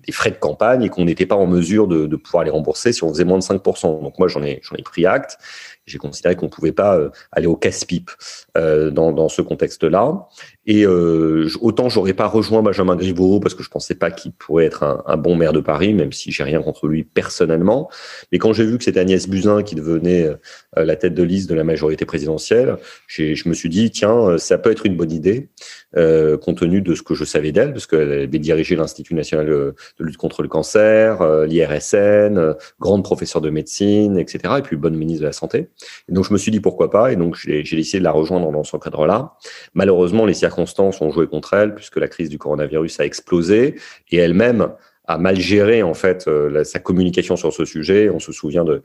des, 0.06 0.12
frais 0.12 0.32
de 0.32 0.38
campagne 0.38 0.84
et 0.84 0.90
qu'on 0.90 1.06
n'était 1.06 1.26
pas 1.26 1.36
en 1.36 1.48
mesure 1.48 1.88
de, 1.88 2.06
de, 2.06 2.16
pouvoir 2.16 2.44
les 2.44 2.52
rembourser 2.52 2.94
si 2.94 3.04
on 3.04 3.10
faisait 3.10 3.26
moins 3.26 3.40
de 3.40 3.44
5%. 3.44 4.02
Donc 4.04 4.20
moi, 4.20 4.28
j'en 4.28 4.44
ai, 4.44 4.62
ai 4.78 4.84
pris 4.84 5.06
acte. 5.06 5.38
J'ai 5.86 5.98
considéré 5.98 6.36
qu'on 6.36 6.48
ne 6.48 6.52
pouvait 6.52 6.74
pas 6.74 7.00
aller 7.32 7.48
au 7.48 7.56
casse-pipe 7.56 8.12
dans, 8.56 9.14
dans 9.14 9.30
ce 9.30 9.42
contexte-là. 9.42 10.28
Et 10.68 10.86
euh, 10.86 11.48
autant 11.62 11.88
j'aurais 11.88 12.14
pas 12.14 12.28
rejoint 12.28 12.62
Benjamin 12.62 12.96
Griveaux 12.96 13.40
parce 13.40 13.56
que 13.56 13.64
je 13.64 13.70
pensais 13.70 13.96
pas 13.96 14.12
qu'il 14.12 14.34
pourrait 14.34 14.66
être 14.66 14.84
un, 14.84 15.18
bon 15.18 15.36
maire 15.36 15.54
de 15.54 15.62
Paris, 15.62 15.94
même 15.94 16.12
si 16.12 16.32
j'ai 16.32 16.44
rien 16.44 16.62
contre 16.62 16.88
lui 16.88 17.04
personnellement. 17.04 17.90
Mais 18.32 18.38
quand 18.38 18.52
j'ai 18.52 18.66
vu 18.66 18.78
que 18.78 18.84
c'était 18.84 19.00
Agnès 19.00 19.28
Buzyn 19.30 19.64
qui 19.64 19.76
devenait 19.76 20.26
euh, 20.26 20.36
la 20.76 20.98
tête 20.98 21.14
de 21.14 21.24
liste 21.24 21.50
de 21.50 21.56
la 21.56 21.64
majorité 21.64 22.06
présidentielle, 22.06 22.78
je 23.08 23.48
me 23.48 23.54
suis 23.54 23.70
dit 23.70 23.90
tiens, 23.92 24.18
euh, 24.18 24.38
ça 24.38 24.58
peut 24.58 24.72
être 24.72 24.86
une 24.86 24.98
bonne 24.98 25.12
idée, 25.12 25.50
euh, 25.96 26.38
compte 26.38 26.58
tenu 26.60 26.82
de 26.82 26.96
ce 26.96 27.02
que 27.02 27.14
je 27.14 27.24
savais 27.24 27.52
d'elle, 27.52 27.72
parce 27.72 27.88
qu'elle 27.88 28.12
avait 28.12 28.40
dirigé 28.40 28.76
l'Institut 28.76 29.16
national 29.16 29.46
de 29.46 29.76
lutte 30.00 30.18
contre 30.18 30.42
le 30.42 30.50
cancer, 30.50 31.22
euh, 31.22 31.46
l'IRSN, 31.46 32.56
grande 32.80 33.04
professeure 33.04 33.42
de 33.42 33.50
médecine, 33.50 34.18
etc. 34.18 34.56
Et 34.60 34.62
puis 34.62 34.76
bonne 34.76 34.96
ministre 34.96 35.22
de 35.22 35.28
la 35.28 35.34
santé. 35.34 35.70
Donc 36.10 36.26
je 36.26 36.34
me 36.34 36.38
suis 36.38 36.52
dit 36.52 36.60
pourquoi 36.60 36.90
pas, 36.90 37.12
et 37.12 37.16
donc 37.16 37.36
j'ai 37.38 37.62
essayé 37.62 38.00
de 38.00 38.04
la 38.04 38.12
rejoindre 38.12 38.52
dans 38.52 38.64
ce 38.64 38.76
cadre-là. 38.78 39.36
Malheureusement, 39.74 40.26
les 40.26 40.34
circonstances 40.34 40.57
circonstances 40.58 41.02
ont 41.02 41.12
joué 41.12 41.28
contre 41.28 41.54
elle, 41.54 41.76
puisque 41.76 41.98
la 41.98 42.08
crise 42.08 42.30
du 42.30 42.38
coronavirus 42.38 43.00
a 43.00 43.06
explosé, 43.06 43.76
et 44.12 44.18
elle-même 44.18 44.70
a 45.06 45.18
mal 45.18 45.40
géré 45.40 45.84
en 45.84 45.94
fait 45.94 46.28
euh, 46.28 46.64
sa 46.64 46.80
communication 46.80 47.36
sur 47.36 47.54
ce 47.54 47.64
sujet. 47.64 48.10
On 48.10 48.20
se 48.20 48.32
souvient 48.32 48.66
de 48.66 48.82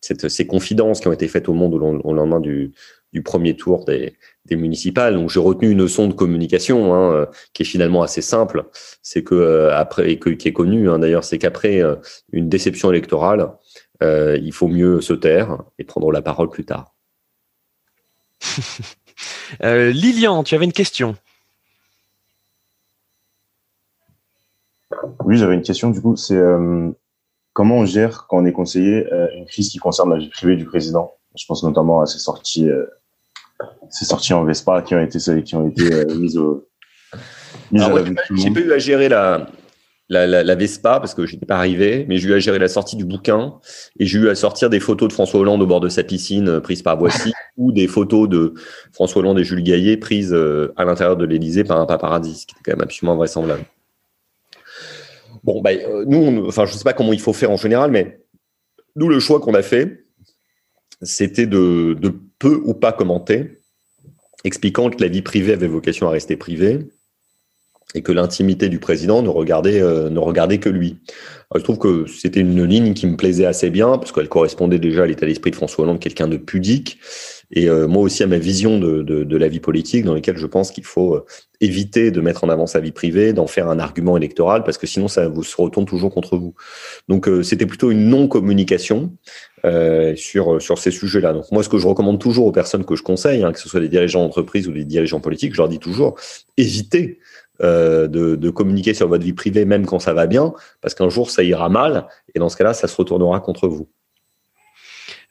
ces 0.00 0.46
confidences 0.46 1.00
qui 1.00 1.08
ont 1.08 1.12
été 1.12 1.28
faites 1.28 1.48
au 1.48 1.54
monde 1.54 1.74
au, 1.74 2.12
lendemain 2.12 2.40
du, 2.40 2.72
premier 3.24 3.54
tour 3.56 3.84
des, 3.84 4.16
municipales. 4.50 5.14
Donc 5.14 5.30
j'ai 5.30 5.40
retenu 5.40 5.70
une 5.70 5.78
leçon 5.78 6.08
de 6.08 6.12
communication 6.12 6.94
hein, 6.94 7.12
euh, 7.12 7.26
qui 7.52 7.62
est 7.62 7.66
finalement 7.66 8.02
assez 8.02 8.22
simple. 8.22 8.64
C'est 9.02 9.22
que 9.22 9.34
euh, 9.34 9.76
après 9.76 10.10
et 10.10 10.18
qui 10.18 10.48
est 10.48 10.52
connue 10.52 10.88
hein, 10.88 10.98
d'ailleurs, 10.98 11.24
c'est 11.24 11.38
qu'après 11.38 11.82
une 12.32 12.48
déception 12.48 12.90
électorale, 12.90 13.50
il 14.00 14.52
faut 14.52 14.68
mieux 14.68 15.00
se 15.00 15.12
taire 15.12 15.62
et 15.78 15.84
prendre 15.84 16.10
la 16.10 16.22
parole 16.22 16.48
plus 16.48 16.64
tard. 16.64 16.94
Euh, 19.62 19.90
Lilian, 19.90 20.42
tu 20.44 20.54
avais 20.54 20.64
une 20.64 20.72
question. 20.72 21.16
Oui, 25.24 25.36
j'avais 25.36 25.54
une 25.54 25.62
question. 25.62 25.90
Du 25.90 26.00
coup, 26.00 26.16
c'est 26.16 26.36
euh, 26.36 26.90
comment 27.52 27.78
on 27.78 27.86
gère 27.86 28.26
quand 28.28 28.38
on 28.38 28.44
est 28.44 28.52
conseiller 28.52 29.10
euh, 29.12 29.28
une 29.36 29.46
crise 29.46 29.70
qui 29.70 29.78
concerne 29.78 30.10
la 30.10 30.18
vie 30.18 30.28
privée 30.28 30.56
du 30.56 30.64
président? 30.64 31.14
Je 31.36 31.46
pense 31.46 31.62
notamment 31.62 32.00
à 32.02 32.06
ses 32.06 32.18
sorties 32.18 32.68
ces 33.90 34.04
sorties 34.04 34.32
en 34.32 34.44
Vespa 34.44 34.82
qui 34.82 34.94
ont 34.94 35.00
été, 35.00 35.18
qui 35.42 35.54
ont 35.54 35.68
été 35.68 35.92
euh, 35.92 36.14
mises 36.14 36.36
au. 36.36 36.66
Mises 37.70 37.84
j'ai 38.36 38.50
pas 38.50 38.60
eu 38.60 38.72
à 38.72 38.78
gérer 38.78 39.08
la, 39.08 39.46
la, 40.12 40.42
la, 40.42 40.54
Vespa 40.54 41.00
parce 41.00 41.14
que 41.14 41.26
je 41.26 41.34
n'étais 41.34 41.46
pas 41.46 41.56
arrivé, 41.56 42.04
mais 42.08 42.18
j'ai 42.18 42.28
eu 42.28 42.34
à 42.34 42.38
gérer 42.38 42.58
la 42.58 42.68
sortie 42.68 42.96
du 42.96 43.04
bouquin 43.04 43.54
et 43.98 44.04
j'ai 44.04 44.18
eu 44.18 44.28
à 44.28 44.34
sortir 44.34 44.68
des 44.68 44.80
photos 44.80 45.08
de 45.08 45.12
François 45.12 45.40
Hollande 45.40 45.62
au 45.62 45.66
bord 45.66 45.80
de 45.80 45.88
sa 45.88 46.04
piscine 46.04 46.48
euh, 46.48 46.60
prises 46.60 46.82
par 46.82 46.98
Boissy 46.98 47.32
ou 47.56 47.72
des 47.72 47.88
photos 47.88 48.28
de 48.28 48.54
François 48.92 49.20
Hollande 49.20 49.38
et 49.38 49.44
Jules 49.44 49.62
Gaillet 49.62 49.96
prises 49.96 50.34
euh, 50.34 50.72
à 50.76 50.84
l'intérieur 50.84 51.16
de 51.16 51.24
l'Élysée 51.24 51.64
par 51.64 51.80
un 51.80 51.86
paparazzi, 51.86 52.34
ce 52.34 52.46
qui 52.46 52.54
était 52.54 52.62
quand 52.70 52.76
même 52.76 52.82
absolument 52.82 53.16
vraisemblable. 53.16 53.64
Bon, 55.44 55.60
bah, 55.62 55.70
nous, 56.06 56.46
enfin, 56.46 56.66
je 56.66 56.72
ne 56.72 56.78
sais 56.78 56.84
pas 56.84 56.92
comment 56.92 57.12
il 57.12 57.20
faut 57.20 57.32
faire 57.32 57.50
en 57.50 57.56
général, 57.56 57.90
mais 57.90 58.20
nous, 58.94 59.08
le 59.08 59.18
choix 59.18 59.40
qu'on 59.40 59.54
a 59.54 59.62
fait, 59.62 60.04
c'était 61.00 61.46
de, 61.46 61.96
de 61.98 62.12
peu 62.38 62.60
ou 62.64 62.74
pas 62.74 62.92
commenter, 62.92 63.58
expliquant 64.44 64.90
que 64.90 65.02
la 65.02 65.08
vie 65.08 65.22
privée 65.22 65.54
avait 65.54 65.66
vocation 65.66 66.06
à 66.06 66.10
rester 66.10 66.36
privée 66.36 66.80
et 67.94 68.02
que 68.02 68.12
l'intimité 68.12 68.68
du 68.68 68.78
président 68.78 69.22
ne 69.22 69.28
regardait, 69.28 69.80
euh, 69.80 70.08
ne 70.08 70.18
regardait 70.18 70.58
que 70.58 70.68
lui. 70.68 70.98
je 71.54 71.60
trouve 71.60 71.78
que 71.78 72.06
c'était 72.06 72.40
une 72.40 72.64
ligne 72.64 72.94
qui 72.94 73.06
me 73.06 73.16
plaisait 73.16 73.44
assez 73.44 73.70
bien 73.70 73.98
parce 73.98 74.12
qu'elle 74.12 74.28
correspondait 74.28 74.78
déjà 74.78 75.02
à 75.02 75.06
l'état 75.06 75.26
d'esprit 75.26 75.50
de 75.50 75.56
François 75.56 75.84
Hollande, 75.84 76.00
quelqu'un 76.00 76.28
de 76.28 76.36
pudique, 76.38 76.98
et 77.54 77.68
euh, 77.68 77.86
moi 77.86 78.02
aussi 78.02 78.22
à 78.22 78.26
ma 78.26 78.38
vision 78.38 78.78
de, 78.78 79.02
de, 79.02 79.24
de, 79.24 79.36
la 79.36 79.48
vie 79.48 79.60
politique, 79.60 80.06
dans 80.06 80.14
laquelle 80.14 80.38
je 80.38 80.46
pense 80.46 80.70
qu'il 80.70 80.84
faut 80.84 81.14
euh, 81.14 81.26
éviter 81.60 82.10
de 82.10 82.20
mettre 82.22 82.44
en 82.44 82.48
avant 82.48 82.66
sa 82.66 82.80
vie 82.80 82.92
privée, 82.92 83.34
d'en 83.34 83.46
faire 83.46 83.68
un 83.68 83.78
argument 83.78 84.16
électoral, 84.16 84.64
parce 84.64 84.78
que 84.78 84.86
sinon 84.86 85.08
ça 85.08 85.28
vous 85.28 85.42
se 85.42 85.60
retourne 85.60 85.84
toujours 85.84 86.12
contre 86.14 86.38
vous. 86.38 86.54
Donc 87.08 87.28
c'était 87.42 87.66
plutôt 87.66 87.90
une 87.90 88.08
non-communication 88.08 89.12
sur 90.16 90.60
sur 90.60 90.78
ces 90.78 90.90
sujets-là. 90.90 91.32
Donc 91.32 91.44
moi, 91.52 91.62
ce 91.62 91.68
que 91.68 91.78
je 91.78 91.86
recommande 91.86 92.18
toujours 92.18 92.46
aux 92.46 92.52
personnes 92.52 92.84
que 92.84 92.96
je 92.96 93.04
conseille, 93.04 93.44
hein, 93.44 93.52
que 93.52 93.60
ce 93.60 93.68
soit 93.68 93.78
des 93.78 93.88
dirigeants 93.88 94.24
d'entreprise 94.24 94.66
ou 94.66 94.72
des 94.72 94.84
dirigeants 94.84 95.20
politiques, 95.20 95.52
je 95.52 95.58
leur 95.58 95.68
dis 95.68 95.78
toujours 95.78 96.16
évitez 96.56 97.20
euh, 97.62 98.08
de, 98.08 98.50
communiquer 98.50 98.92
sur 98.92 99.06
votre 99.06 99.22
vie 99.22 99.32
privée, 99.32 99.64
même 99.64 99.86
quand 99.86 100.00
ça 100.00 100.12
va 100.12 100.26
bien, 100.26 100.52
parce 100.80 100.94
qu'un 100.94 101.08
jour 101.08 101.30
ça 101.30 101.44
ira 101.44 101.68
mal, 101.68 102.08
et 102.34 102.40
dans 102.40 102.48
ce 102.48 102.56
cas-là, 102.56 102.74
ça 102.74 102.88
se 102.88 102.96
retournera 102.96 103.38
contre 103.38 103.68
vous. 103.68 103.88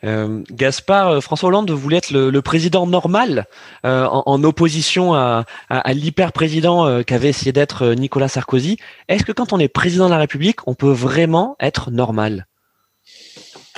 Euh, 0.06 0.42
Gaspard, 0.50 1.10
euh, 1.10 1.20
François 1.20 1.50
Hollande 1.50 1.70
voulait 1.72 1.98
être 1.98 2.12
le, 2.12 2.42
président 2.42 2.88
normal 2.88 3.48
en, 3.84 4.44
opposition 4.44 5.14
à, 5.14 5.46
l'hyper-président 5.94 7.04
qu'avait 7.04 7.30
essayé 7.30 7.52
d'être 7.52 7.88
Nicolas 7.94 8.30
Sarkozy. 8.30 8.78
Est-ce 9.10 9.26
que 9.26 9.34
quand 9.34 9.52
on 9.52 9.60
est 9.60 9.68
président 9.68 10.06
de 10.06 10.12
la 10.12 10.18
République, 10.18 10.66
on 10.68 10.74
peut 10.74 10.92
vraiment 10.92 11.58
être 11.60 11.92
normal? 11.92 12.48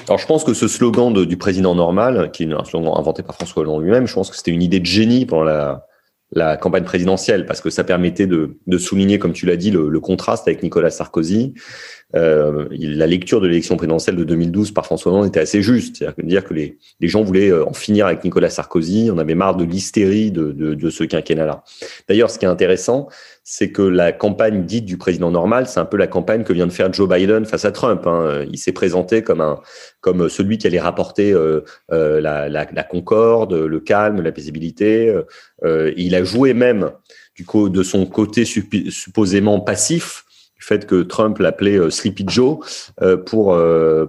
Alors 0.08 0.20
je 0.20 0.28
pense 0.28 0.44
que 0.44 0.54
ce 0.54 0.68
slogan 0.68 1.12
du 1.12 1.38
président 1.38 1.74
normal, 1.74 2.30
qui 2.32 2.44
est 2.44 2.54
un 2.54 2.64
slogan 2.64 2.94
inventé 2.96 3.24
par 3.24 3.36
François 3.36 3.64
Hollande 3.64 3.84
lui-même, 3.84 4.06
je 4.06 4.14
pense 4.14 4.30
que 4.30 4.38
c'était 4.38 4.52
une 4.52 4.62
idée 4.62 4.80
de 4.80 4.86
génie 4.86 5.26
pendant 5.26 5.44
la, 5.44 5.88
la 6.36 6.58
campagne 6.58 6.84
présidentielle 6.84 7.46
parce 7.46 7.62
que 7.62 7.70
ça 7.70 7.84
permettait 7.84 8.28
de, 8.28 8.58
souligner, 8.78 9.20
comme 9.20 9.34
tu 9.34 9.46
l'as 9.46 9.56
dit, 9.56 9.72
le, 9.72 10.00
contraste 10.00 10.48
avec 10.48 10.64
Nicolas 10.64 10.90
Sarkozy. 10.90 11.54
Euh, 12.16 12.68
la 12.72 13.08
lecture 13.08 13.42
de 13.42 13.48
l'élection 13.48 13.76
présidentielle 13.76 14.16
de 14.16 14.24
2012 14.24 14.72
par 14.72 14.86
François 14.86 15.12
Hollande 15.12 15.28
était 15.28 15.40
assez 15.40 15.62
juste, 15.62 15.98
c'est-à-dire 15.98 16.26
dire 16.26 16.44
que 16.44 16.54
les, 16.54 16.78
gens 17.02 17.24
voulaient 17.24 17.52
euh, 17.52 17.68
en 17.68 17.74
finir 17.74 18.06
avec 18.06 18.24
Nicolas 18.24 18.50
Sarkozy, 18.50 19.10
on 19.12 19.18
avait 19.18 19.34
marre 19.34 19.56
de 19.56 19.64
l'hystérie 19.64 20.32
de, 20.32 20.90
ce 20.90 21.04
quinquennat-là. 21.04 21.64
D'ailleurs, 22.08 22.30
ce 22.30 22.38
qui 22.38 22.46
est 22.46 22.50
intéressant, 22.50 23.08
c'est 23.44 23.72
que 23.72 23.82
la 23.82 24.12
campagne 24.12 24.64
dite 24.64 24.86
du 24.86 24.98
président 24.98 25.32
normal, 25.32 25.68
c'est 25.68 25.80
un 25.80 25.86
peu 25.86 25.98
la 25.98 26.08
campagne 26.08 26.44
que 26.44 26.54
vient 26.54 26.68
de 26.68 26.72
faire 26.72 26.94
Joe 26.94 27.10
Biden 27.10 27.46
face 27.46 27.66
à 27.66 27.72
Trump. 27.72 28.06
Hein. 28.06 28.46
Il 28.52 28.58
s'est 28.58 28.72
présenté 28.72 29.24
comme 29.24 29.42
un 29.42 29.60
comme 30.02 30.30
celui 30.30 30.58
qui 30.58 30.68
allait 30.68 30.80
rapporter 30.80 31.32
euh, 31.32 31.62
euh, 31.92 32.20
la, 32.22 32.50
la, 32.50 32.84
concorde, 32.84 33.54
le 33.54 33.80
calme, 33.80 34.22
la 34.22 34.32
paisibilité. 34.32 35.14
Il 35.64 36.16
a 36.16 36.24
joué 36.24 36.54
même 36.54 36.92
du 37.36 37.46
coup 37.46 37.70
de 37.70 37.84
son 37.84 38.06
côté 38.06 38.46
supposément 38.46 39.60
passif 39.60 40.23
fait 40.64 40.86
que 40.86 41.04
Trump 41.04 41.38
l'appelait 41.40 41.92
Sleepy 41.92 42.26
Joe 42.28 42.94
pour 43.26 43.58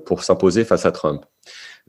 pour 0.04 0.22
s'imposer 0.22 0.64
face 0.64 0.86
à 0.86 0.92
Trump. 0.92 1.24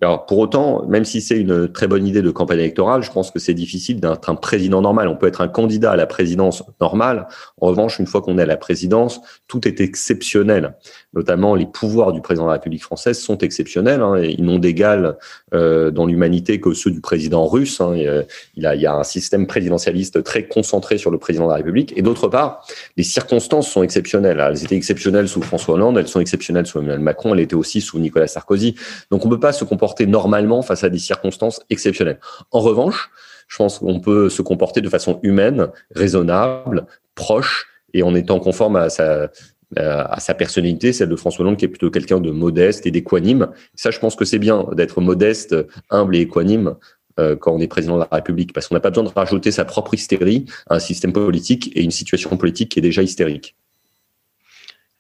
Alors 0.01 0.25
pour 0.25 0.39
autant, 0.39 0.86
même 0.88 1.05
si 1.05 1.21
c'est 1.21 1.39
une 1.39 1.71
très 1.71 1.88
bonne 1.88 2.05
idée 2.05 2.21
de 2.21 2.29
campagne 2.29 2.60
électorale, 2.60 3.01
je 3.01 3.10
pense 3.10 3.31
que 3.31 3.39
c'est 3.39 3.53
difficile 3.53 4.01
d'être 4.01 4.29
un 4.29 4.36
président 4.36 4.81
normal. 4.81 5.08
On 5.08 5.15
peut 5.15 5.27
être 5.27 5.39
un 5.39 5.47
candidat 5.47 5.91
à 5.91 5.95
la 5.95 6.05
présidence 6.05 6.63
normale. 6.81 7.29
En 7.62 7.67
revanche, 7.67 7.97
une 7.97 8.05
fois 8.05 8.21
qu'on 8.21 8.38
est 8.38 8.41
à 8.41 8.45
la 8.45 8.58
présidence, 8.58 9.21
tout 9.47 9.65
est 9.65 9.79
exceptionnel. 9.79 10.75
Notamment, 11.13 11.55
les 11.55 11.65
pouvoirs 11.65 12.12
du 12.12 12.19
président 12.19 12.43
de 12.43 12.49
la 12.49 12.55
République 12.55 12.84
française 12.84 13.17
sont 13.19 13.38
exceptionnels. 13.38 14.01
Hein, 14.01 14.19
ils 14.19 14.43
n'ont 14.43 14.60
d'égal 14.60 15.17
euh, 15.53 15.91
dans 15.91 16.05
l'humanité 16.05 16.60
que 16.60 16.73
ceux 16.73 16.91
du 16.91 16.99
président 16.99 17.47
russe. 17.47 17.79
Hein, 17.79 17.93
euh, 17.95 18.23
il, 18.58 18.65
a, 18.65 18.75
il 18.75 18.81
y 18.81 18.86
a 18.86 18.95
un 18.95 19.03
système 19.05 19.47
présidentialiste 19.47 20.25
très 20.25 20.45
concentré 20.45 20.97
sur 20.97 21.10
le 21.10 21.19
président 21.19 21.45
de 21.45 21.51
la 21.51 21.55
République. 21.55 21.93
Et 21.95 22.01
d'autre 22.01 22.27
part, 22.27 22.67
les 22.97 23.03
circonstances 23.03 23.69
sont 23.69 23.81
exceptionnelles. 23.81 24.43
Elles 24.45 24.62
étaient 24.65 24.75
exceptionnelles 24.75 25.29
sous 25.29 25.41
François 25.41 25.75
Hollande, 25.75 25.97
elles 25.97 26.10
sont 26.10 26.19
exceptionnelles 26.19 26.67
sous 26.67 26.79
Emmanuel 26.79 26.99
Macron, 26.99 27.34
elles 27.34 27.39
étaient 27.39 27.55
aussi 27.55 27.79
sous 27.79 27.97
Nicolas 27.97 28.27
Sarkozy. 28.27 28.75
Donc 29.10 29.23
on 29.23 29.29
ne 29.29 29.34
peut 29.36 29.39
pas 29.39 29.53
se 29.53 29.63
comporter 29.63 29.85
normalement 30.06 30.62
face 30.62 30.84
à 30.84 30.89
des 30.89 31.00
circonstances 31.00 31.62
exceptionnelles. 31.69 32.19
En 32.52 32.60
revanche, 32.60 33.10
je 33.48 33.58
pense 33.58 33.80
qu'on 33.80 34.00
peut 34.00 34.30
se 34.30 34.41
comporter 34.41 34.82
de 34.82 34.89
façon 34.89 35.19
humaine, 35.24 35.69
raisonnable, 35.95 36.86
proche 37.13 37.67
et 37.93 38.04
en 38.04 38.15
étant 38.15 38.39
conforme 38.39 38.76
à 38.76 38.89
sa, 38.89 39.30
à 39.76 40.19
sa 40.19 40.34
personnalité, 40.34 40.93
celle 40.93 41.10
de 41.10 41.15
François 41.15 41.43
Hollande 41.43 41.58
qui 41.58 41.65
est 41.65 41.69
plutôt 41.69 41.91
quelqu'un 41.91 42.19
de 42.19 42.32
modeste 42.32 42.86
et 42.86 42.91
d'équanime. 42.91 43.50
Ça, 43.76 43.91
je 43.91 44.00
pense 44.00 44.15
que 44.15 44.26
c'est 44.26 44.39
bien 44.39 44.65
d'être 44.74 45.02
modeste, 45.02 45.56
humble 45.89 46.15
et 46.15 46.21
équanime 46.21 46.76
euh, 47.19 47.36
quand 47.36 47.54
on 47.54 47.60
est 47.60 47.67
président 47.67 47.95
de 47.95 48.02
la 48.02 48.10
République, 48.12 48.52
parce 48.52 48.67
qu'on 48.67 48.76
n'a 48.76 48.82
pas 48.82 48.89
besoin 48.89 49.06
de 49.06 49.10
rajouter 49.10 49.52
sa 49.52 49.63
propre 49.63 49.93
hystérie 49.93 50.45
à 50.69 50.76
un 50.76 50.80
système 50.80 51.13
politique 51.13 51.71
et 51.76 51.84
une 51.84 51.91
situation 51.91 52.36
politique 52.36 52.71
qui 52.71 52.80
est 52.80 52.82
déjà 52.82 53.02
hystérique. 53.04 53.56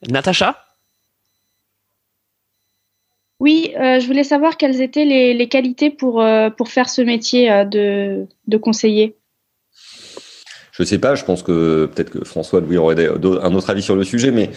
Natacha? 0.09 0.64
Oui, 3.39 3.73
euh, 3.75 3.99
je 3.99 4.07
voulais 4.07 4.23
savoir 4.23 4.55
quelles 4.55 4.81
étaient 4.81 5.05
les, 5.05 5.49
qualités 5.49 5.89
pour, 5.89 6.21
euh, 6.21 6.49
pour 6.49 6.69
faire 6.69 6.89
ce 6.89 7.01
métier 7.01 7.51
euh, 7.51 7.65
de, 7.65 8.25
de, 8.47 8.57
conseiller. 8.57 9.17
Je 10.71 10.83
ne 10.83 10.85
sais 10.85 10.99
pas, 10.99 11.15
je 11.15 11.25
pense 11.25 11.43
que 11.43 11.89
peut-être 11.93 12.11
que 12.11 12.23
François 12.23 12.61
lui 12.61 12.77
aurait 12.77 13.07
un 13.07 13.53
autre 13.53 13.69
avis 13.69 13.81
sur 13.81 13.95
le 13.95 14.03
sujet, 14.03 14.31
mais 14.31 14.51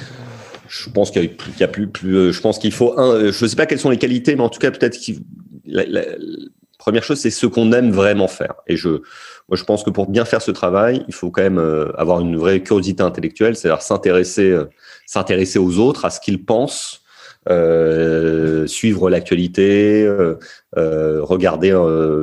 je 0.68 0.90
pense 0.90 1.10
qu'il 1.10 1.30
y, 1.58 1.62
a 1.62 1.68
plus, 1.68 1.88
plus, 1.88 2.32
je 2.32 2.40
pense 2.40 2.58
qu'il 2.58 2.72
faut 2.72 2.98
un, 2.98 3.32
je 3.32 3.44
ne 3.44 3.48
sais 3.48 3.56
pas 3.56 3.66
quelles 3.66 3.80
sont 3.80 3.90
les 3.90 3.98
qualités, 3.98 4.36
mais 4.36 4.42
en 4.42 4.48
tout 4.48 4.60
cas 4.60 4.70
peut-être 4.70 4.98
que 4.98 5.12
la, 5.64 5.84
la, 5.86 6.02
première 6.78 7.02
chose 7.02 7.18
c'est 7.18 7.30
ce 7.30 7.46
qu'on 7.46 7.72
aime 7.72 7.90
vraiment 7.90 8.28
faire. 8.28 8.54
Et 8.66 8.76
je, 8.76 8.88
moi 8.88 9.54
je 9.54 9.64
pense 9.64 9.82
que 9.82 9.90
pour 9.90 10.08
bien 10.08 10.24
faire 10.24 10.42
ce 10.42 10.50
travail, 10.50 11.04
il 11.08 11.14
faut 11.14 11.30
quand 11.30 11.42
même 11.42 11.58
avoir 11.96 12.20
une 12.20 12.36
vraie 12.36 12.60
curiosité 12.62 13.02
intellectuelle, 13.02 13.56
c'est-à-dire 13.56 13.82
s'intéresser, 13.82 14.56
s'intéresser 15.06 15.58
aux 15.58 15.78
autres, 15.78 16.04
à 16.04 16.10
ce 16.10 16.20
qu'ils 16.20 16.44
pensent, 16.44 17.02
euh, 17.48 18.66
suivre 18.66 19.08
l'actualité, 19.08 20.04
euh, 20.04 20.34
euh, 20.76 21.22
regarder, 21.22 21.68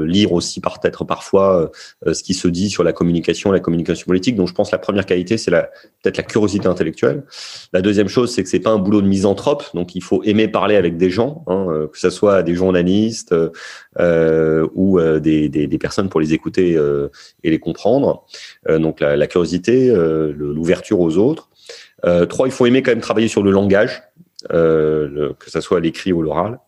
lire 0.06 0.34
aussi 0.34 0.62
peut-être 0.62 1.04
parfois 1.04 1.72
ce 2.06 2.22
qui 2.22 2.34
se 2.34 2.48
dit 2.48 2.70
sur 2.70 2.84
la 2.84 2.94
communication, 2.94 3.52
la 3.52 3.60
communication 3.60 4.06
politique. 4.06 4.36
Donc 4.36 4.48
je 4.48 4.54
pense 4.54 4.70
que 4.70 4.76
la 4.76 4.80
première 4.80 5.06
qualité, 5.06 5.38
c'est 5.38 5.52
peut-être 5.52 6.18
la 6.18 6.24
curiosité 6.24 6.68
intellectuelle. 6.68 7.24
La 7.74 7.82
deuxième 7.82 8.08
chose, 8.08 8.32
c'est 8.32 8.44
que 8.44 8.50
c'est 8.50 8.60
pas 8.60 8.70
un 8.70 8.78
boulot 8.78 9.02
de 9.02 9.08
misanthrope, 9.08 9.64
donc 9.74 9.96
il 9.96 10.04
faut 10.04 10.22
aimer 10.24 10.48
parler 10.48 10.76
avec 10.76 10.98
des 10.98 11.10
gens, 11.10 11.44
hein, 11.48 11.88
que 11.92 11.98
ce 11.98 12.10
soit 12.10 12.44
des 12.44 12.54
journalistes 12.54 13.34
ou 14.00 15.00
des, 15.00 15.50
des, 15.50 15.68
des, 15.68 15.78
personnes 15.78 16.10
pour 16.10 16.20
les 16.20 16.34
écouter 16.34 16.80
et 17.44 17.50
les 17.50 17.60
comprendre. 17.60 18.26
donc 18.68 19.00
la, 19.00 19.16
la 19.16 19.28
curiosité, 19.28 19.94
l'ouverture 20.38 21.00
aux 21.00 21.18
autres. 21.18 21.50
trois, 22.30 22.48
il 22.48 22.52
faut 22.52 22.66
aimer 22.66 22.84
quand 22.84 22.92
même 22.92 23.02
travailler 23.02 23.28
sur 23.28 23.42
le 23.42 23.52
langage. 23.52 24.04
Euh, 24.52 25.34
que 25.40 25.50
ce 25.50 25.62
soit 25.62 25.80
l'écrit 25.80 26.14
ou 26.14 26.22
l'oral. 26.22 26.60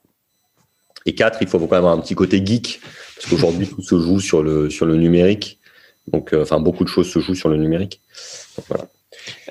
Et 1.06 1.16
quatre, 1.16 1.40
il 1.42 1.48
faut 1.48 1.60
quand 1.60 1.66
même 1.66 1.78
avoir 1.78 1.94
un 1.94 2.00
petit 2.00 2.16
côté 2.16 2.44
geek, 2.46 2.82
parce 3.16 3.30
qu'aujourd'hui, 3.30 3.68
tout 3.68 3.82
se 3.82 4.00
joue 4.00 4.20
sur 4.20 4.44
le, 4.44 4.96
numérique. 4.96 5.60
Donc, 6.08 6.34
euh, 6.34 6.42
enfin, 6.42 6.60
beaucoup 6.60 6.84
de 6.84 6.90
choses 6.90 7.10
se 7.10 7.20
jouent 7.20 7.36
sur 7.36 7.50
le 7.50 7.58
numérique. 7.58 8.02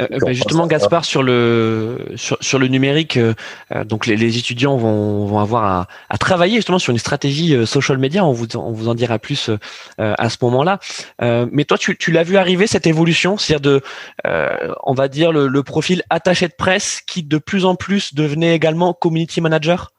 Euh, 0.01 0.07
bah, 0.20 0.33
justement, 0.33 0.66
Gaspard, 0.66 1.05
sur 1.05 1.22
le 1.22 1.99
sur, 2.16 2.59
le 2.59 2.68
numérique, 2.68 3.16
euh, 3.16 3.35
euh, 3.74 3.85
donc 3.85 4.07
les, 4.07 4.39
étudiants 4.39 4.77
vont, 4.77 5.27
vont 5.27 5.39
avoir 5.39 5.64
à, 5.64 5.89
à, 6.09 6.18
travailler 6.18 6.57
justement 6.57 6.79
sur 6.79 6.93
une 6.93 6.99
stratégie 6.99 7.66
social 7.66 7.99
media. 7.99 8.24
On 8.24 8.33
vous 8.33 8.57
on 8.57 8.72
vous 8.72 8.89
en 8.89 8.95
dira 8.95 9.18
plus 9.18 9.51
à 9.99 10.29
ce 10.29 10.37
moment-là. 10.43 10.79
mais 11.20 11.64
toi, 11.64 11.79
tu, 11.79 11.97
tu 11.97 12.12
l'as 12.12 12.22
vu 12.22 12.37
arriver 12.37 12.66
cette 12.66 12.87
évolution, 12.87 13.37
c'est-à-dire 13.39 13.81
de, 14.24 14.74
on 14.85 14.95
va 14.95 15.09
dire 15.09 15.33
le, 15.33 15.49
le, 15.49 15.62
profil 15.62 16.03
attaché 16.11 16.49
de 16.49 16.55
presse 16.57 17.03
qui 17.07 17.22
de 17.22 17.39
plus 17.39 17.64
en 17.64 17.74
plus 17.74 18.14
devenait 18.14 18.55
également 18.55 18.93
community 18.93 19.41
manager? 19.41 19.93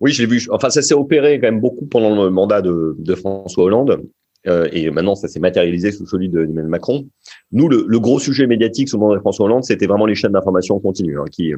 Oui, 0.00 0.10
je 0.10 0.22
l'ai 0.22 0.28
vu. 0.28 0.48
Enfin, 0.50 0.68
ça 0.68 0.82
s'est 0.82 0.94
opéré 0.94 1.38
quand 1.40 1.46
même 1.46 1.60
beaucoup 1.60 1.86
pendant 1.86 2.24
le 2.24 2.28
mandat 2.28 2.60
de, 2.60 2.96
de 2.98 3.14
François 3.14 3.64
Hollande. 3.64 4.02
Euh, 4.48 4.68
et 4.72 4.90
maintenant 4.90 5.14
ça 5.14 5.28
s'est 5.28 5.40
matérialisé 5.40 5.92
sous 5.92 6.06
celui 6.06 6.28
d'Emmanuel 6.28 6.66
Macron. 6.66 7.08
Nous, 7.52 7.68
le, 7.68 7.84
le, 7.86 8.00
gros 8.00 8.18
sujet 8.18 8.46
médiatique 8.46 8.88
sous 8.88 8.98
le 8.98 9.14
de 9.14 9.20
François 9.20 9.46
Hollande, 9.46 9.64
c'était 9.64 9.86
vraiment 9.86 10.06
les 10.06 10.14
chaînes 10.14 10.32
d'information 10.32 10.78
continue, 10.80 11.18
hein, 11.18 11.24
qui 11.30 11.54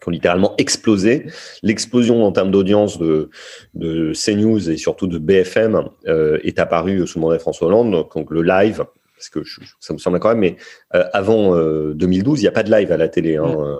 qui 0.00 0.08
ont 0.08 0.10
littéralement 0.10 0.54
explosé. 0.58 1.26
L'explosion 1.62 2.24
en 2.24 2.32
termes 2.32 2.50
d'audience 2.50 2.98
de, 2.98 3.30
de 3.74 4.12
CNews 4.14 4.70
et 4.70 4.76
surtout 4.76 5.06
de 5.06 5.18
BFM 5.18 5.88
euh, 6.08 6.38
est 6.42 6.58
apparue 6.58 7.06
sous 7.06 7.18
le 7.18 7.22
mandat 7.22 7.36
de 7.36 7.42
François 7.42 7.68
Hollande. 7.68 8.08
Donc 8.12 8.30
le 8.30 8.42
live, 8.42 8.84
parce 9.16 9.28
que 9.28 9.40
ça 9.78 9.92
me 9.92 9.98
semble 9.98 10.18
quand 10.18 10.30
même, 10.30 10.38
mais 10.38 10.56
euh, 10.94 11.04
avant 11.12 11.54
2012, 11.92 12.40
il 12.40 12.42
n'y 12.42 12.48
a 12.48 12.52
pas 12.52 12.64
de 12.64 12.70
live 12.72 12.90
à 12.90 12.96
la 12.96 13.08
télé. 13.08 13.36
Hein, 13.36 13.78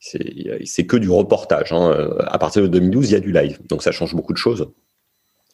c'est 0.00 0.86
que 0.86 0.96
du 0.96 1.10
reportage. 1.10 1.72
Hein. 1.72 2.10
À 2.26 2.38
partir 2.38 2.62
de 2.62 2.68
2012, 2.68 3.10
il 3.10 3.12
y 3.12 3.16
a 3.16 3.20
du 3.20 3.30
live. 3.30 3.60
Donc 3.68 3.82
ça 3.82 3.92
change 3.92 4.16
beaucoup 4.16 4.32
de 4.32 4.38
choses. 4.38 4.68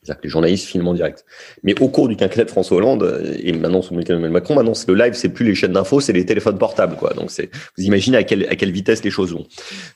C'est-à-dire 0.03 0.21
que 0.21 0.27
les 0.27 0.31
journalistes 0.31 0.67
filment 0.67 0.89
en 0.89 0.95
direct. 0.95 1.25
Mais 1.63 1.81
au 1.81 1.87
cours 1.87 2.09
du 2.09 2.17
quinquennat 2.17 2.45
de 2.45 2.51
François 2.51 2.79
Hollande, 2.79 3.05
euh, 3.05 3.37
et 3.41 3.53
maintenant 3.53 3.83
sous 3.83 3.95
Emmanuel 3.95 4.33
Macron, 4.33 4.57
maintenant 4.57 4.73
le 4.89 4.95
live, 4.95 5.15
c'est 5.15 5.29
plus 5.29 5.45
les 5.45 5.55
chaînes 5.55 5.75
d'infos, 5.75 6.01
c'est 6.01 6.13
les 6.13 6.27
téléphones 6.27 6.59
portables. 6.59 6.97
Quoi. 6.97 7.15
Donc 7.15 7.31
c'est, 7.31 7.51
vous 7.79 7.85
imaginez 7.85 8.17
à 8.17 8.25
quelle, 8.25 8.49
à 8.49 8.57
quelle 8.57 8.73
vitesse 8.73 9.05
les 9.05 9.11
choses 9.11 9.33
vont. 9.33 9.47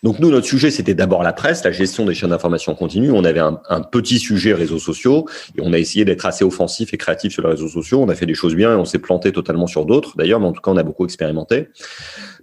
Donc 0.04 0.20
nous, 0.20 0.30
notre 0.30 0.46
sujet, 0.46 0.70
c'était 0.70 0.94
d'abord 0.94 1.24
la 1.24 1.32
presse, 1.32 1.64
la 1.64 1.72
gestion 1.72 2.06
des 2.06 2.14
chaînes 2.14 2.30
d'information 2.30 2.76
continue. 2.76 3.10
On 3.10 3.24
avait 3.24 3.40
un, 3.40 3.60
un, 3.68 3.80
petit 3.80 4.20
sujet 4.20 4.54
réseaux 4.54 4.78
sociaux, 4.78 5.26
et 5.58 5.60
on 5.60 5.72
a 5.72 5.78
essayé 5.78 6.04
d'être 6.04 6.24
assez 6.24 6.44
offensif 6.44 6.94
et 6.94 6.98
créatif 6.98 7.32
sur 7.32 7.42
les 7.42 7.48
réseaux 7.48 7.68
sociaux. 7.68 8.00
On 8.00 8.08
a 8.08 8.14
fait 8.14 8.26
des 8.26 8.34
choses 8.34 8.54
bien, 8.54 8.72
et 8.72 8.76
on 8.76 8.84
s'est 8.84 9.00
planté 9.00 9.32
totalement 9.32 9.66
sur 9.66 9.86
d'autres, 9.86 10.16
d'ailleurs, 10.16 10.38
mais 10.38 10.46
en 10.46 10.52
tout 10.52 10.62
cas, 10.62 10.70
on 10.70 10.76
a 10.76 10.84
beaucoup 10.84 11.04
expérimenté. 11.04 11.66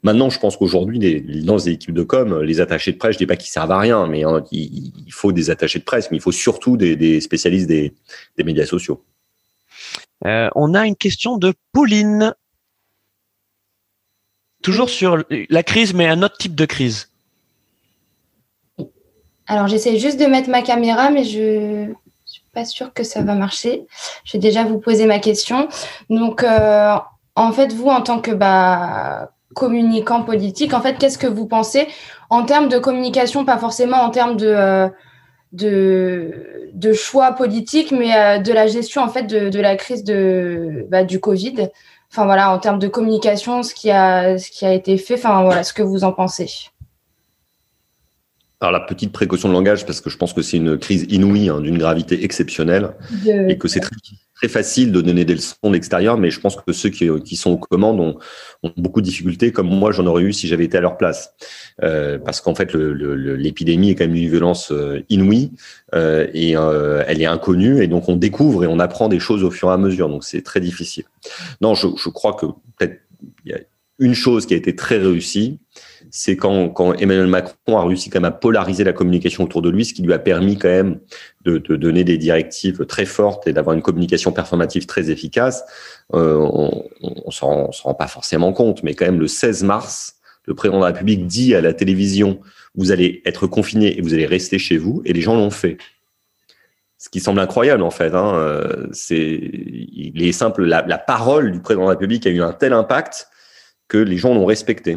Maintenant, 0.04 0.30
je 0.30 0.38
pense 0.38 0.58
qu'aujourd'hui, 0.58 1.00
dans 1.44 1.56
les 1.56 1.70
équipes 1.70 1.94
de 1.94 2.04
com, 2.04 2.42
les 2.42 2.60
attachés 2.60 2.92
de 2.92 2.98
presse, 2.98 3.14
je 3.14 3.20
dis 3.20 3.26
pas 3.26 3.38
qu'ils 3.38 3.50
servent 3.50 3.72
à 3.72 3.80
rien, 3.80 4.06
mais 4.06 4.26
hein, 4.26 4.44
il, 4.52 4.92
faut 5.12 5.32
des 5.32 5.50
attachés 5.50 5.80
de 5.80 5.86
presse, 5.86 6.12
mais 6.12 6.18
il 6.18 6.22
faut 6.22 6.34
surtout 6.34 6.76
des, 6.76 7.22
spécialistes 7.22 7.68
des, 7.68 7.94
médias 8.44 8.66
sociaux. 8.66 9.04
Euh, 10.26 10.50
on 10.56 10.74
a 10.74 10.86
une 10.86 10.98
question 10.98 11.38
de 11.38 11.54
Pauline. 11.72 12.36
Toujours 14.62 14.90
sur 14.90 15.24
la 15.30 15.64
crise, 15.64 15.94
mais 15.94 16.08
un 16.08 16.22
autre 16.22 16.38
type 16.38 16.56
de 16.56 16.66
crise. 16.66 17.10
Alors, 19.48 19.68
j'essaie 19.68 20.00
juste 20.00 20.20
de 20.20 20.26
mettre 20.26 20.50
ma 20.50 20.62
caméra, 20.62 21.12
mais 21.12 21.24
je 21.24 21.88
ne 21.88 21.94
suis 22.26 22.44
pas 22.54 22.66
sûre 22.66 22.94
que 22.94 23.04
ça 23.04 23.22
va 23.22 23.36
marcher. 23.36 23.86
Je 24.26 24.34
vais 24.34 24.40
déjà 24.40 24.66
vous 24.66 24.80
poser 24.80 25.06
ma 25.06 25.20
question. 25.20 25.70
Donc, 26.10 26.44
euh, 26.44 26.96
en 27.36 27.52
fait, 27.52 27.74
vous, 27.74 27.88
en 27.88 28.02
tant 28.02 28.20
que 28.20 28.32
bah, 28.32 29.34
communicant 29.54 30.24
politique. 30.24 30.74
En 30.74 30.82
fait, 30.82 30.98
qu'est-ce 30.98 31.18
que 31.18 31.28
vous 31.28 31.46
pensez 31.46 31.88
en 32.30 32.44
termes 32.44 32.70
de 32.70 32.78
communication, 32.78 33.46
pas 33.46 33.58
forcément 33.58 33.98
en 33.98 34.10
termes 34.10 34.38
de, 34.38 34.48
euh, 34.48 34.90
de, 35.52 36.72
de, 36.74 36.94
choix 36.94 37.34
politiques, 37.34 37.92
mais 37.92 38.16
euh, 38.16 38.38
de 38.40 38.52
la 38.52 38.68
gestion 38.68 39.02
en 39.02 39.10
fait 39.10 39.24
de, 39.24 39.50
de 39.50 39.60
la 39.60 39.76
crise 39.76 40.04
de, 40.04 40.86
bah, 40.90 41.04
du 41.04 41.20
Covid? 41.20 41.70
Enfin 42.12 42.26
voilà, 42.26 42.52
en 42.52 42.60
termes 42.60 42.80
de 42.80 42.88
communication, 42.88 43.64
ce 43.64 43.74
qui 43.74 43.90
a, 43.90 44.38
ce 44.38 44.52
qui 44.52 44.66
a 44.66 44.74
été 44.74 44.98
fait. 44.98 45.16
Enfin 45.16 45.44
voilà, 45.44 45.64
ce 45.64 45.74
que 45.74 45.82
vous 45.82 46.04
en 46.04 46.12
pensez. 46.12 46.70
Alors 48.62 48.72
la 48.72 48.80
petite 48.80 49.12
précaution 49.12 49.50
de 49.50 49.54
langage, 49.54 49.86
parce 49.86 50.00
que 50.00 50.10
je 50.10 50.18
pense 50.18 50.32
que 50.32 50.42
c'est 50.42 50.56
une 50.56 50.78
crise 50.78 51.06
inouïe, 51.10 51.50
hein, 51.50 51.60
d'une 51.60 51.78
gravité 51.78 52.24
exceptionnelle, 52.24 52.92
et 53.26 53.58
que 53.58 53.68
c'est 53.68 53.82
très 53.82 53.96
très 54.36 54.48
facile 54.48 54.92
de 54.92 55.02
donner 55.02 55.26
des 55.26 55.36
leçons 55.36 55.56
de 55.64 55.74
l'extérieur, 55.74 56.18
mais 56.18 56.32
je 56.32 56.40
pense 56.40 56.56
que 56.56 56.74
ceux 56.74 56.90
qui, 56.90 57.36
sont 57.36 57.52
aux 57.52 57.58
commandes 57.58 58.00
ont, 58.00 58.18
beaucoup 58.78 59.02
de 59.02 59.06
difficultés, 59.06 59.52
comme 59.52 59.68
moi 59.68 59.92
j'en 59.92 60.06
aurais 60.06 60.24
eu 60.24 60.34
si 60.34 60.48
j'avais 60.48 60.66
été 60.66 60.78
à 60.78 60.82
leur 60.82 60.98
place. 60.98 61.34
Euh, 61.84 62.18
parce 62.18 62.42
qu'en 62.42 62.56
fait, 62.56 62.74
l'épidémie 62.74 63.92
est 63.92 63.96
quand 63.96 64.06
même 64.06 64.16
d'une 64.16 64.30
violence 64.30 64.72
euh, 64.72 65.04
inouïe 65.10 65.52
euh, 65.94 66.28
et 66.34 66.58
euh, 66.58 67.04
elle 67.08 67.22
est 67.22 67.26
inconnue, 67.26 67.84
et 67.84 67.88
donc 67.88 68.10
on 68.10 68.16
découvre 68.16 68.64
et 68.64 68.68
on 68.68 68.80
apprend 68.80 69.08
des 69.08 69.20
choses 69.20 69.44
au 69.44 69.52
fur 69.52 69.70
et 69.70 69.74
à 69.74 69.78
mesure, 69.78 70.10
donc 70.10 70.24
c'est 70.24 70.42
très 70.42 70.60
difficile. 70.60 71.06
Non, 71.62 71.76
je, 71.76 71.88
je 71.96 72.10
crois 72.10 72.34
que 72.34 72.48
peut-être 72.78 73.00
il 73.46 73.52
y 73.52 73.56
a 73.56 73.60
une 74.00 74.16
chose 74.16 74.46
qui 74.46 74.54
a 74.54 74.58
été 74.58 74.76
très 74.76 74.98
réussie, 74.98 75.60
c'est 76.16 76.38
quand, 76.38 76.70
quand, 76.70 76.94
Emmanuel 76.94 77.26
Macron 77.26 77.76
a 77.76 77.84
réussi 77.84 78.12
quand 78.12 78.22
même 78.22 78.32
à 78.32 78.32
polariser 78.32 78.84
la 78.84 78.94
communication 78.94 79.46
autour 79.46 79.64
de 79.64 79.72
lui, 79.72 79.84
ce 79.84 79.96
qui 79.96 80.04
lui 80.04 80.14
a 80.14 80.20
permis 80.20 80.60
quand 80.60 80.70
même 80.70 81.00
de, 81.44 81.58
de 81.58 81.76
donner 81.76 82.04
des 82.04 82.20
directives 82.20 82.86
très 82.86 83.06
fortes 83.06 83.48
et 83.48 83.52
d'avoir 83.52 83.76
une 83.76 83.82
communication 83.82 84.32
performative 84.32 84.86
très 84.86 85.10
efficace. 85.10 85.64
Euh, 86.14 86.38
on 86.38 86.84
ne 87.26 87.32
s'en 87.32 87.72
rend 87.72 87.96
pas 87.96 88.06
forcément 88.06 88.54
compte, 88.54 88.84
mais 88.84 88.94
quand 88.94 89.06
même 89.06 89.20
le 89.20 89.28
16 89.28 89.64
mars, 89.64 90.18
le 90.46 90.54
président 90.54 90.78
de 90.78 90.84
la 90.84 90.92
République 90.92 91.26
dit 91.26 91.56
à 91.56 91.62
la 91.62 91.74
télévision, 91.74 92.40
vous 92.76 92.92
allez 92.92 93.24
être 93.26 93.48
confiné 93.48 93.98
et 93.98 94.02
vous 94.02 94.14
allez 94.14 94.28
rester 94.28 94.60
chez 94.60 94.78
vous, 94.78 95.02
et 95.06 95.14
les 95.14 95.22
gens 95.22 95.36
l'ont 95.36 95.50
fait. 95.50 95.80
Ce 97.00 97.10
qui 97.10 97.22
semble 97.22 97.40
incroyable 97.40 97.82
en 97.82 97.92
fait. 97.92 98.14
Hein, 98.14 98.36
euh, 98.36 98.86
c'est, 98.92 99.40
il 99.42 100.24
est 100.24 100.32
simple. 100.32 100.64
La, 100.64 100.86
la 100.86 101.00
parole 101.00 101.52
du 101.52 101.60
président 101.60 101.86
de 101.86 101.88
la 101.88 101.94
République 101.94 102.28
a 102.28 102.30
eu 102.30 102.44
un 102.44 102.54
tel 102.54 102.72
impact 102.72 103.30
que 103.88 103.98
les 103.98 104.18
gens 104.18 104.36
l'ont 104.36 104.46
respecté. 104.46 104.96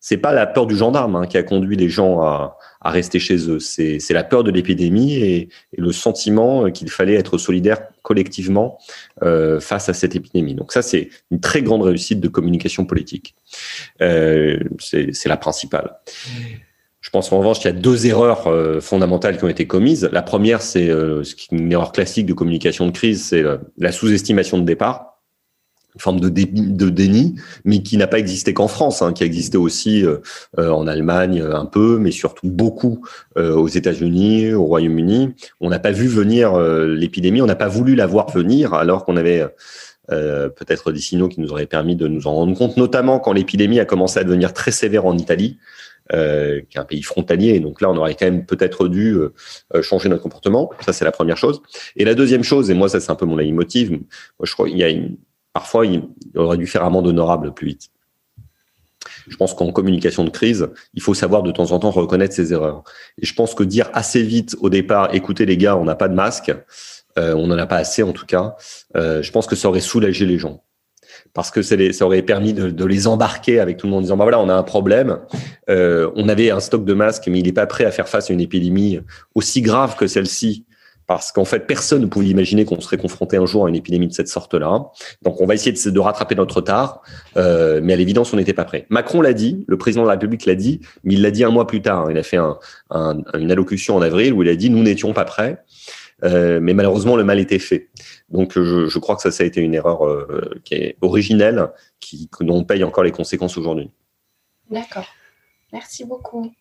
C'est 0.00 0.16
pas 0.16 0.32
la 0.32 0.46
peur 0.46 0.66
du 0.66 0.76
gendarme 0.76 1.16
hein, 1.16 1.26
qui 1.26 1.36
a 1.36 1.42
conduit 1.42 1.76
les 1.76 1.88
gens 1.88 2.20
à, 2.22 2.56
rester 2.82 3.18
chez 3.18 3.50
eux. 3.50 3.58
C'est 3.60 4.00
la 4.10 4.24
peur 4.24 4.42
de 4.42 4.50
l'épidémie 4.50 5.14
et, 5.14 5.48
le 5.76 5.92
sentiment 5.92 6.70
qu'il 6.70 6.90
fallait 6.90 7.14
être 7.14 7.38
solidaire 7.38 7.80
collectivement 8.02 8.78
euh, 9.22 9.60
face 9.60 9.88
à 9.88 9.94
cette 9.94 10.16
épidémie. 10.16 10.54
Donc 10.54 10.72
ça, 10.72 10.82
c'est 10.82 11.10
une 11.30 11.40
très 11.40 11.62
grande 11.62 11.82
réussite 11.82 12.20
de 12.20 12.28
communication 12.28 12.86
politique. 12.86 13.34
Euh, 14.00 14.58
c'est 14.78 15.26
la 15.26 15.36
principale. 15.36 15.98
Je 17.00 17.08
pense 17.08 17.32
en 17.32 17.38
revanche 17.38 17.60
qu'il 17.60 17.70
y 17.70 17.74
a 17.74 17.76
deux 17.76 18.06
erreurs 18.06 18.46
euh, 18.46 18.80
fondamentales 18.80 19.38
qui 19.38 19.44
ont 19.44 19.48
été 19.48 19.66
commises. 19.66 20.08
La 20.12 20.22
première, 20.22 20.60
c'est 20.60 20.90
euh, 20.90 21.22
une 21.50 21.72
erreur 21.72 21.92
classique 21.92 22.26
de 22.26 22.34
communication 22.34 22.86
de 22.86 22.90
crise, 22.90 23.24
c'est 23.24 23.42
euh, 23.42 23.56
la 23.78 23.90
sous-estimation 23.90 24.58
de 24.58 24.64
départ 24.64 25.09
une 25.94 26.00
forme 26.00 26.20
de, 26.20 26.28
déni, 26.28 27.34
mais 27.64 27.82
qui 27.82 27.96
n'a 27.96 28.06
pas 28.06 28.18
existé 28.18 28.54
qu'en 28.54 28.68
France, 28.68 29.02
hein, 29.02 29.12
qui 29.12 29.22
a 29.22 29.26
existé 29.26 29.58
aussi 29.58 30.04
euh, 30.04 30.18
euh, 30.58 30.70
en 30.70 30.86
Allemagne 30.86 31.40
un 31.40 31.66
peu, 31.66 31.98
mais 31.98 32.10
surtout 32.10 32.48
beaucoup 32.48 33.04
euh, 33.36 33.54
aux 33.54 33.68
États-Unis, 33.68 34.52
au 34.52 34.64
Royaume-Uni. 34.64 35.34
On 35.60 35.68
n'a 35.68 35.78
pas 35.78 35.90
vu 35.90 36.06
venir 36.06 36.58
l'épidémie, 36.58 37.42
on 37.42 37.46
n'a 37.46 37.56
pas 37.56 37.68
voulu 37.68 37.94
la 37.94 38.06
voir 38.06 38.30
venir, 38.30 38.74
alors 38.74 39.04
qu'on 39.04 39.16
avait 39.16 39.46
peut-être 40.08 40.90
des 40.90 40.98
signaux 40.98 41.28
qui 41.28 41.40
nous 41.40 41.52
auraient 41.52 41.66
permis 41.66 41.94
de 41.94 42.08
nous 42.08 42.26
en 42.26 42.34
rendre 42.34 42.56
compte, 42.56 42.76
notamment 42.76 43.20
quand 43.20 43.32
l'épidémie 43.32 43.78
a 43.78 43.84
commencé 43.84 44.18
à 44.18 44.24
devenir 44.24 44.52
très 44.52 44.72
sévère 44.72 45.06
en 45.06 45.16
Italie. 45.16 45.58
Euh, 46.12 46.62
qui 46.68 46.76
est 46.76 46.80
un 46.80 46.84
pays 46.84 47.02
frontalier. 47.02 47.60
donc 47.60 47.80
là, 47.80 47.88
on 47.88 47.96
aurait 47.96 48.16
quand 48.16 48.24
même 48.24 48.44
peut-être 48.44 48.88
dû 48.88 49.16
changer 49.80 50.08
notre 50.08 50.24
comportement. 50.24 50.68
Ça, 50.80 50.92
c'est 50.92 51.04
la 51.04 51.12
première 51.12 51.36
chose. 51.36 51.62
Et 51.94 52.04
la 52.04 52.16
deuxième 52.16 52.42
chose, 52.42 52.68
et 52.68 52.74
moi, 52.74 52.88
ça, 52.88 52.98
c'est 52.98 53.12
un 53.12 53.14
peu 53.14 53.26
mon 53.26 53.36
leitmotiv. 53.36 53.92
Moi, 53.92 54.00
je 54.42 54.52
crois 54.52 54.68
qu'il 54.68 54.78
y 54.78 54.82
a 54.82 54.88
une, 54.88 55.16
parfois, 55.52 55.86
il 55.86 56.08
aurait 56.34 56.56
dû 56.56 56.66
faire 56.66 56.84
amende 56.84 57.06
honorable 57.06 57.52
plus 57.52 57.68
vite. 57.68 57.90
Je 59.28 59.36
pense 59.36 59.54
qu'en 59.54 59.72
communication 59.72 60.24
de 60.24 60.30
crise, 60.30 60.68
il 60.94 61.02
faut 61.02 61.14
savoir 61.14 61.42
de 61.42 61.52
temps 61.52 61.72
en 61.72 61.78
temps 61.78 61.90
reconnaître 61.90 62.34
ses 62.34 62.52
erreurs. 62.52 62.82
Et 63.18 63.26
je 63.26 63.34
pense 63.34 63.54
que 63.54 63.62
dire 63.62 63.88
assez 63.92 64.22
vite 64.22 64.56
au 64.60 64.70
départ, 64.70 65.14
écoutez 65.14 65.46
les 65.46 65.56
gars, 65.56 65.76
on 65.76 65.84
n'a 65.84 65.94
pas 65.94 66.08
de 66.08 66.14
masque, 66.14 66.52
euh, 67.18 67.34
on 67.34 67.46
n'en 67.46 67.58
a 67.58 67.66
pas 67.66 67.76
assez 67.76 68.02
en 68.02 68.12
tout 68.12 68.26
cas, 68.26 68.56
euh, 68.96 69.22
je 69.22 69.30
pense 69.32 69.46
que 69.46 69.56
ça 69.56 69.68
aurait 69.68 69.80
soulagé 69.80 70.26
les 70.26 70.38
gens. 70.38 70.64
Parce 71.34 71.50
que 71.50 71.62
ça 71.62 71.76
aurait 72.04 72.22
permis 72.22 72.52
de, 72.52 72.84
les 72.84 73.06
embarquer 73.06 73.60
avec 73.60 73.76
tout 73.76 73.86
le 73.86 73.90
monde 73.90 73.98
en 73.98 74.02
disant, 74.02 74.16
bah 74.16 74.24
voilà, 74.24 74.40
on 74.40 74.48
a 74.48 74.54
un 74.54 74.62
problème, 74.62 75.18
euh, 75.68 76.10
on 76.16 76.28
avait 76.28 76.50
un 76.50 76.60
stock 76.60 76.84
de 76.84 76.94
masques, 76.94 77.28
mais 77.28 77.38
il 77.40 77.46
n'est 77.46 77.52
pas 77.52 77.66
prêt 77.66 77.84
à 77.84 77.90
faire 77.90 78.08
face 78.08 78.30
à 78.30 78.32
une 78.32 78.40
épidémie 78.40 79.00
aussi 79.34 79.60
grave 79.60 79.96
que 79.96 80.06
celle-ci 80.06 80.66
parce 81.10 81.32
qu'en 81.32 81.44
fait, 81.44 81.66
personne 81.66 82.02
ne 82.02 82.06
pouvait 82.06 82.28
imaginer 82.28 82.64
qu'on 82.64 82.80
serait 82.80 82.96
confronté 82.96 83.36
un 83.36 83.44
jour 83.44 83.66
à 83.66 83.68
une 83.68 83.74
épidémie 83.74 84.06
de 84.06 84.12
cette 84.12 84.28
sorte-là. 84.28 84.92
Donc, 85.22 85.40
on 85.40 85.44
va 85.44 85.54
essayer 85.54 85.72
de, 85.72 85.90
de 85.90 85.98
rattraper 85.98 86.36
notre 86.36 86.54
retard, 86.54 87.02
euh, 87.36 87.80
mais 87.82 87.94
à 87.94 87.96
l'évidence, 87.96 88.32
on 88.32 88.36
n'était 88.36 88.52
pas 88.52 88.64
prêt. 88.64 88.86
Macron 88.90 89.20
l'a 89.20 89.32
dit, 89.32 89.64
le 89.66 89.76
président 89.76 90.02
de 90.02 90.06
la 90.06 90.12
République 90.12 90.46
l'a 90.46 90.54
dit, 90.54 90.82
mais 91.02 91.14
il 91.14 91.22
l'a 91.22 91.32
dit 91.32 91.42
un 91.42 91.50
mois 91.50 91.66
plus 91.66 91.82
tard. 91.82 92.12
Il 92.12 92.16
a 92.16 92.22
fait 92.22 92.36
un, 92.36 92.60
un, 92.90 93.24
une 93.34 93.50
allocution 93.50 93.96
en 93.96 94.02
avril 94.02 94.32
où 94.32 94.44
il 94.44 94.48
a 94.48 94.54
dit 94.54 94.70
nous 94.70 94.84
n'étions 94.84 95.12
pas 95.12 95.24
prêts, 95.24 95.64
euh, 96.22 96.60
mais 96.62 96.74
malheureusement, 96.74 97.16
le 97.16 97.24
mal 97.24 97.40
était 97.40 97.58
fait. 97.58 97.88
Donc, 98.28 98.52
je, 98.54 98.86
je, 98.86 98.98
crois 99.00 99.16
que 99.16 99.22
ça, 99.22 99.32
ça 99.32 99.42
a 99.42 99.46
été 99.48 99.60
une 99.60 99.74
erreur 99.74 100.06
euh, 100.06 100.60
qui 100.62 100.74
est 100.74 100.96
originelle, 101.00 101.70
qui, 101.98 102.30
dont 102.40 102.58
on 102.58 102.64
paye 102.64 102.84
encore 102.84 103.02
les 103.02 103.10
conséquences 103.10 103.58
aujourd'hui. 103.58 103.90
D'accord. 104.70 105.08
Merci 105.72 106.04
beaucoup. 106.04 106.52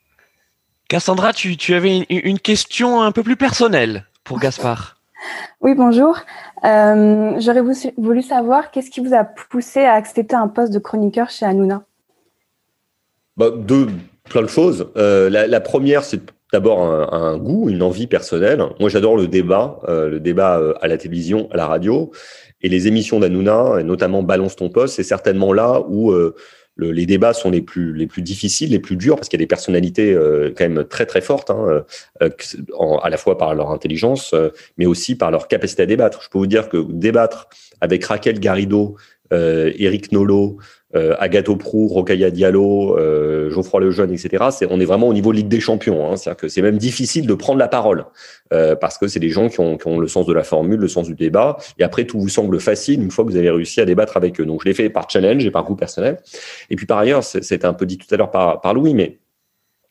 Cassandra, 0.87 1.33
tu, 1.33 1.55
tu 1.55 1.75
avais 1.75 1.97
une, 1.97 2.05
une 2.09 2.39
question 2.39 3.03
un 3.03 3.11
peu 3.11 3.21
plus 3.21 3.35
personnelle 3.35 4.07
pour 4.29 4.39
Gaspard. 4.39 4.95
Oui, 5.61 5.75
bonjour. 5.75 6.17
Euh, 6.63 7.33
J'aurais 7.39 7.61
voulu 7.97 8.21
savoir 8.21 8.71
qu'est-ce 8.71 8.89
qui 8.89 9.01
vous 9.01 9.13
a 9.13 9.25
poussé 9.25 9.81
à 9.81 9.91
accepter 9.91 10.37
un 10.37 10.47
poste 10.47 10.71
de 10.71 10.79
chroniqueur 10.79 11.29
chez 11.29 11.45
Hanouna? 11.45 11.83
Bah, 13.35 13.49
Deux, 13.53 13.87
plein 14.29 14.43
de 14.43 14.47
choses. 14.47 14.87
Euh, 14.95 15.29
la, 15.29 15.45
la, 15.45 15.59
première, 15.59 16.05
c'est 16.05 16.21
d'abord 16.53 16.81
un, 16.81 17.09
un, 17.11 17.37
goût, 17.37 17.69
une 17.69 17.83
envie 17.83 18.07
personnelle. 18.07 18.63
Moi, 18.79 18.87
j'adore 18.87 19.17
le 19.17 19.27
débat, 19.27 19.79
euh, 19.89 20.07
le 20.07 20.21
débat 20.21 20.61
à 20.79 20.87
la 20.87 20.97
télévision, 20.97 21.49
à 21.51 21.57
la 21.57 21.67
radio. 21.67 22.11
Et 22.61 22.69
les 22.69 22.87
émissions 22.87 23.19
d'Hanouna, 23.19 23.83
notamment 23.83 24.23
Balance 24.23 24.55
ton 24.55 24.69
poste, 24.69 24.95
c'est 24.95 25.03
certainement 25.03 25.51
là 25.51 25.81
où 25.89 26.13
euh, 26.83 26.91
les 26.91 27.05
débats 27.05 27.33
sont 27.33 27.49
les 27.49 27.61
plus, 27.61 27.93
les 27.93 28.07
plus 28.07 28.21
difficiles, 28.21 28.71
les 28.71 28.79
plus 28.79 28.95
durs, 28.95 29.15
parce 29.15 29.29
qu'il 29.29 29.39
y 29.39 29.41
a 29.41 29.45
des 29.45 29.47
personnalités 29.47 30.13
euh, 30.13 30.53
quand 30.55 30.67
même 30.67 30.85
très 30.85 31.05
très 31.05 31.21
fortes, 31.21 31.49
hein, 31.49 31.83
euh, 32.21 32.29
à 33.01 33.09
la 33.09 33.17
fois 33.17 33.37
par 33.37 33.55
leur 33.55 33.71
intelligence, 33.71 34.33
euh, 34.33 34.49
mais 34.77 34.85
aussi 34.85 35.15
par 35.15 35.31
leur 35.31 35.47
capacité 35.47 35.83
à 35.83 35.85
débattre. 35.85 36.21
Je 36.23 36.29
peux 36.29 36.37
vous 36.37 36.47
dire 36.47 36.69
que 36.69 36.85
débattre 36.89 37.47
avec 37.81 38.03
Raquel 38.05 38.39
Garrido 38.39 38.97
Eric 39.31 40.11
Nolot, 40.11 40.57
euh, 40.95 41.15
Agathe 41.19 41.55
Prou, 41.55 41.87
Rokaya 41.87 42.31
Diallo, 42.31 42.97
euh, 42.97 43.51
Geoffroy 43.51 43.81
Lejeune, 43.81 44.11
etc. 44.11 44.45
C'est, 44.51 44.65
on 44.71 44.79
est 44.79 44.85
vraiment 44.85 45.07
au 45.07 45.13
niveau 45.13 45.31
Ligue 45.31 45.47
des 45.47 45.59
Champions. 45.59 46.09
Hein, 46.09 46.17
c'est-à-dire 46.17 46.41
que 46.41 46.47
c'est 46.47 46.63
même 46.63 46.79
difficile 46.79 47.27
de 47.27 47.33
prendre 47.35 47.59
la 47.59 47.67
parole 47.67 48.05
euh, 48.53 48.75
parce 48.75 48.97
que 48.97 49.07
c'est 49.07 49.19
des 49.19 49.29
gens 49.29 49.49
qui 49.49 49.59
ont, 49.59 49.77
qui 49.77 49.87
ont, 49.87 49.99
le 49.99 50.07
sens 50.07 50.25
de 50.25 50.33
la 50.33 50.43
formule, 50.43 50.79
le 50.79 50.87
sens 50.87 51.07
du 51.07 51.13
débat. 51.13 51.57
Et 51.77 51.83
après, 51.83 52.05
tout 52.05 52.19
vous 52.19 52.29
semble 52.29 52.59
facile 52.59 53.03
une 53.03 53.11
fois 53.11 53.23
que 53.23 53.29
vous 53.29 53.37
avez 53.37 53.51
réussi 53.51 53.79
à 53.81 53.85
débattre 53.85 54.17
avec 54.17 54.39
eux. 54.41 54.45
Donc, 54.45 54.63
je 54.63 54.67
l'ai 54.67 54.73
fait 54.73 54.89
par 54.89 55.07
challenge 55.09 55.45
et 55.45 55.51
par 55.51 55.63
goût 55.63 55.75
personnel. 55.75 56.17
Et 56.71 56.75
puis, 56.75 56.87
par 56.87 56.97
ailleurs, 56.97 57.23
c'était 57.23 57.65
un 57.65 57.73
peu 57.73 57.85
dit 57.85 57.99
tout 57.99 58.11
à 58.11 58.17
l'heure 58.17 58.31
par, 58.31 58.59
par 58.61 58.73
Louis, 58.73 58.95
mais 58.95 59.19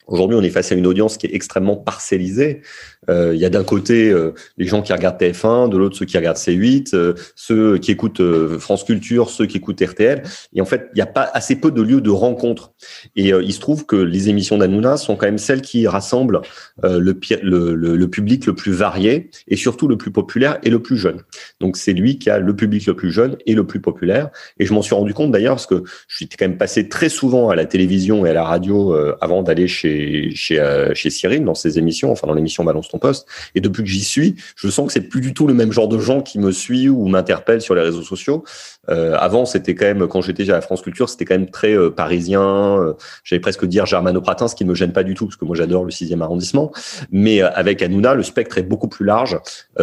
Aujourd'hui, 0.08 0.38
on 0.38 0.42
est 0.42 0.48
face 0.48 0.72
à 0.72 0.74
une 0.74 0.86
audience 0.86 1.18
qui 1.18 1.26
est 1.26 1.34
extrêmement 1.34 1.76
parcellisée. 1.76 2.62
Euh, 3.10 3.34
il 3.34 3.40
y 3.40 3.44
a 3.44 3.50
d'un 3.50 3.62
côté 3.62 4.10
euh, 4.10 4.32
les 4.56 4.66
gens 4.66 4.80
qui 4.80 4.92
regardent 4.92 5.20
TF1, 5.20 5.68
de 5.68 5.76
l'autre 5.76 5.96
ceux 5.96 6.06
qui 6.06 6.16
regardent 6.16 6.38
C8, 6.38 6.94
euh, 6.94 7.14
ceux 7.36 7.76
qui 7.78 7.90
écoutent 7.90 8.20
euh, 8.20 8.58
France 8.58 8.84
Culture, 8.84 9.28
ceux 9.28 9.44
qui 9.44 9.58
écoutent 9.58 9.82
RTL. 9.82 10.22
Et 10.54 10.62
en 10.62 10.64
fait, 10.64 10.88
il 10.94 10.96
n'y 10.96 11.02
a 11.02 11.06
pas 11.06 11.28
assez 11.34 11.56
peu 11.56 11.70
de 11.70 11.82
lieux 11.82 12.00
de 12.00 12.10
rencontre. 12.10 12.72
Et 13.16 13.28
il 13.28 13.52
se 13.52 13.60
trouve 13.60 13.84
que 13.84 13.96
les 13.96 14.30
émissions 14.30 14.56
d'Anouna 14.56 14.96
sont 14.96 15.16
quand 15.16 15.26
même 15.26 15.38
celles 15.38 15.60
qui 15.60 15.86
rassemblent 15.86 16.40
le, 16.82 17.12
le, 17.42 17.74
le, 17.74 18.08
public 18.08 18.46
le 18.46 18.54
plus 18.54 18.72
varié 18.72 19.30
et 19.46 19.56
surtout 19.56 19.88
le 19.88 19.98
plus 19.98 20.10
populaire 20.10 20.58
et 20.62 20.70
le 20.70 20.80
plus 20.80 20.96
jeune. 20.96 21.22
Donc 21.60 21.76
c'est 21.76 21.92
lui 21.92 22.18
qui 22.18 22.30
a 22.30 22.38
le 22.38 22.56
public 22.56 22.86
le 22.86 22.94
plus 22.94 23.10
jeune 23.10 23.36
et 23.46 23.54
le 23.54 23.66
plus 23.66 23.80
populaire. 23.80 24.30
Et 24.58 24.66
je 24.66 24.72
m'en 24.72 24.82
suis 24.82 24.94
rendu 24.94 25.12
compte 25.12 25.32
d'ailleurs 25.32 25.56
parce 25.56 25.66
que 25.66 25.82
je 26.08 26.16
suis 26.16 26.28
quand 26.28 26.46
même 26.46 26.56
passé 26.56 26.88
très 26.88 27.08
souvent 27.08 27.50
à 27.50 27.56
la 27.56 27.66
télévision 27.66 28.24
et 28.24 28.30
à 28.30 28.32
la 28.32 28.44
radio 28.44 28.94
avant 29.20 29.42
d'aller 29.42 29.68
chez 29.68 29.97
chez, 30.34 30.58
euh, 30.58 30.94
chez, 30.94 31.10
Cyril 31.10 31.44
dans 31.44 31.54
ses 31.54 31.78
émissions, 31.78 32.10
enfin 32.10 32.26
dans 32.26 32.34
l'émission 32.34 32.64
Balance 32.64 32.88
ton 32.88 32.98
poste. 32.98 33.26
Et 33.54 33.60
depuis 33.60 33.82
que 33.82 33.88
j'y 33.88 34.04
suis, 34.04 34.36
je 34.56 34.68
sens 34.68 34.86
que 34.86 34.92
c'est 34.92 35.08
plus 35.08 35.20
du 35.20 35.34
tout 35.34 35.46
le 35.46 35.54
même 35.54 35.72
genre 35.72 35.88
de 35.88 35.98
gens 35.98 36.20
qui 36.20 36.38
me 36.38 36.52
suivent 36.52 36.96
ou 36.96 37.08
m'interpellent 37.08 37.62
sur 37.62 37.74
les 37.74 37.82
réseaux 37.82 38.02
sociaux. 38.02 38.44
Euh, 38.90 39.16
avant, 39.18 39.44
c'était 39.44 39.74
quand 39.74 39.86
même, 39.86 40.06
quand 40.08 40.22
j'étais 40.22 40.48
à 40.50 40.54
la 40.54 40.60
France 40.60 40.82
Culture, 40.82 41.08
c'était 41.08 41.24
quand 41.24 41.34
même 41.34 41.50
très 41.50 41.76
euh, 41.76 41.90
parisien. 41.90 42.42
Euh, 42.42 42.94
J'allais 43.24 43.40
presque 43.40 43.64
dire 43.66 43.86
germano-pratin, 43.86 44.48
ce 44.48 44.54
qui 44.54 44.64
ne 44.64 44.70
me 44.70 44.74
gêne 44.74 44.92
pas 44.92 45.04
du 45.04 45.14
tout, 45.14 45.26
parce 45.26 45.36
que 45.36 45.44
moi 45.44 45.56
j'adore 45.56 45.84
le 45.84 45.90
6e 45.90 46.20
arrondissement. 46.22 46.72
Mais 47.10 47.40
avec 47.40 47.82
Hanouna, 47.82 48.14
le 48.14 48.22
spectre 48.22 48.58
est 48.58 48.62
beaucoup 48.62 48.88
plus 48.88 49.04
large, 49.04 49.38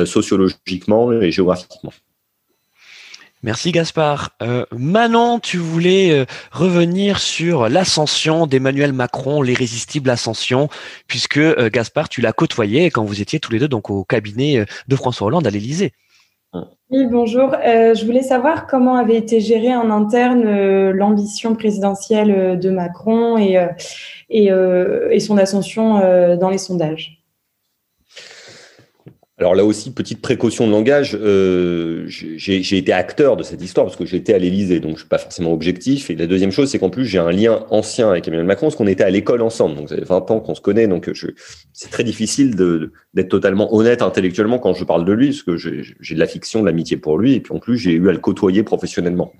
sociologiquement 0.06 1.12
et 1.12 1.32
géographiquement. 1.32 1.92
Merci 3.46 3.72
Gaspard. 3.72 4.32
Euh, 4.42 4.66
Manon, 4.76 5.38
tu 5.38 5.58
voulais 5.58 6.10
euh, 6.10 6.26
revenir 6.52 7.20
sur 7.20 7.70
l'ascension 7.70 8.48
d'Emmanuel 8.48 8.92
Macron, 8.92 9.44
l'irrésistible 9.44 10.10
ascension, 10.10 10.68
puisque 11.06 11.38
euh, 11.38 11.70
Gaspard, 11.72 12.10
tu 12.10 12.22
l'as 12.22 12.34
côtoyé 12.34 12.90
quand 12.90 13.04
vous 13.04 13.22
étiez 13.22 13.40
tous 13.40 13.52
les 13.52 13.60
deux 13.60 13.68
donc 13.68 13.92
au 13.92 14.04
cabinet 14.04 14.66
de 14.88 14.96
François 14.96 15.28
Hollande 15.28 15.46
à 15.46 15.52
l'Élysée. 15.52 15.94
Oui, 16.90 17.06
bonjour. 17.06 17.52
je 17.52 18.04
voulais 18.04 18.24
savoir 18.24 18.66
comment 18.66 18.96
avait 18.96 19.18
été 19.18 19.40
gérée 19.40 19.76
en 19.76 19.92
interne 19.92 20.90
l'ambition 20.90 21.54
présidentielle 21.54 22.60
de 22.60 22.70
Macron 22.72 23.38
et, 23.38 24.50
son 25.20 25.38
ascension 25.38 26.36
dans 26.38 26.50
les 26.50 26.58
sondages. 26.58 27.25
Alors 29.38 29.54
là 29.54 29.66
aussi, 29.66 29.92
petite 29.92 30.22
précaution 30.22 30.66
de 30.66 30.72
langage, 30.72 31.18
euh, 31.20 32.06
j'ai 32.08 32.78
été 32.78 32.94
acteur 32.94 33.36
de 33.36 33.44
cette 33.44 33.62
histoire 33.62 33.86
parce 33.86 33.98
que 33.98 34.06
j'étais 34.06 34.34
à 34.34 34.38
l'Élysée, 34.38 34.80
donc 34.80 34.94
je 34.94 35.00
suis 35.00 35.10
pas 35.10 35.18
forcément 35.18 35.52
objectif. 35.52 36.10
Et 36.10 36.16
la 36.16 36.26
deuxième 36.26 36.52
chose, 36.52 36.70
c'est 36.70 36.80
qu'en 36.80 36.90
plus, 36.90 37.06
j'ai 37.06 37.18
un 37.18 37.32
lien 37.32 37.66
ancien 37.70 38.10
avec 38.10 38.26
Emmanuel 38.30 38.48
Macron, 38.48 38.68
parce 38.68 38.78
qu'on 38.78 38.88
était 38.88 39.04
à 39.04 39.10
l'école 39.10 39.42
ensemble. 39.42 39.76
Donc 39.76 39.90
ça 39.90 39.98
fait 39.98 40.06
20 40.06 40.32
ans 40.32 40.40
qu'on 40.40 40.56
se 40.56 40.62
connaît, 40.62 40.88
donc 40.88 41.12
c'est 41.74 41.92
très 41.92 42.06
difficile 42.06 42.56
d'être 42.56 43.28
totalement 43.28 43.76
honnête 43.76 44.02
intellectuellement 44.02 44.58
quand 44.58 44.74
je 44.74 44.86
parle 44.86 45.04
de 45.04 45.12
lui, 45.12 45.32
parce 45.32 45.44
que 45.44 45.58
j'ai 45.58 46.16
de 46.16 46.20
la 46.20 46.28
fiction, 46.28 46.62
de 46.62 46.68
l'amitié 46.68 46.96
pour 46.96 47.18
lui, 47.18 47.34
et 47.34 47.42
puis 47.42 47.54
en 47.54 47.60
plus, 47.60 47.78
j'ai 47.78 47.92
eu 47.92 48.08
à 48.08 48.14
le 48.14 48.20
côtoyer 48.20 48.64
professionnellement. 48.64 49.34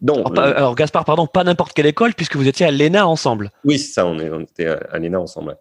Donc, 0.00 0.36
alors, 0.36 0.74
Gaspard, 0.74 1.04
pardon, 1.04 1.28
pas 1.28 1.44
n'importe 1.44 1.72
quelle 1.74 1.86
école, 1.86 2.14
puisque 2.14 2.34
vous 2.34 2.48
étiez 2.48 2.66
à 2.66 2.72
l'ENA 2.72 3.06
ensemble. 3.06 3.52
Oui, 3.64 3.78
c'est 3.78 3.92
ça, 3.92 4.06
on, 4.06 4.18
est, 4.18 4.28
on 4.28 4.40
était 4.40 4.66
à, 4.66 4.98
l'ENA 4.98 5.20
ensemble. 5.20 5.56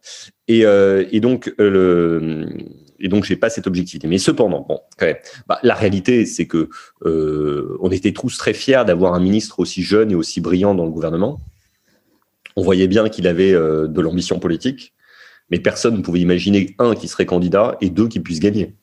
Et, 0.47 0.65
euh, 0.65 1.05
et 1.11 1.19
donc, 1.19 1.53
euh, 1.59 1.69
le 1.69 2.47
et 2.99 3.07
donc 3.07 3.23
j'ai 3.23 3.35
pas 3.35 3.49
cette 3.49 3.67
objectivité. 3.67 4.07
Mais 4.07 4.17
cependant, 4.17 4.65
bon, 4.67 4.81
quand 4.97 5.05
même, 5.05 5.17
bah, 5.47 5.59
la 5.63 5.73
réalité, 5.73 6.25
c'est 6.25 6.47
que 6.47 6.69
euh, 7.05 7.77
on 7.81 7.91
était 7.91 8.11
tous 8.11 8.37
très 8.37 8.53
fiers 8.53 8.83
d'avoir 8.85 9.13
un 9.13 9.19
ministre 9.19 9.59
aussi 9.59 9.81
jeune 9.83 10.11
et 10.11 10.15
aussi 10.15 10.41
brillant 10.41 10.75
dans 10.75 10.85
le 10.85 10.91
gouvernement. 10.91 11.39
On 12.55 12.63
voyait 12.63 12.87
bien 12.87 13.09
qu'il 13.09 13.27
avait 13.27 13.53
euh, 13.53 13.87
de 13.87 14.01
l'ambition 14.01 14.39
politique, 14.39 14.93
mais 15.49 15.59
personne 15.59 15.97
ne 15.97 16.01
pouvait 16.01 16.19
imaginer 16.19 16.75
un 16.79 16.95
qui 16.95 17.07
serait 17.07 17.25
candidat 17.25 17.77
et 17.81 17.89
deux 17.89 18.07
qui 18.07 18.19
puissent 18.19 18.39
gagner, 18.39 18.75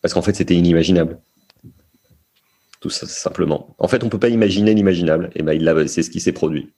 parce 0.00 0.14
qu'en 0.14 0.22
fait 0.22 0.34
c'était 0.34 0.54
inimaginable. 0.54 1.20
Tout 2.80 2.90
ça 2.90 3.06
simplement. 3.06 3.76
En 3.78 3.86
fait, 3.86 4.02
on 4.02 4.08
peut 4.08 4.18
pas 4.18 4.28
imaginer 4.28 4.74
l'imaginable. 4.74 5.30
Et 5.36 5.44
ben, 5.44 5.86
c'est 5.86 6.02
ce 6.02 6.10
qui 6.10 6.18
s'est 6.18 6.32
produit. 6.32 6.72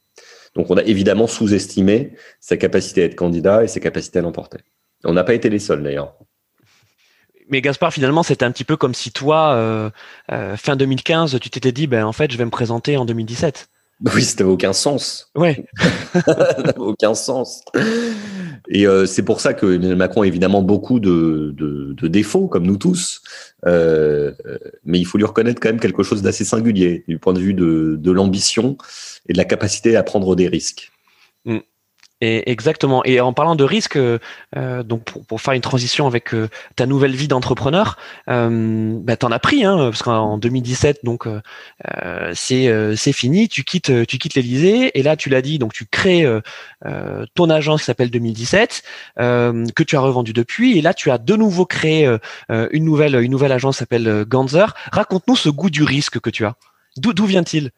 Donc, 0.55 0.71
on 0.71 0.77
a 0.77 0.83
évidemment 0.83 1.27
sous-estimé 1.27 2.13
sa 2.41 2.59
capacité 2.59 3.01
à 3.01 3.05
être 3.07 3.15
candidat 3.15 3.65
et 3.65 3.69
ses 3.69 3.81
capacités 3.81 4.19
à 4.19 4.23
l'emporter. 4.23 4.59
On 5.05 5.15
n'a 5.15 5.25
pas 5.25 5.33
été 5.33 5.49
les 5.49 5.59
seuls 5.59 5.83
d'ailleurs 5.83 6.15
mais 7.55 7.61
Gaspard, 7.61 7.93
finalement, 7.93 8.25
c'était 8.25 8.45
un 8.45 8.51
petit 8.51 8.65
peu 8.65 8.77
comme 8.77 8.95
si 8.95 9.13
toi, 9.13 9.53
euh, 9.53 9.89
euh, 10.33 10.57
fin 10.57 10.75
2015, 10.75 11.39
tu 11.39 11.51
t'étais 11.51 11.71
dit, 11.71 11.87
ben 11.87 12.05
en 12.05 12.11
fait, 12.11 12.33
je 12.33 12.37
vais 12.37 12.45
me 12.45 12.51
présenter 12.51 12.97
en 12.97 13.05
2017. 13.05 13.69
Oui, 14.13 14.25
ça 14.25 14.35
n'avait 14.41 14.51
aucun 14.51 14.73
sens. 14.73 15.31
Ouais. 15.37 15.65
n'avait 16.27 16.77
aucun 16.79 17.15
sens. 17.15 17.63
Et 18.69 18.89
euh, 18.89 19.07
c'est 19.07 19.23
pour 19.23 19.41
ça 19.41 19.55
que 19.55 19.67
Emmanuel 19.67 19.95
Macron 19.95 20.23
a 20.23 20.27
évidemment 20.27 20.63
beaucoup 20.63 20.99
de, 20.99 21.55
de, 21.57 21.93
de 21.97 22.09
défauts, 22.09 22.49
comme 22.49 22.67
nous 22.67 22.77
tous. 22.77 23.23
Euh, 23.67 24.33
mais 24.85 24.99
il 24.99 25.05
faut 25.05 25.17
lui 25.17 25.25
reconnaître 25.25 25.61
quand 25.61 25.69
même 25.69 25.79
quelque 25.79 26.03
chose 26.03 26.23
d'assez 26.23 26.45
singulier 26.45 27.05
du 27.07 27.21
point 27.21 27.35
de 27.35 27.39
vue 27.39 27.55
de, 27.55 27.95
de 27.97 28.11
l'ambition 28.11 28.77
et 29.29 29.33
de 29.33 29.39
la 29.39 29.45
capacité 29.45 29.95
à 29.95 30.03
prendre 30.03 30.35
des 30.35 30.49
risques. 30.49 30.91
Mm 31.45 31.59
exactement. 32.47 33.05
Et 33.05 33.21
en 33.21 33.33
parlant 33.33 33.57
de 33.57 33.65
risque, 33.65 33.97
euh, 33.97 34.19
donc 34.83 35.05
pour, 35.05 35.41
faire 35.41 35.55
une 35.55 35.61
transition 35.61 36.07
avec 36.07 36.35
euh, 36.35 36.49
ta 36.77 36.87
nouvelle 36.87 37.15
vie 37.15 37.29
d'entrepreneur, 37.29 37.99
euh, 38.29 38.99
bah, 39.01 39.17
t'en 39.17 39.31
as 39.31 39.39
pris, 39.39 39.65
hein, 39.65 39.77
parce 39.77 40.03
qu'en 40.03 40.39
2017, 40.39 41.05
donc 41.05 41.27
euh, 41.27 42.33
c'est 42.35 43.13
fini. 43.13 43.49
Tu 43.49 43.65
quittes 43.65 43.89
l'Élysée 44.35 44.99
et 44.99 45.03
là 45.03 45.17
tu 45.17 45.29
l'as 45.29 45.43
dit, 45.43 45.59
donc 45.59 45.73
tu 45.73 45.87
crées 45.87 46.27
ton 47.35 47.51
agence 47.51 47.81
qui 47.81 47.87
s'appelle 47.87 48.11
2017 48.11 48.83
que 49.17 49.83
tu 49.83 49.97
as 49.97 50.01
revendu 50.01 50.33
depuis 50.33 50.79
et 50.79 50.83
là 50.83 50.95
tu 50.95 51.11
as 51.11 51.19
de 51.19 51.37
nouveau 51.37 51.67
créé 51.67 52.07
une 52.49 52.85
nouvelle 52.85 53.15
une 53.17 53.31
nouvelle 53.31 53.53
agence 53.53 53.77
qui 53.77 53.79
s'appelle 53.81 54.25
Ganzer. 54.27 54.75
Raconte-nous 54.93 55.37
ce 55.37 55.49
goût 55.49 55.71
du 55.71 55.83
risque 55.83 56.21
que 56.21 56.31
tu 56.31 56.45
as. 56.45 56.55
D'où 56.97 57.27
vient-il? 57.27 57.71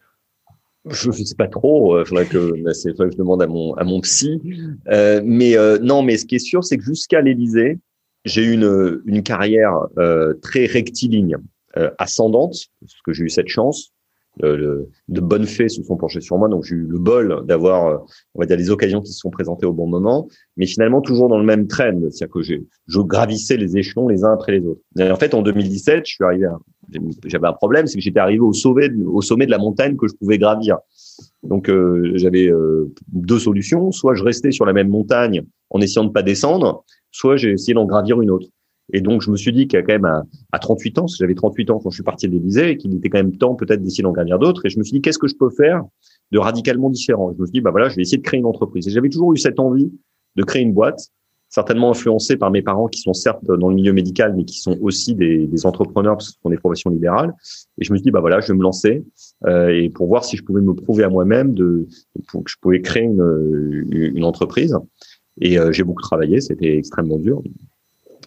Je 0.90 1.08
ne 1.08 1.14
sais 1.14 1.34
pas 1.34 1.48
trop, 1.48 1.96
il 1.96 2.00
euh, 2.00 2.04
faudrait 2.04 2.26
que, 2.26 2.52
que 2.62 3.10
je 3.10 3.16
demande 3.16 3.42
à 3.42 3.46
mon, 3.46 3.74
à 3.74 3.84
mon 3.84 4.00
psy. 4.00 4.40
Euh, 4.88 5.20
mais 5.24 5.56
euh, 5.56 5.78
non, 5.78 6.02
mais 6.02 6.16
ce 6.16 6.26
qui 6.26 6.36
est 6.36 6.40
sûr, 6.40 6.64
c'est 6.64 6.76
que 6.76 6.84
jusqu'à 6.84 7.20
l'Élysée, 7.20 7.78
j'ai 8.24 8.42
eu 8.42 8.52
une, 8.52 9.02
une 9.06 9.22
carrière 9.22 9.74
euh, 9.98 10.34
très 10.42 10.66
rectiligne, 10.66 11.36
euh, 11.76 11.90
ascendante, 11.98 12.56
parce 12.80 13.00
que 13.04 13.12
j'ai 13.12 13.24
eu 13.24 13.30
cette 13.30 13.48
chance. 13.48 13.92
de 14.42 15.20
bonnes 15.20 15.46
fées 15.46 15.68
se 15.68 15.82
sont 15.82 15.96
penchées 15.96 16.20
sur 16.20 16.36
moi, 16.36 16.48
donc 16.48 16.64
j'ai 16.64 16.74
eu 16.74 16.86
le 16.86 16.98
bol 16.98 17.46
d'avoir, 17.46 18.04
on 18.34 18.40
va 18.40 18.46
dire, 18.46 18.56
les 18.56 18.70
occasions 18.70 19.00
qui 19.00 19.12
se 19.12 19.18
sont 19.18 19.30
présentées 19.30 19.66
au 19.66 19.72
bon 19.72 19.86
moment, 19.86 20.28
mais 20.56 20.66
finalement 20.66 21.00
toujours 21.00 21.28
dans 21.28 21.38
le 21.38 21.44
même 21.44 21.66
trend, 21.66 21.98
c'est-à-dire 22.10 22.30
que 22.30 22.42
je 22.42 23.00
gravissais 23.00 23.56
les 23.56 23.76
échelons 23.76 24.08
les 24.08 24.24
uns 24.24 24.32
après 24.32 24.52
les 24.52 24.66
autres. 24.66 24.82
Et 24.98 25.10
en 25.10 25.16
fait, 25.16 25.32
en 25.32 25.42
2017, 25.42 26.04
je 26.04 26.14
suis 26.14 26.24
arrivé 26.24 26.46
à 26.46 26.58
j'avais 27.24 27.48
un 27.48 27.52
problème, 27.52 27.86
c'est 27.86 27.98
que 27.98 28.02
j'étais 28.02 28.20
arrivé 28.20 28.40
au 28.40 28.52
sommet, 28.52 28.88
de 28.88 29.50
la 29.50 29.58
montagne 29.58 29.96
que 29.96 30.08
je 30.08 30.14
pouvais 30.14 30.38
gravir. 30.38 30.78
Donc 31.42 31.68
euh, 31.68 32.12
j'avais 32.14 32.48
euh, 32.48 32.92
deux 33.08 33.38
solutions, 33.38 33.92
soit 33.92 34.14
je 34.14 34.24
restais 34.24 34.52
sur 34.52 34.64
la 34.66 34.72
même 34.72 34.88
montagne 34.88 35.42
en 35.70 35.80
essayant 35.80 36.04
de 36.04 36.10
pas 36.10 36.22
descendre, 36.22 36.84
soit 37.10 37.36
j'ai 37.36 37.52
essayé 37.52 37.74
d'en 37.74 37.86
gravir 37.86 38.20
une 38.20 38.30
autre. 38.30 38.48
Et 38.92 39.00
donc 39.00 39.22
je 39.22 39.30
me 39.30 39.36
suis 39.36 39.52
dit 39.52 39.66
qu'à 39.66 39.82
quand 39.82 39.94
même 39.94 40.04
à, 40.04 40.22
à 40.52 40.58
38 40.58 40.98
ans, 40.98 41.06
j'avais 41.06 41.34
38 41.34 41.70
ans 41.70 41.80
quand 41.82 41.90
je 41.90 41.96
suis 41.96 42.04
parti 42.04 42.28
de 42.28 42.32
l'Élysée, 42.32 42.76
qu'il 42.76 42.94
était 42.94 43.08
quand 43.08 43.18
même 43.18 43.36
temps 43.36 43.54
peut-être 43.54 43.82
d'essayer 43.82 44.02
d'en 44.02 44.12
gravir 44.12 44.38
d'autres. 44.38 44.64
Et 44.66 44.68
je 44.68 44.78
me 44.78 44.84
suis 44.84 44.92
dit 44.92 45.00
qu'est-ce 45.00 45.18
que 45.18 45.28
je 45.28 45.36
peux 45.36 45.50
faire 45.50 45.82
de 46.30 46.38
radicalement 46.38 46.90
différent? 46.90 47.32
Je 47.34 47.40
me 47.40 47.46
suis 47.46 47.52
dit 47.52 47.60
bah 47.60 47.70
voilà, 47.70 47.88
je 47.88 47.96
vais 47.96 48.02
essayer 48.02 48.18
de 48.18 48.22
créer 48.22 48.38
une 48.38 48.46
entreprise. 48.46 48.86
Et 48.86 48.90
j'avais 48.90 49.08
toujours 49.08 49.32
eu 49.32 49.38
cette 49.38 49.58
envie 49.58 49.90
de 50.36 50.44
créer 50.44 50.62
une 50.62 50.72
boîte 50.72 51.10
certainement 51.48 51.90
influencé 51.90 52.36
par 52.36 52.50
mes 52.50 52.62
parents 52.62 52.88
qui 52.88 53.00
sont 53.00 53.12
certes 53.12 53.44
dans 53.44 53.68
le 53.68 53.74
milieu 53.74 53.92
médical, 53.92 54.34
mais 54.36 54.44
qui 54.44 54.58
sont 54.58 54.76
aussi 54.80 55.14
des, 55.14 55.46
des 55.46 55.66
entrepreneurs 55.66 56.16
parce 56.16 56.28
que 56.28 56.34
ce 56.34 56.40
sont 56.42 56.50
des 56.50 56.58
professions 56.58 56.90
libérales. 56.90 57.34
Et 57.78 57.84
je 57.84 57.92
me 57.92 57.98
suis 57.98 58.04
dit, 58.04 58.10
bah 58.10 58.20
voilà, 58.20 58.40
je 58.40 58.48
vais 58.48 58.58
me 58.58 58.62
lancer 58.62 59.04
euh, 59.46 59.68
et 59.68 59.90
pour 59.90 60.08
voir 60.08 60.24
si 60.24 60.36
je 60.36 60.42
pouvais 60.42 60.60
me 60.60 60.74
prouver 60.74 61.04
à 61.04 61.08
moi-même 61.08 61.54
de, 61.54 61.86
pour 62.28 62.44
que 62.44 62.50
je 62.50 62.56
pouvais 62.60 62.80
créer 62.80 63.04
une, 63.04 63.86
une 63.90 64.24
entreprise. 64.24 64.76
Et 65.40 65.58
euh, 65.58 65.72
j'ai 65.72 65.84
beaucoup 65.84 66.02
travaillé, 66.02 66.40
c'était 66.40 66.78
extrêmement 66.78 67.18
dur, 67.18 67.42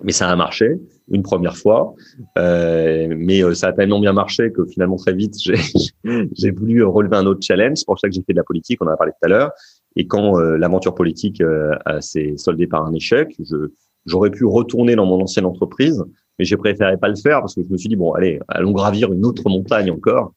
mais 0.04 0.12
ça 0.12 0.30
a 0.30 0.36
marché 0.36 0.80
une 1.12 1.24
première 1.24 1.58
fois. 1.58 1.96
Euh, 2.38 3.08
mais 3.18 3.44
euh, 3.44 3.54
ça 3.54 3.68
a 3.68 3.74
tellement 3.74 4.00
bien 4.00 4.14
marché 4.14 4.52
que 4.52 4.66
finalement 4.66 4.96
très 4.96 5.14
vite 5.14 5.36
j'ai 5.42 6.52
voulu 6.52 6.84
relever 6.84 7.18
un 7.18 7.26
autre 7.26 7.42
challenge. 7.42 7.78
C'est 7.78 7.86
pour 7.86 8.00
ça 8.00 8.08
que 8.08 8.14
j'ai 8.14 8.22
fait 8.22 8.34
de 8.34 8.38
la 8.38 8.44
politique, 8.44 8.82
on 8.82 8.88
en 8.88 8.92
a 8.92 8.98
parlé 8.98 9.12
tout 9.14 9.26
à 9.26 9.28
l'heure. 9.28 9.52
Et 9.96 10.08
quand 10.08 10.40
euh, 10.40 10.58
l'aventure 10.58 10.96
politique 10.96 11.42
euh, 11.42 11.76
s'est 12.00 12.34
soldée 12.38 12.68
par 12.68 12.86
un 12.86 12.94
échec, 12.94 13.36
j'aurais 14.06 14.32
pu 14.32 14.46
retourner 14.46 14.96
dans 14.96 15.06
mon 15.06 15.22
ancienne 15.22 15.46
entreprise, 15.46 16.04
mais 16.38 16.46
j'ai 16.46 16.58
préféré 16.58 16.98
pas 16.98 17.10
le 17.10 17.16
faire 17.16 17.42
parce 17.42 17.56
que 17.56 17.64
je 17.64 17.70
me 17.70 17.78
suis 17.78 17.90
dit 17.90 17.96
bon, 17.96 18.14
allez, 18.14 18.40
allons 18.48 18.72
gravir 18.72 19.12
une 19.12 19.26
autre 19.26 19.48
montagne 19.50 19.92
encore. 19.92 20.34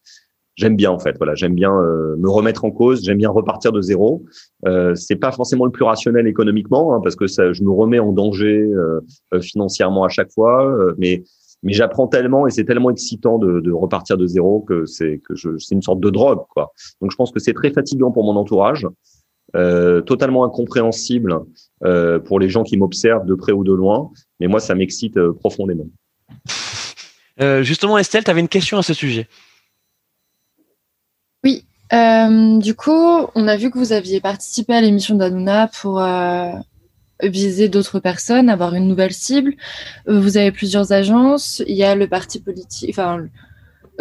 j'aime 0.57 0.76
bien 0.76 0.90
en 0.90 0.98
fait. 0.98 1.16
Voilà, 1.16 1.34
j'aime 1.34 1.55
bien 1.55 1.72
euh, 1.72 2.16
me 2.16 2.28
remettre 2.28 2.64
en 2.64 2.70
cause, 2.70 3.03
j'aime 3.05 3.18
bien 3.18 3.30
repartir 3.30 3.72
de 3.72 3.80
zéro. 3.80 4.24
Euh, 4.66 4.94
c'est 4.94 5.16
pas 5.16 5.32
forcément 5.32 5.64
le 5.64 5.70
plus 5.70 5.84
rationnel 5.84 6.26
économiquement, 6.26 6.94
hein, 6.94 7.00
parce 7.03 7.16
que 7.16 7.26
ça, 7.26 7.53
je 7.53 7.62
me 7.62 7.70
remets 7.70 8.00
en 8.00 8.12
danger 8.12 8.61
euh, 8.61 9.00
euh, 9.32 9.40
financièrement 9.40 10.05
à 10.05 10.09
chaque 10.09 10.30
fois, 10.32 10.76
mais 10.98 11.22
mais 11.64 11.72
j'apprends 11.72 12.09
tellement 12.09 12.48
et 12.48 12.50
c'est 12.50 12.64
tellement 12.64 12.90
excitant 12.90 13.38
de, 13.38 13.61
de, 13.61 13.70
repartir 13.70 14.16
de 14.18 14.26
zéro 14.26 14.62
que 14.62 14.84
c'est 14.84 15.20
que 15.24 15.36
c'est 15.36 15.76
une 15.76 15.82
sorte 15.82 16.00
de 16.00 16.11
drogue 16.11 16.42
quoi. 16.50 16.72
Donc 17.00 17.12
je 17.12 17.16
pense 17.16 17.30
que 17.30 17.38
c'est 17.38 17.53
très 17.53 17.70
fatigant 17.70 18.11
pour 18.11 18.24
mon 18.24 18.34
entourage, 18.34 18.88
totalement 19.53 20.44
incompréhensible 20.44 21.40
pour 22.24 22.40
les 22.40 22.48
gens 22.48 22.62
qui 22.62 22.76
m'observent 22.76 23.26
de 23.26 23.34
près 23.34 23.53
ou 23.53 23.64
de 23.64 23.72
loin, 23.72 24.11
mais 24.40 24.46
moi 24.46 24.61
ça 24.61 24.74
m'excite 24.74 25.18
profondément. 25.40 25.86
justement 27.61 27.98
Estelle, 27.98 28.24
tu 28.24 28.30
avais 28.30 28.40
une 28.40 28.48
question 28.48 28.78
à 28.78 28.82
ce 28.82 28.94
sujet. 28.94 29.28
Oui, 31.44 31.64
euh, 31.92 32.59
du 32.59 32.74
coup, 32.74 33.26
on 33.34 33.48
a 33.48 33.57
vu 33.57 33.70
que 33.70 33.78
vous 33.78 33.92
aviez 33.92 34.20
participé 34.20 34.74
à 34.74 34.80
l'émission 34.80 35.14
d'Anouna 35.14 35.68
pour 35.68 36.00
euh, 36.00 36.53
viser 37.22 37.68
d'autres 37.68 38.00
personnes, 38.00 38.48
avoir 38.48 38.74
une 38.74 38.88
nouvelle 38.88 39.12
cible. 39.12 39.55
Euh, 40.09 40.18
vous 40.18 40.36
avez 40.38 40.53
plusieurs 40.53 40.92
agences, 40.92 41.62
il 41.66 41.76
y 41.76 41.84
a 41.84 41.94
le 41.94 42.09
parti 42.09 42.40
politique, 42.40 42.90
enfin, 42.90 43.26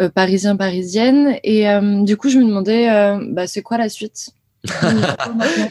euh, 0.00 0.08
parisien, 0.08 0.56
parisienne. 0.56 1.36
Et 1.44 1.68
euh, 1.68 2.02
du 2.02 2.16
coup, 2.16 2.30
je 2.30 2.38
me 2.38 2.46
demandais, 2.46 2.88
bah, 3.32 3.46
c'est 3.46 3.62
quoi 3.62 3.76
la 3.76 3.88
suite? 3.88 4.30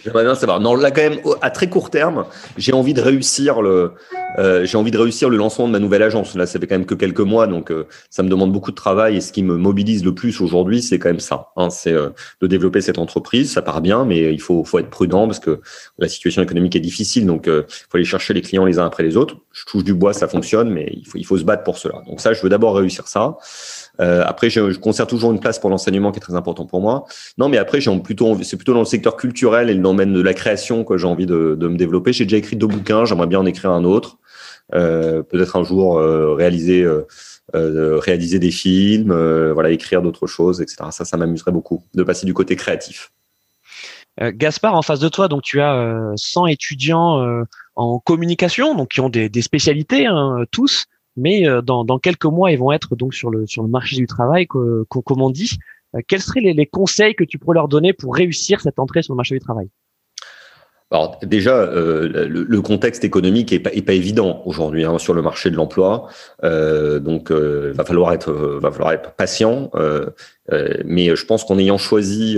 J'aimerais 0.04 0.24
bien 0.24 0.36
savoir. 0.36 0.60
Non, 0.60 0.76
là 0.76 0.92
quand 0.92 1.02
même, 1.02 1.20
à 1.42 1.50
très 1.50 1.70
court 1.70 1.90
terme, 1.90 2.26
j'ai 2.58 2.74
envie 2.74 2.94
de 2.94 3.02
réussir 3.02 3.62
le, 3.62 3.94
euh, 4.38 4.66
j'ai 4.66 4.78
envie 4.78 4.92
de 4.92 4.98
réussir 4.98 5.30
le 5.30 5.38
lancement 5.38 5.68
de 5.68 5.72
ma 5.72 5.80
nouvelle 5.80 6.04
agence. 6.04 6.36
Là, 6.36 6.46
ça 6.46 6.60
fait 6.60 6.68
quand 6.68 6.76
même 6.76 6.86
que 6.86 6.96
quelques 6.96 7.22
mois, 7.22 7.48
donc 7.48 7.72
euh, 7.72 7.88
ça 8.10 8.24
me 8.24 8.30
demande 8.30 8.52
beaucoup 8.52 8.72
de 8.72 8.76
travail. 8.76 9.18
Et 9.18 9.22
ce 9.22 9.32
qui 9.32 9.44
me 9.44 9.58
mobilise 9.58 10.04
le 10.04 10.14
plus 10.14 10.42
aujourd'hui, 10.42 10.82
c'est 10.82 11.00
quand 11.00 11.10
même 11.10 11.20
ça. 11.20 11.52
Hein, 11.56 11.70
c'est 11.70 11.94
euh, 11.94 12.10
de 12.42 12.48
développer 12.48 12.82
cette 12.82 13.00
entreprise. 13.00 13.52
Ça 13.52 13.62
part 13.62 13.82
bien, 13.82 14.06
mais 14.06 14.34
il 14.34 14.42
faut, 14.42 14.64
faut 14.64 14.80
être 14.80 14.90
prudent 14.90 15.26
parce 15.26 15.40
que 15.40 15.62
la 15.98 16.08
situation 16.08 16.42
économique 16.42 16.76
est 16.76 16.82
difficile. 16.82 17.26
Donc, 17.26 17.48
il 17.48 17.64
faut 17.90 17.98
aller 17.98 18.06
chercher 18.06 18.34
les 18.34 18.42
clients 18.42 18.66
les 18.66 18.80
uns 18.80 18.86
après 18.86 19.04
les 19.04 19.18
autres. 19.18 19.38
Je 19.52 19.66
touche 19.66 19.84
du 19.84 19.94
bois, 19.94 20.14
ça 20.14 20.28
fonctionne, 20.28 20.70
mais 20.70 20.92
il 20.94 21.08
faut, 21.08 21.18
il 21.18 21.26
faut 21.26 21.38
se 21.38 21.44
battre 21.44 21.64
pour 21.64 21.78
cela. 21.78 22.02
Donc 22.08 22.22
ça, 22.22 22.34
je 22.34 22.42
veux 22.42 22.50
d'abord 22.50 22.76
réussir 22.76 23.08
ça. 23.08 23.38
Euh, 24.00 24.24
après, 24.26 24.50
je, 24.50 24.72
je, 24.72 24.80
conserve 24.80 25.08
toujours 25.08 25.32
une 25.32 25.40
place 25.40 25.60
pour 25.60 25.70
l'enseignement 25.70 26.12
qui 26.12 26.18
est 26.18 26.22
très 26.22 26.36
important 26.36 26.66
pour 26.66 26.82
moi. 26.82 27.06
Non, 27.38 27.50
mais 27.50 27.58
après, 27.58 27.82
j'ai 27.82 27.96
plutôt, 28.00 28.38
c'est 28.44 28.56
plutôt 28.56 28.74
le 28.82 28.86
secteur 28.86 29.16
culturel 29.16 29.70
et 29.70 29.74
le 29.74 29.82
domaine 29.82 30.14
de 30.14 30.22
la 30.22 30.34
création 30.34 30.84
que 30.84 30.98
j'ai 30.98 31.08
envie 31.08 31.26
de, 31.26 31.58
me 31.60 31.78
développer. 31.78 32.14
J'ai 32.14 32.26
déjà 32.26 32.38
écrit 32.38 32.56
deux 32.56 32.68
bouquins, 32.68 33.06
j'aimerais 33.06 33.28
bien 33.28 33.40
en 33.40 33.46
écrire 33.46 33.72
un 33.72 33.84
autre. 33.84 34.18
Euh, 34.74 35.24
peut-être 35.24 35.56
un 35.56 35.64
jour 35.64 35.98
euh, 35.98 36.34
réaliser, 36.34 36.84
euh, 36.84 37.06
réaliser 37.54 38.40
des 38.40 38.52
films, 38.52 39.14
voilà, 39.54 39.72
écrire 39.72 40.02
d'autres 40.02 40.28
choses, 40.28 40.62
etc. 40.62 40.90
Ça, 40.92 41.06
ça 41.06 41.18
m'amuserait 41.18 41.52
beaucoup 41.52 41.84
de 41.94 42.04
passer 42.04 42.26
du 42.26 42.34
côté 42.34 42.56
créatif. 42.56 43.12
Gaspard, 44.20 44.76
en 44.76 44.82
face 44.82 45.00
de 45.00 45.08
toi, 45.08 45.30
donc 45.30 45.42
tu 45.42 45.62
as 45.62 46.12
100 46.16 46.48
étudiants 46.48 47.46
en 47.76 48.00
communication, 48.00 48.76
donc 48.76 48.90
qui 48.90 49.00
ont 49.00 49.10
des, 49.10 49.42
spécialités, 49.42 50.06
hein, 50.06 50.44
tous 50.52 50.86
mais 51.18 51.46
dans, 51.64 51.84
dans, 51.84 52.00
quelques 52.00 52.26
mois, 52.26 52.52
ils 52.52 52.58
vont 52.58 52.72
être 52.72 52.96
donc 52.96 53.14
sur 53.14 53.30
le 53.30 53.46
sur 53.46 53.64
le 53.64 53.70
marché 53.70 53.96
du 53.98 54.08
travail, 54.08 54.48
comme 54.48 55.22
on 55.22 55.30
dit. 55.30 55.58
Euh, 55.96 56.00
quels 56.08 56.22
seraient 56.22 56.42
les, 56.42 56.66
conseils 56.66 57.16
que 57.16 57.24
tu 57.24 57.38
pourrais 57.38 57.56
leur 57.56 57.68
donner 57.68 57.94
pour 57.94 58.16
réussir 58.16 58.62
cette 58.62 58.80
entrée 58.80 59.04
sur 59.04 59.14
le 59.14 59.18
marché 59.18 59.36
du 59.36 59.42
travail? 59.42 59.70
Alors 60.92 61.18
déjà, 61.24 61.56
euh, 61.56 62.28
le, 62.28 62.62
contexte 62.62 63.06
économique 63.06 63.54
est 63.54 63.60
pas, 63.60 63.94
évident 63.94 64.42
aujourd'hui 64.46 64.84
hein, 64.84 64.98
sur 65.00 65.14
le 65.14 65.22
marché 65.22 65.50
de 65.50 65.56
l'emploi, 65.56 66.10
euh, 66.44 67.00
donc 67.00 67.32
euh, 67.32 67.72
va 67.74 67.86
falloir 67.86 68.12
être 68.12 69.14
patient. 69.16 69.72
mais 70.84 71.16
je 71.16 71.26
pense 71.26 71.46
qu'en 71.46 71.58
ayant 71.58 71.78
choisi 71.78 72.38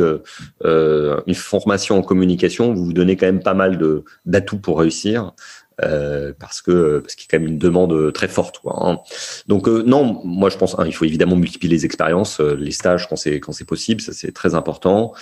une 0.63 1.33
formation 1.33 1.97
en 1.97 2.03
communication, 2.03 2.73
vous 2.73 2.85
vous 2.85 2.93
donnez 2.93 3.17
quand 3.17 3.25
même 3.25 3.41
pas 3.41 3.55
mal 3.55 3.79
d'atouts 4.25 4.59
pour 4.59 4.79
réussir. 4.79 5.33
Euh, 5.82 6.34
parce 6.39 6.61
que 6.61 6.99
parce 6.99 7.15
qu'il 7.15 7.26
y 7.26 7.28
a 7.28 7.32
quand 7.32 7.41
même 7.41 7.51
une 7.53 7.57
demande 7.57 8.13
très 8.13 8.28
forte. 8.28 8.59
Quoi, 8.59 8.78
hein. 8.80 8.99
Donc 9.47 9.67
euh, 9.67 9.84
non, 9.86 10.21
moi 10.24 10.49
je 10.49 10.57
pense 10.57 10.78
hein, 10.78 10.84
il 10.86 10.93
faut 10.93 11.05
évidemment 11.05 11.36
multiplier 11.36 11.74
les 11.74 11.86
expériences, 11.86 12.39
euh, 12.39 12.55
les 12.55 12.71
stages 12.71 13.09
quand 13.09 13.15
c'est 13.15 13.39
quand 13.39 13.53
c'est 13.53 13.65
possible, 13.65 13.99
ça 13.99 14.13
c'est 14.13 14.32
très 14.32 14.53
important. 14.53 15.13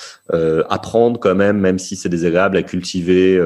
apprendre 0.69 1.19
quand 1.19 1.35
même, 1.35 1.57
même 1.57 1.79
si 1.79 1.95
c'est 1.95 2.09
désagréable, 2.09 2.57
à 2.57 2.63
cultiver 2.63 3.39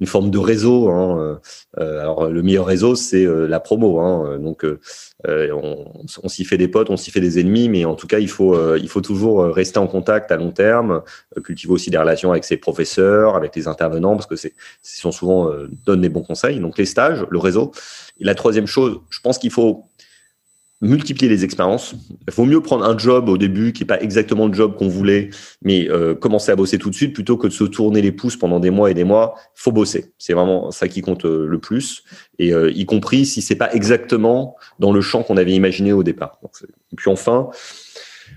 une 0.00 0.06
forme 0.06 0.30
de 0.30 0.38
réseau. 0.38 0.90
Hein. 0.90 1.40
Euh, 1.78 2.00
alors 2.00 2.28
le 2.28 2.42
meilleur 2.42 2.66
réseau, 2.66 2.94
c'est 2.94 3.24
euh, 3.24 3.46
la 3.46 3.60
promo. 3.60 4.00
Hein. 4.00 4.38
Donc 4.38 4.64
euh, 4.64 4.78
on, 5.26 5.86
on 6.22 6.28
s'y 6.28 6.44
fait 6.44 6.56
des 6.56 6.68
potes, 6.68 6.90
on 6.90 6.96
s'y 6.96 7.10
fait 7.10 7.20
des 7.20 7.38
ennemis, 7.38 7.68
mais 7.68 7.84
en 7.84 7.94
tout 7.94 8.06
cas, 8.06 8.18
il 8.18 8.28
faut 8.28 8.76
il 8.76 8.88
faut 8.88 9.00
toujours 9.00 9.44
rester 9.44 9.78
en 9.78 9.86
contact 9.86 10.30
à 10.30 10.36
long 10.36 10.50
terme, 10.50 11.02
cultiver 11.44 11.72
aussi 11.72 11.90
des 11.90 11.98
relations 11.98 12.30
avec 12.30 12.44
ses 12.44 12.56
professeurs, 12.56 13.36
avec 13.36 13.54
les 13.56 13.68
intervenants, 13.68 14.14
parce 14.14 14.26
que 14.26 14.36
c'est 14.36 14.54
sont 14.82 15.12
souvent 15.12 15.50
donnent 15.86 16.00
des 16.00 16.08
bons 16.08 16.22
conseils. 16.22 16.60
Donc 16.60 16.78
les 16.78 16.86
stages, 16.86 17.24
le 17.30 17.38
réseau. 17.38 17.72
Et 18.20 18.24
la 18.24 18.34
troisième 18.34 18.66
chose, 18.66 19.00
je 19.10 19.20
pense 19.20 19.38
qu'il 19.38 19.50
faut 19.50 19.87
multiplier 20.80 21.28
les 21.28 21.44
expériences. 21.44 21.94
Il 22.26 22.32
faut 22.32 22.44
mieux 22.44 22.60
prendre 22.60 22.84
un 22.84 22.96
job 22.96 23.28
au 23.28 23.36
début 23.36 23.72
qui 23.72 23.82
est 23.82 23.86
pas 23.86 24.00
exactement 24.00 24.46
le 24.46 24.54
job 24.54 24.76
qu'on 24.76 24.88
voulait, 24.88 25.30
mais 25.62 25.88
euh, 25.90 26.14
commencer 26.14 26.52
à 26.52 26.56
bosser 26.56 26.78
tout 26.78 26.90
de 26.90 26.94
suite 26.94 27.14
plutôt 27.14 27.36
que 27.36 27.48
de 27.48 27.52
se 27.52 27.64
tourner 27.64 28.00
les 28.00 28.12
pouces 28.12 28.36
pendant 28.36 28.60
des 28.60 28.70
mois 28.70 28.90
et 28.90 28.94
des 28.94 29.04
mois. 29.04 29.34
Faut 29.54 29.72
bosser. 29.72 30.12
C'est 30.18 30.34
vraiment 30.34 30.70
ça 30.70 30.86
qui 30.86 31.00
compte 31.00 31.24
euh, 31.24 31.46
le 31.46 31.58
plus, 31.58 32.04
et 32.38 32.52
euh, 32.52 32.70
y 32.70 32.86
compris 32.86 33.26
si 33.26 33.42
c'est 33.42 33.56
pas 33.56 33.72
exactement 33.72 34.56
dans 34.78 34.92
le 34.92 35.00
champ 35.00 35.22
qu'on 35.22 35.36
avait 35.36 35.52
imaginé 35.52 35.92
au 35.92 36.04
départ. 36.04 36.38
Et 36.92 36.96
puis 36.96 37.10
enfin, 37.10 37.48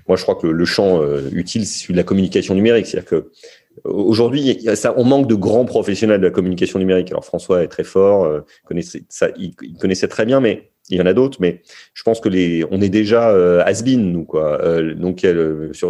moi 0.07 0.17
je 0.17 0.23
crois 0.23 0.35
que 0.35 0.47
le 0.47 0.65
champ 0.65 1.01
utile 1.31 1.67
c'est 1.67 1.83
celui 1.83 1.93
de 1.93 1.97
la 1.97 2.03
communication 2.03 2.55
numérique, 2.55 2.87
c'est-à-dire 2.87 3.09
que 3.09 3.31
Aujourd'hui, 3.83 4.67
on 4.95 5.03
manque 5.03 5.27
de 5.27 5.35
grands 5.35 5.65
professionnels 5.65 6.19
de 6.19 6.25
la 6.25 6.31
communication 6.31 6.79
numérique. 6.79 7.11
Alors 7.11 7.25
François 7.25 7.63
est 7.63 7.67
très 7.67 7.83
fort, 7.83 8.43
connaissait 8.65 9.03
ça, 9.09 9.29
il 9.37 9.55
connaissait 9.79 10.07
très 10.07 10.25
bien, 10.25 10.39
mais 10.39 10.71
il 10.91 10.97
y 10.97 11.01
en 11.01 11.05
a 11.05 11.13
d'autres, 11.13 11.37
mais 11.39 11.61
je 11.93 12.03
pense 12.03 12.19
que 12.19 12.29
les, 12.29 12.65
on 12.69 12.81
est 12.81 12.89
déjà 12.89 13.29
euh, 13.29 13.63
has-been, 13.65 14.11
nous, 14.11 14.25
quoi. 14.25 14.61
Euh, 14.61 14.93
donc, 14.93 15.25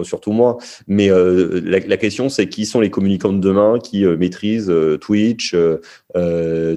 surtout 0.03 0.31
moi. 0.31 0.57
Mais 0.87 1.09
euh, 1.09 1.59
la, 1.63 1.79
la, 1.79 1.97
question, 1.97 2.29
c'est 2.29 2.47
qui 2.47 2.65
sont 2.65 2.79
les 2.79 2.89
communicants 2.89 3.33
de 3.33 3.39
demain 3.39 3.79
qui 3.79 4.05
euh, 4.05 4.15
maîtrisent 4.15 4.71
Twitch, 5.01 5.55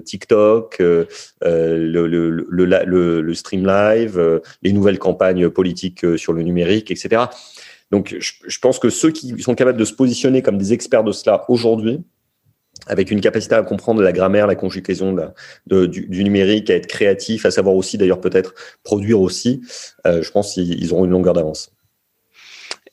TikTok, 0.04 0.78
le, 0.78 1.06
le, 1.42 2.30
le, 2.30 3.20
le, 3.20 3.34
stream 3.34 3.66
live, 3.66 4.40
les 4.62 4.72
nouvelles 4.72 4.98
campagnes 4.98 5.50
politiques 5.50 6.06
sur 6.16 6.32
le 6.32 6.42
numérique, 6.42 6.90
etc. 6.90 7.24
Donc, 7.94 8.12
je, 8.18 8.58
pense 8.58 8.80
que 8.80 8.90
ceux 8.90 9.12
qui 9.12 9.40
sont 9.40 9.54
capables 9.54 9.78
de 9.78 9.84
se 9.84 9.92
positionner 9.92 10.42
comme 10.42 10.58
des 10.58 10.72
experts 10.72 11.04
de 11.04 11.12
cela 11.12 11.44
aujourd'hui, 11.48 12.00
avec 12.88 13.12
une 13.12 13.20
capacité 13.20 13.54
à 13.54 13.62
comprendre 13.62 14.02
la 14.02 14.10
grammaire, 14.10 14.48
la 14.48 14.56
conjugaison 14.56 15.16
du, 15.68 16.24
numérique, 16.24 16.70
à 16.70 16.74
être 16.74 16.88
créatif, 16.88 17.46
à 17.46 17.52
savoir 17.52 17.76
aussi 17.76 17.96
d'ailleurs 17.96 18.20
peut-être 18.20 18.56
produire 18.82 19.20
aussi, 19.20 19.60
euh, 20.08 20.24
je 20.24 20.30
pense 20.32 20.54
qu'ils 20.54 20.92
auront 20.92 21.04
une 21.04 21.12
longueur 21.12 21.34
d'avance. 21.34 21.70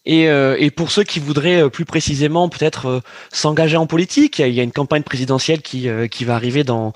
Et, 0.05 0.29
euh, 0.29 0.69
pour 0.75 0.91
ceux 0.91 1.03
qui 1.03 1.19
voudraient 1.19 1.63
euh, 1.63 1.69
plus 1.69 1.85
précisément 1.85 2.47
peut-être 2.47 3.01
s'engager 3.33 3.77
en 3.77 3.87
politique, 3.87 4.37
il 4.37 4.53
y 4.53 4.59
a 4.59 4.63
une 4.63 4.71
campagne 4.71 5.01
présidentielle 5.01 5.63
qui, 5.63 5.87
va 5.87 6.35
arriver 6.35 6.63
dans, 6.63 6.93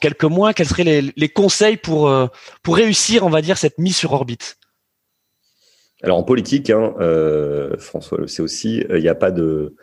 quelques 0.00 0.22
mois. 0.22 0.54
Quels 0.54 0.68
seraient 0.68 0.84
les, 0.84 1.12
les 1.16 1.28
conseils 1.28 1.76
pour, 1.76 2.08
pour 2.62 2.76
réussir, 2.76 3.26
on 3.26 3.30
va 3.30 3.42
dire, 3.42 3.58
cette 3.58 3.78
mise 3.78 3.96
sur 3.96 4.12
orbite? 4.12 4.58
Alors 6.02 6.18
en 6.18 6.22
politique, 6.22 6.70
hein, 6.70 6.94
François 7.78 8.18
le 8.18 8.26
sait 8.26 8.42
aussi, 8.42 8.84
il 8.90 9.00
n'y 9.00 9.08
a 9.08 9.14
pas 9.14 9.30
de 9.30 9.74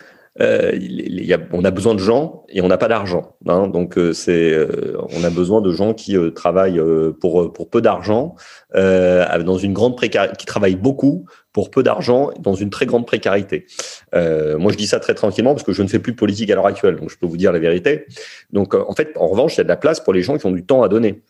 euh, 0.41 0.72
y 0.80 1.34
a, 1.34 1.39
on 1.51 1.65
a 1.65 1.72
besoin 1.72 1.95
de 1.95 1.99
gens 1.99 2.45
et 2.49 2.61
on 2.61 2.67
n'a 2.67 2.78
pas 2.78 2.88
d'argent. 2.88 3.36
Hein, 3.47 3.67
donc 3.67 3.97
euh, 3.97 4.13
c'est, 4.13 4.53
euh, 4.53 4.95
on 5.09 5.24
a 5.24 5.30
besoin 5.30 5.59
de 5.61 5.72
gens 5.72 5.93
qui 5.93 6.15
euh, 6.15 6.32
travaillent 6.32 6.82
pour 7.20 7.51
pour 7.51 7.70
peu 7.70 7.82
d'argent, 7.82 8.36
dans 8.74 9.57
une 9.57 9.74
grande 9.74 9.97
précarité, 9.97 10.36
qui 10.38 10.45
travaillent 10.45 10.76
beaucoup 10.76 11.26
pour 11.51 11.72
peu 11.72 11.84
d'argent 11.84 12.30
dans 12.39 12.53
une 12.53 12.70
très 12.70 12.86
grande 12.86 13.05
précarité. 13.05 13.65
moi, 14.13 14.72
je 14.72 14.78
dis 14.78 14.88
ça 14.88 14.99
très 14.99 15.13
tranquillement 15.13 15.53
parce 15.53 15.63
que 15.63 15.74
je 15.74 15.84
ne 15.84 15.88
fais 15.88 15.99
plus 15.99 16.13
de 16.13 16.17
politique 16.17 16.49
à 16.51 16.55
l'heure 16.55 16.67
actuelle, 16.67 16.95
donc 16.95 17.09
je 17.09 17.17
peux 17.17 17.26
vous 17.26 17.38
dire 17.38 17.51
la 17.51 17.59
vérité. 17.59 18.05
Donc 18.51 18.76
en 18.76 18.93
fait, 18.93 19.11
en 19.17 19.28
revanche, 19.28 19.55
il 19.55 19.57
y 19.57 19.61
a 19.61 19.63
de 19.63 19.70
la 19.70 19.78
place 19.78 19.99
pour 19.99 20.13
les 20.13 20.22
gens 20.22 20.38
qui 20.38 20.45
ont 20.45 20.51
du 20.51 20.65
temps 20.65 20.84
à 20.84 20.89
donner. 20.89 21.22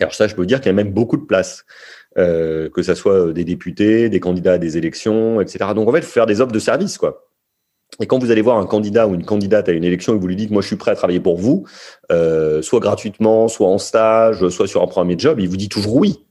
Alors 0.00 0.14
ça, 0.14 0.28
je 0.28 0.34
peux 0.34 0.46
dire 0.46 0.60
qu'il 0.60 0.66
y 0.66 0.70
a 0.70 0.74
même 0.74 0.92
beaucoup 0.92 1.16
de 1.16 1.24
place. 1.24 1.64
Euh, 2.16 2.68
que 2.70 2.82
ça 2.82 2.96
soit 2.96 3.32
des 3.32 3.44
députés, 3.44 4.08
des 4.08 4.18
candidats 4.18 4.54
à 4.54 4.58
des 4.58 4.76
élections, 4.76 5.40
etc. 5.40 5.70
Donc 5.74 5.88
en 5.88 5.92
fait, 5.92 5.98
il 5.98 6.04
faut 6.04 6.10
faire 6.10 6.26
des 6.26 6.40
offres 6.40 6.52
de 6.52 6.58
service, 6.58 6.98
quoi. 6.98 7.28
Et 8.00 8.06
quand 8.06 8.18
vous 8.18 8.30
allez 8.30 8.42
voir 8.42 8.58
un 8.58 8.66
candidat 8.66 9.06
ou 9.06 9.14
une 9.14 9.24
candidate 9.24 9.68
à 9.68 9.72
une 9.72 9.84
élection 9.84 10.14
et 10.14 10.18
vous 10.18 10.26
lui 10.26 10.36
dites, 10.36 10.50
moi, 10.50 10.62
je 10.62 10.66
suis 10.66 10.76
prêt 10.76 10.90
à 10.90 10.94
travailler 10.94 11.20
pour 11.20 11.36
vous, 11.36 11.64
euh, 12.10 12.60
soit 12.60 12.80
gratuitement, 12.80 13.48
soit 13.48 13.68
en 13.68 13.78
stage, 13.78 14.48
soit 14.48 14.66
sur 14.66 14.82
un 14.82 14.86
premier 14.86 15.16
job, 15.18 15.38
il 15.40 15.48
vous 15.48 15.56
dit 15.56 15.68
toujours 15.68 15.96
oui. 15.96 16.24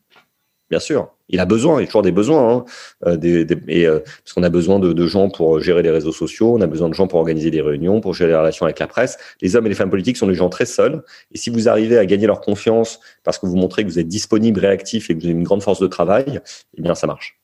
Bien 0.69 0.79
sûr, 0.79 1.13
il 1.29 1.39
a 1.39 1.45
besoin, 1.45 1.79
il 1.79 1.81
y 1.81 1.83
a 1.83 1.87
toujours 1.87 2.01
des 2.01 2.11
besoins, 2.11 2.51
hein, 2.51 2.65
euh, 3.05 3.15
des, 3.15 3.45
des, 3.45 3.57
et, 3.69 3.87
euh, 3.87 3.99
parce 3.99 4.33
qu'on 4.33 4.43
a 4.43 4.49
besoin 4.49 4.79
de, 4.79 4.91
de, 4.91 5.07
gens 5.07 5.29
pour 5.29 5.61
gérer 5.61 5.81
les 5.81 5.91
réseaux 5.91 6.11
sociaux, 6.11 6.55
on 6.57 6.61
a 6.61 6.67
besoin 6.67 6.89
de 6.89 6.93
gens 6.93 7.07
pour 7.07 7.19
organiser 7.19 7.51
des 7.51 7.61
réunions, 7.61 8.01
pour 8.01 8.13
gérer 8.13 8.31
les 8.31 8.37
relations 8.37 8.65
avec 8.65 8.79
la 8.79 8.87
presse. 8.87 9.17
Les 9.41 9.55
hommes 9.55 9.65
et 9.65 9.69
les 9.69 9.75
femmes 9.75 9.89
politiques 9.89 10.17
sont 10.17 10.27
des 10.27 10.35
gens 10.35 10.49
très 10.49 10.65
seuls, 10.65 11.03
et 11.33 11.37
si 11.37 11.49
vous 11.49 11.69
arrivez 11.69 11.97
à 11.97 12.05
gagner 12.05 12.27
leur 12.27 12.41
confiance 12.41 12.99
parce 13.23 13.39
que 13.39 13.45
vous 13.45 13.55
montrez 13.55 13.83
que 13.83 13.89
vous 13.89 13.97
êtes 13.99 14.09
disponible, 14.09 14.59
réactif 14.59 15.09
et 15.09 15.15
que 15.15 15.19
vous 15.19 15.25
avez 15.25 15.33
une 15.33 15.43
grande 15.43 15.63
force 15.63 15.79
de 15.79 15.87
travail, 15.87 16.41
eh 16.77 16.81
bien, 16.81 16.95
ça 16.95 17.07
marche. 17.07 17.39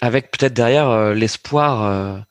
Avec 0.00 0.32
peut-être 0.32 0.54
derrière 0.54 1.14
l'espoir 1.14 2.24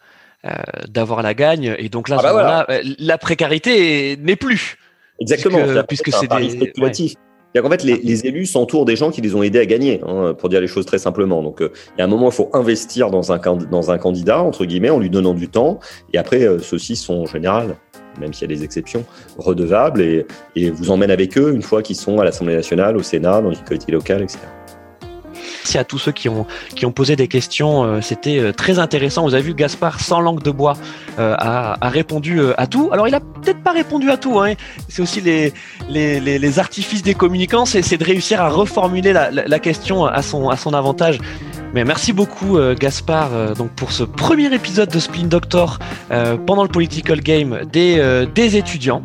d'avoir 0.87 1.21
la 1.21 1.33
gagne. 1.33 1.75
Et 1.77 1.89
donc 1.89 2.07
là, 2.07 2.17
Ah 2.19 2.23
bah 2.23 2.31
voilà. 2.31 2.67
la 2.99 3.17
précarité 3.17 4.15
n'est 4.17 4.37
plus. 4.37 4.77
Exactement. 5.19 5.59
Puisque, 5.87 6.11
c'est 6.13 6.27
des. 6.27 6.49
spéculatif. 6.49 7.11
C'est-à-dire 7.11 7.26
qu'en 7.61 7.69
fait, 7.69 7.83
les, 7.83 8.25
élus 8.25 8.45
s'entourent 8.45 8.85
des 8.85 8.95
gens 8.95 9.11
qui 9.11 9.21
les 9.21 9.35
ont 9.35 9.43
aidés 9.43 9.59
à 9.59 9.65
gagner, 9.65 10.01
hein, 10.05 10.33
pour 10.37 10.49
dire 10.49 10.61
les 10.61 10.67
choses 10.67 10.85
très 10.85 10.97
simplement. 10.97 11.41
Donc, 11.43 11.61
euh, 11.61 11.71
il 11.95 11.99
y 11.99 12.01
a 12.01 12.05
un 12.05 12.07
moment, 12.07 12.29
il 12.29 12.33
faut 12.33 12.49
investir 12.53 13.09
dans 13.09 13.31
un, 13.31 13.39
candidat, 13.39 14.41
entre 14.41 14.65
guillemets, 14.65 14.89
en 14.89 14.99
lui 14.99 15.09
donnant 15.09 15.33
du 15.33 15.47
temps. 15.47 15.79
Et 16.13 16.17
après, 16.17 16.43
euh, 16.43 16.59
ceux-ci 16.59 16.95
sont 16.95 17.15
en 17.15 17.25
général, 17.25 17.75
même 18.19 18.33
s'il 18.33 18.49
y 18.49 18.53
a 18.53 18.55
des 18.55 18.63
exceptions, 18.63 19.05
redevables 19.37 20.01
et, 20.01 20.25
et 20.55 20.69
vous 20.69 20.91
emmènent 20.91 21.11
avec 21.11 21.37
eux 21.37 21.53
une 21.53 21.61
fois 21.61 21.81
qu'ils 21.81 21.95
sont 21.95 22.19
à 22.19 22.23
l'Assemblée 22.23 22.55
nationale, 22.55 22.97
au 22.97 23.03
Sénat, 23.03 23.41
dans 23.41 23.49
les 23.49 23.55
collectivités 23.57 23.91
locales, 23.91 24.23
etc. 24.23 24.39
Merci 25.67 25.79
à 25.79 25.83
tous 25.83 25.97
ceux 25.97 26.13
qui 26.13 26.29
ont, 26.29 26.47
qui 26.77 26.85
ont 26.85 26.93
posé 26.93 27.17
des 27.17 27.27
questions. 27.27 27.83
euh, 27.83 27.99
C'était 27.99 28.39
euh, 28.39 28.53
très 28.53 28.79
intéressant. 28.79 29.23
Vous 29.23 29.33
avez 29.33 29.43
vu, 29.43 29.53
Gaspard, 29.53 29.99
sans 29.99 30.21
langue 30.21 30.41
de 30.41 30.49
bois, 30.49 30.77
euh, 31.19 31.35
a, 31.37 31.75
a 31.85 31.89
répondu 31.89 32.39
à 32.57 32.67
tout. 32.67 32.89
Alors, 32.93 33.05
il 33.09 33.13
a 33.13 33.19
peut-être 33.19 33.61
pas 33.61 33.73
répondu 33.73 34.09
à 34.09 34.15
tout. 34.15 34.39
Hein. 34.39 34.53
C'est 34.87 35.01
aussi 35.01 35.19
les, 35.19 35.51
les, 35.89 36.21
les, 36.21 36.59
artifices 36.59 37.03
des 37.03 37.15
communicants, 37.15 37.65
c'est 37.65 37.97
de 37.97 38.03
réussir 38.05 38.39
à 38.39 38.47
reformuler 38.47 39.11
la, 39.11 39.59
question 39.59 40.05
à 40.05 40.21
son, 40.21 40.47
à 40.47 40.55
son 40.55 40.73
avantage. 40.73 41.17
Mais 41.73 41.83
merci 41.83 42.13
beaucoup, 42.13 42.57
Gaspard, 42.79 43.55
donc 43.55 43.71
pour 43.71 43.91
ce 43.91 44.03
premier 44.03 44.53
épisode 44.53 44.89
de 44.89 44.99
Spleen 44.99 45.27
Doctor 45.27 45.79
pendant 46.45 46.63
le 46.63 46.69
Political 46.69 47.19
Game 47.19 47.59
des, 47.69 48.25
des 48.33 48.55
étudiants. 48.55 49.03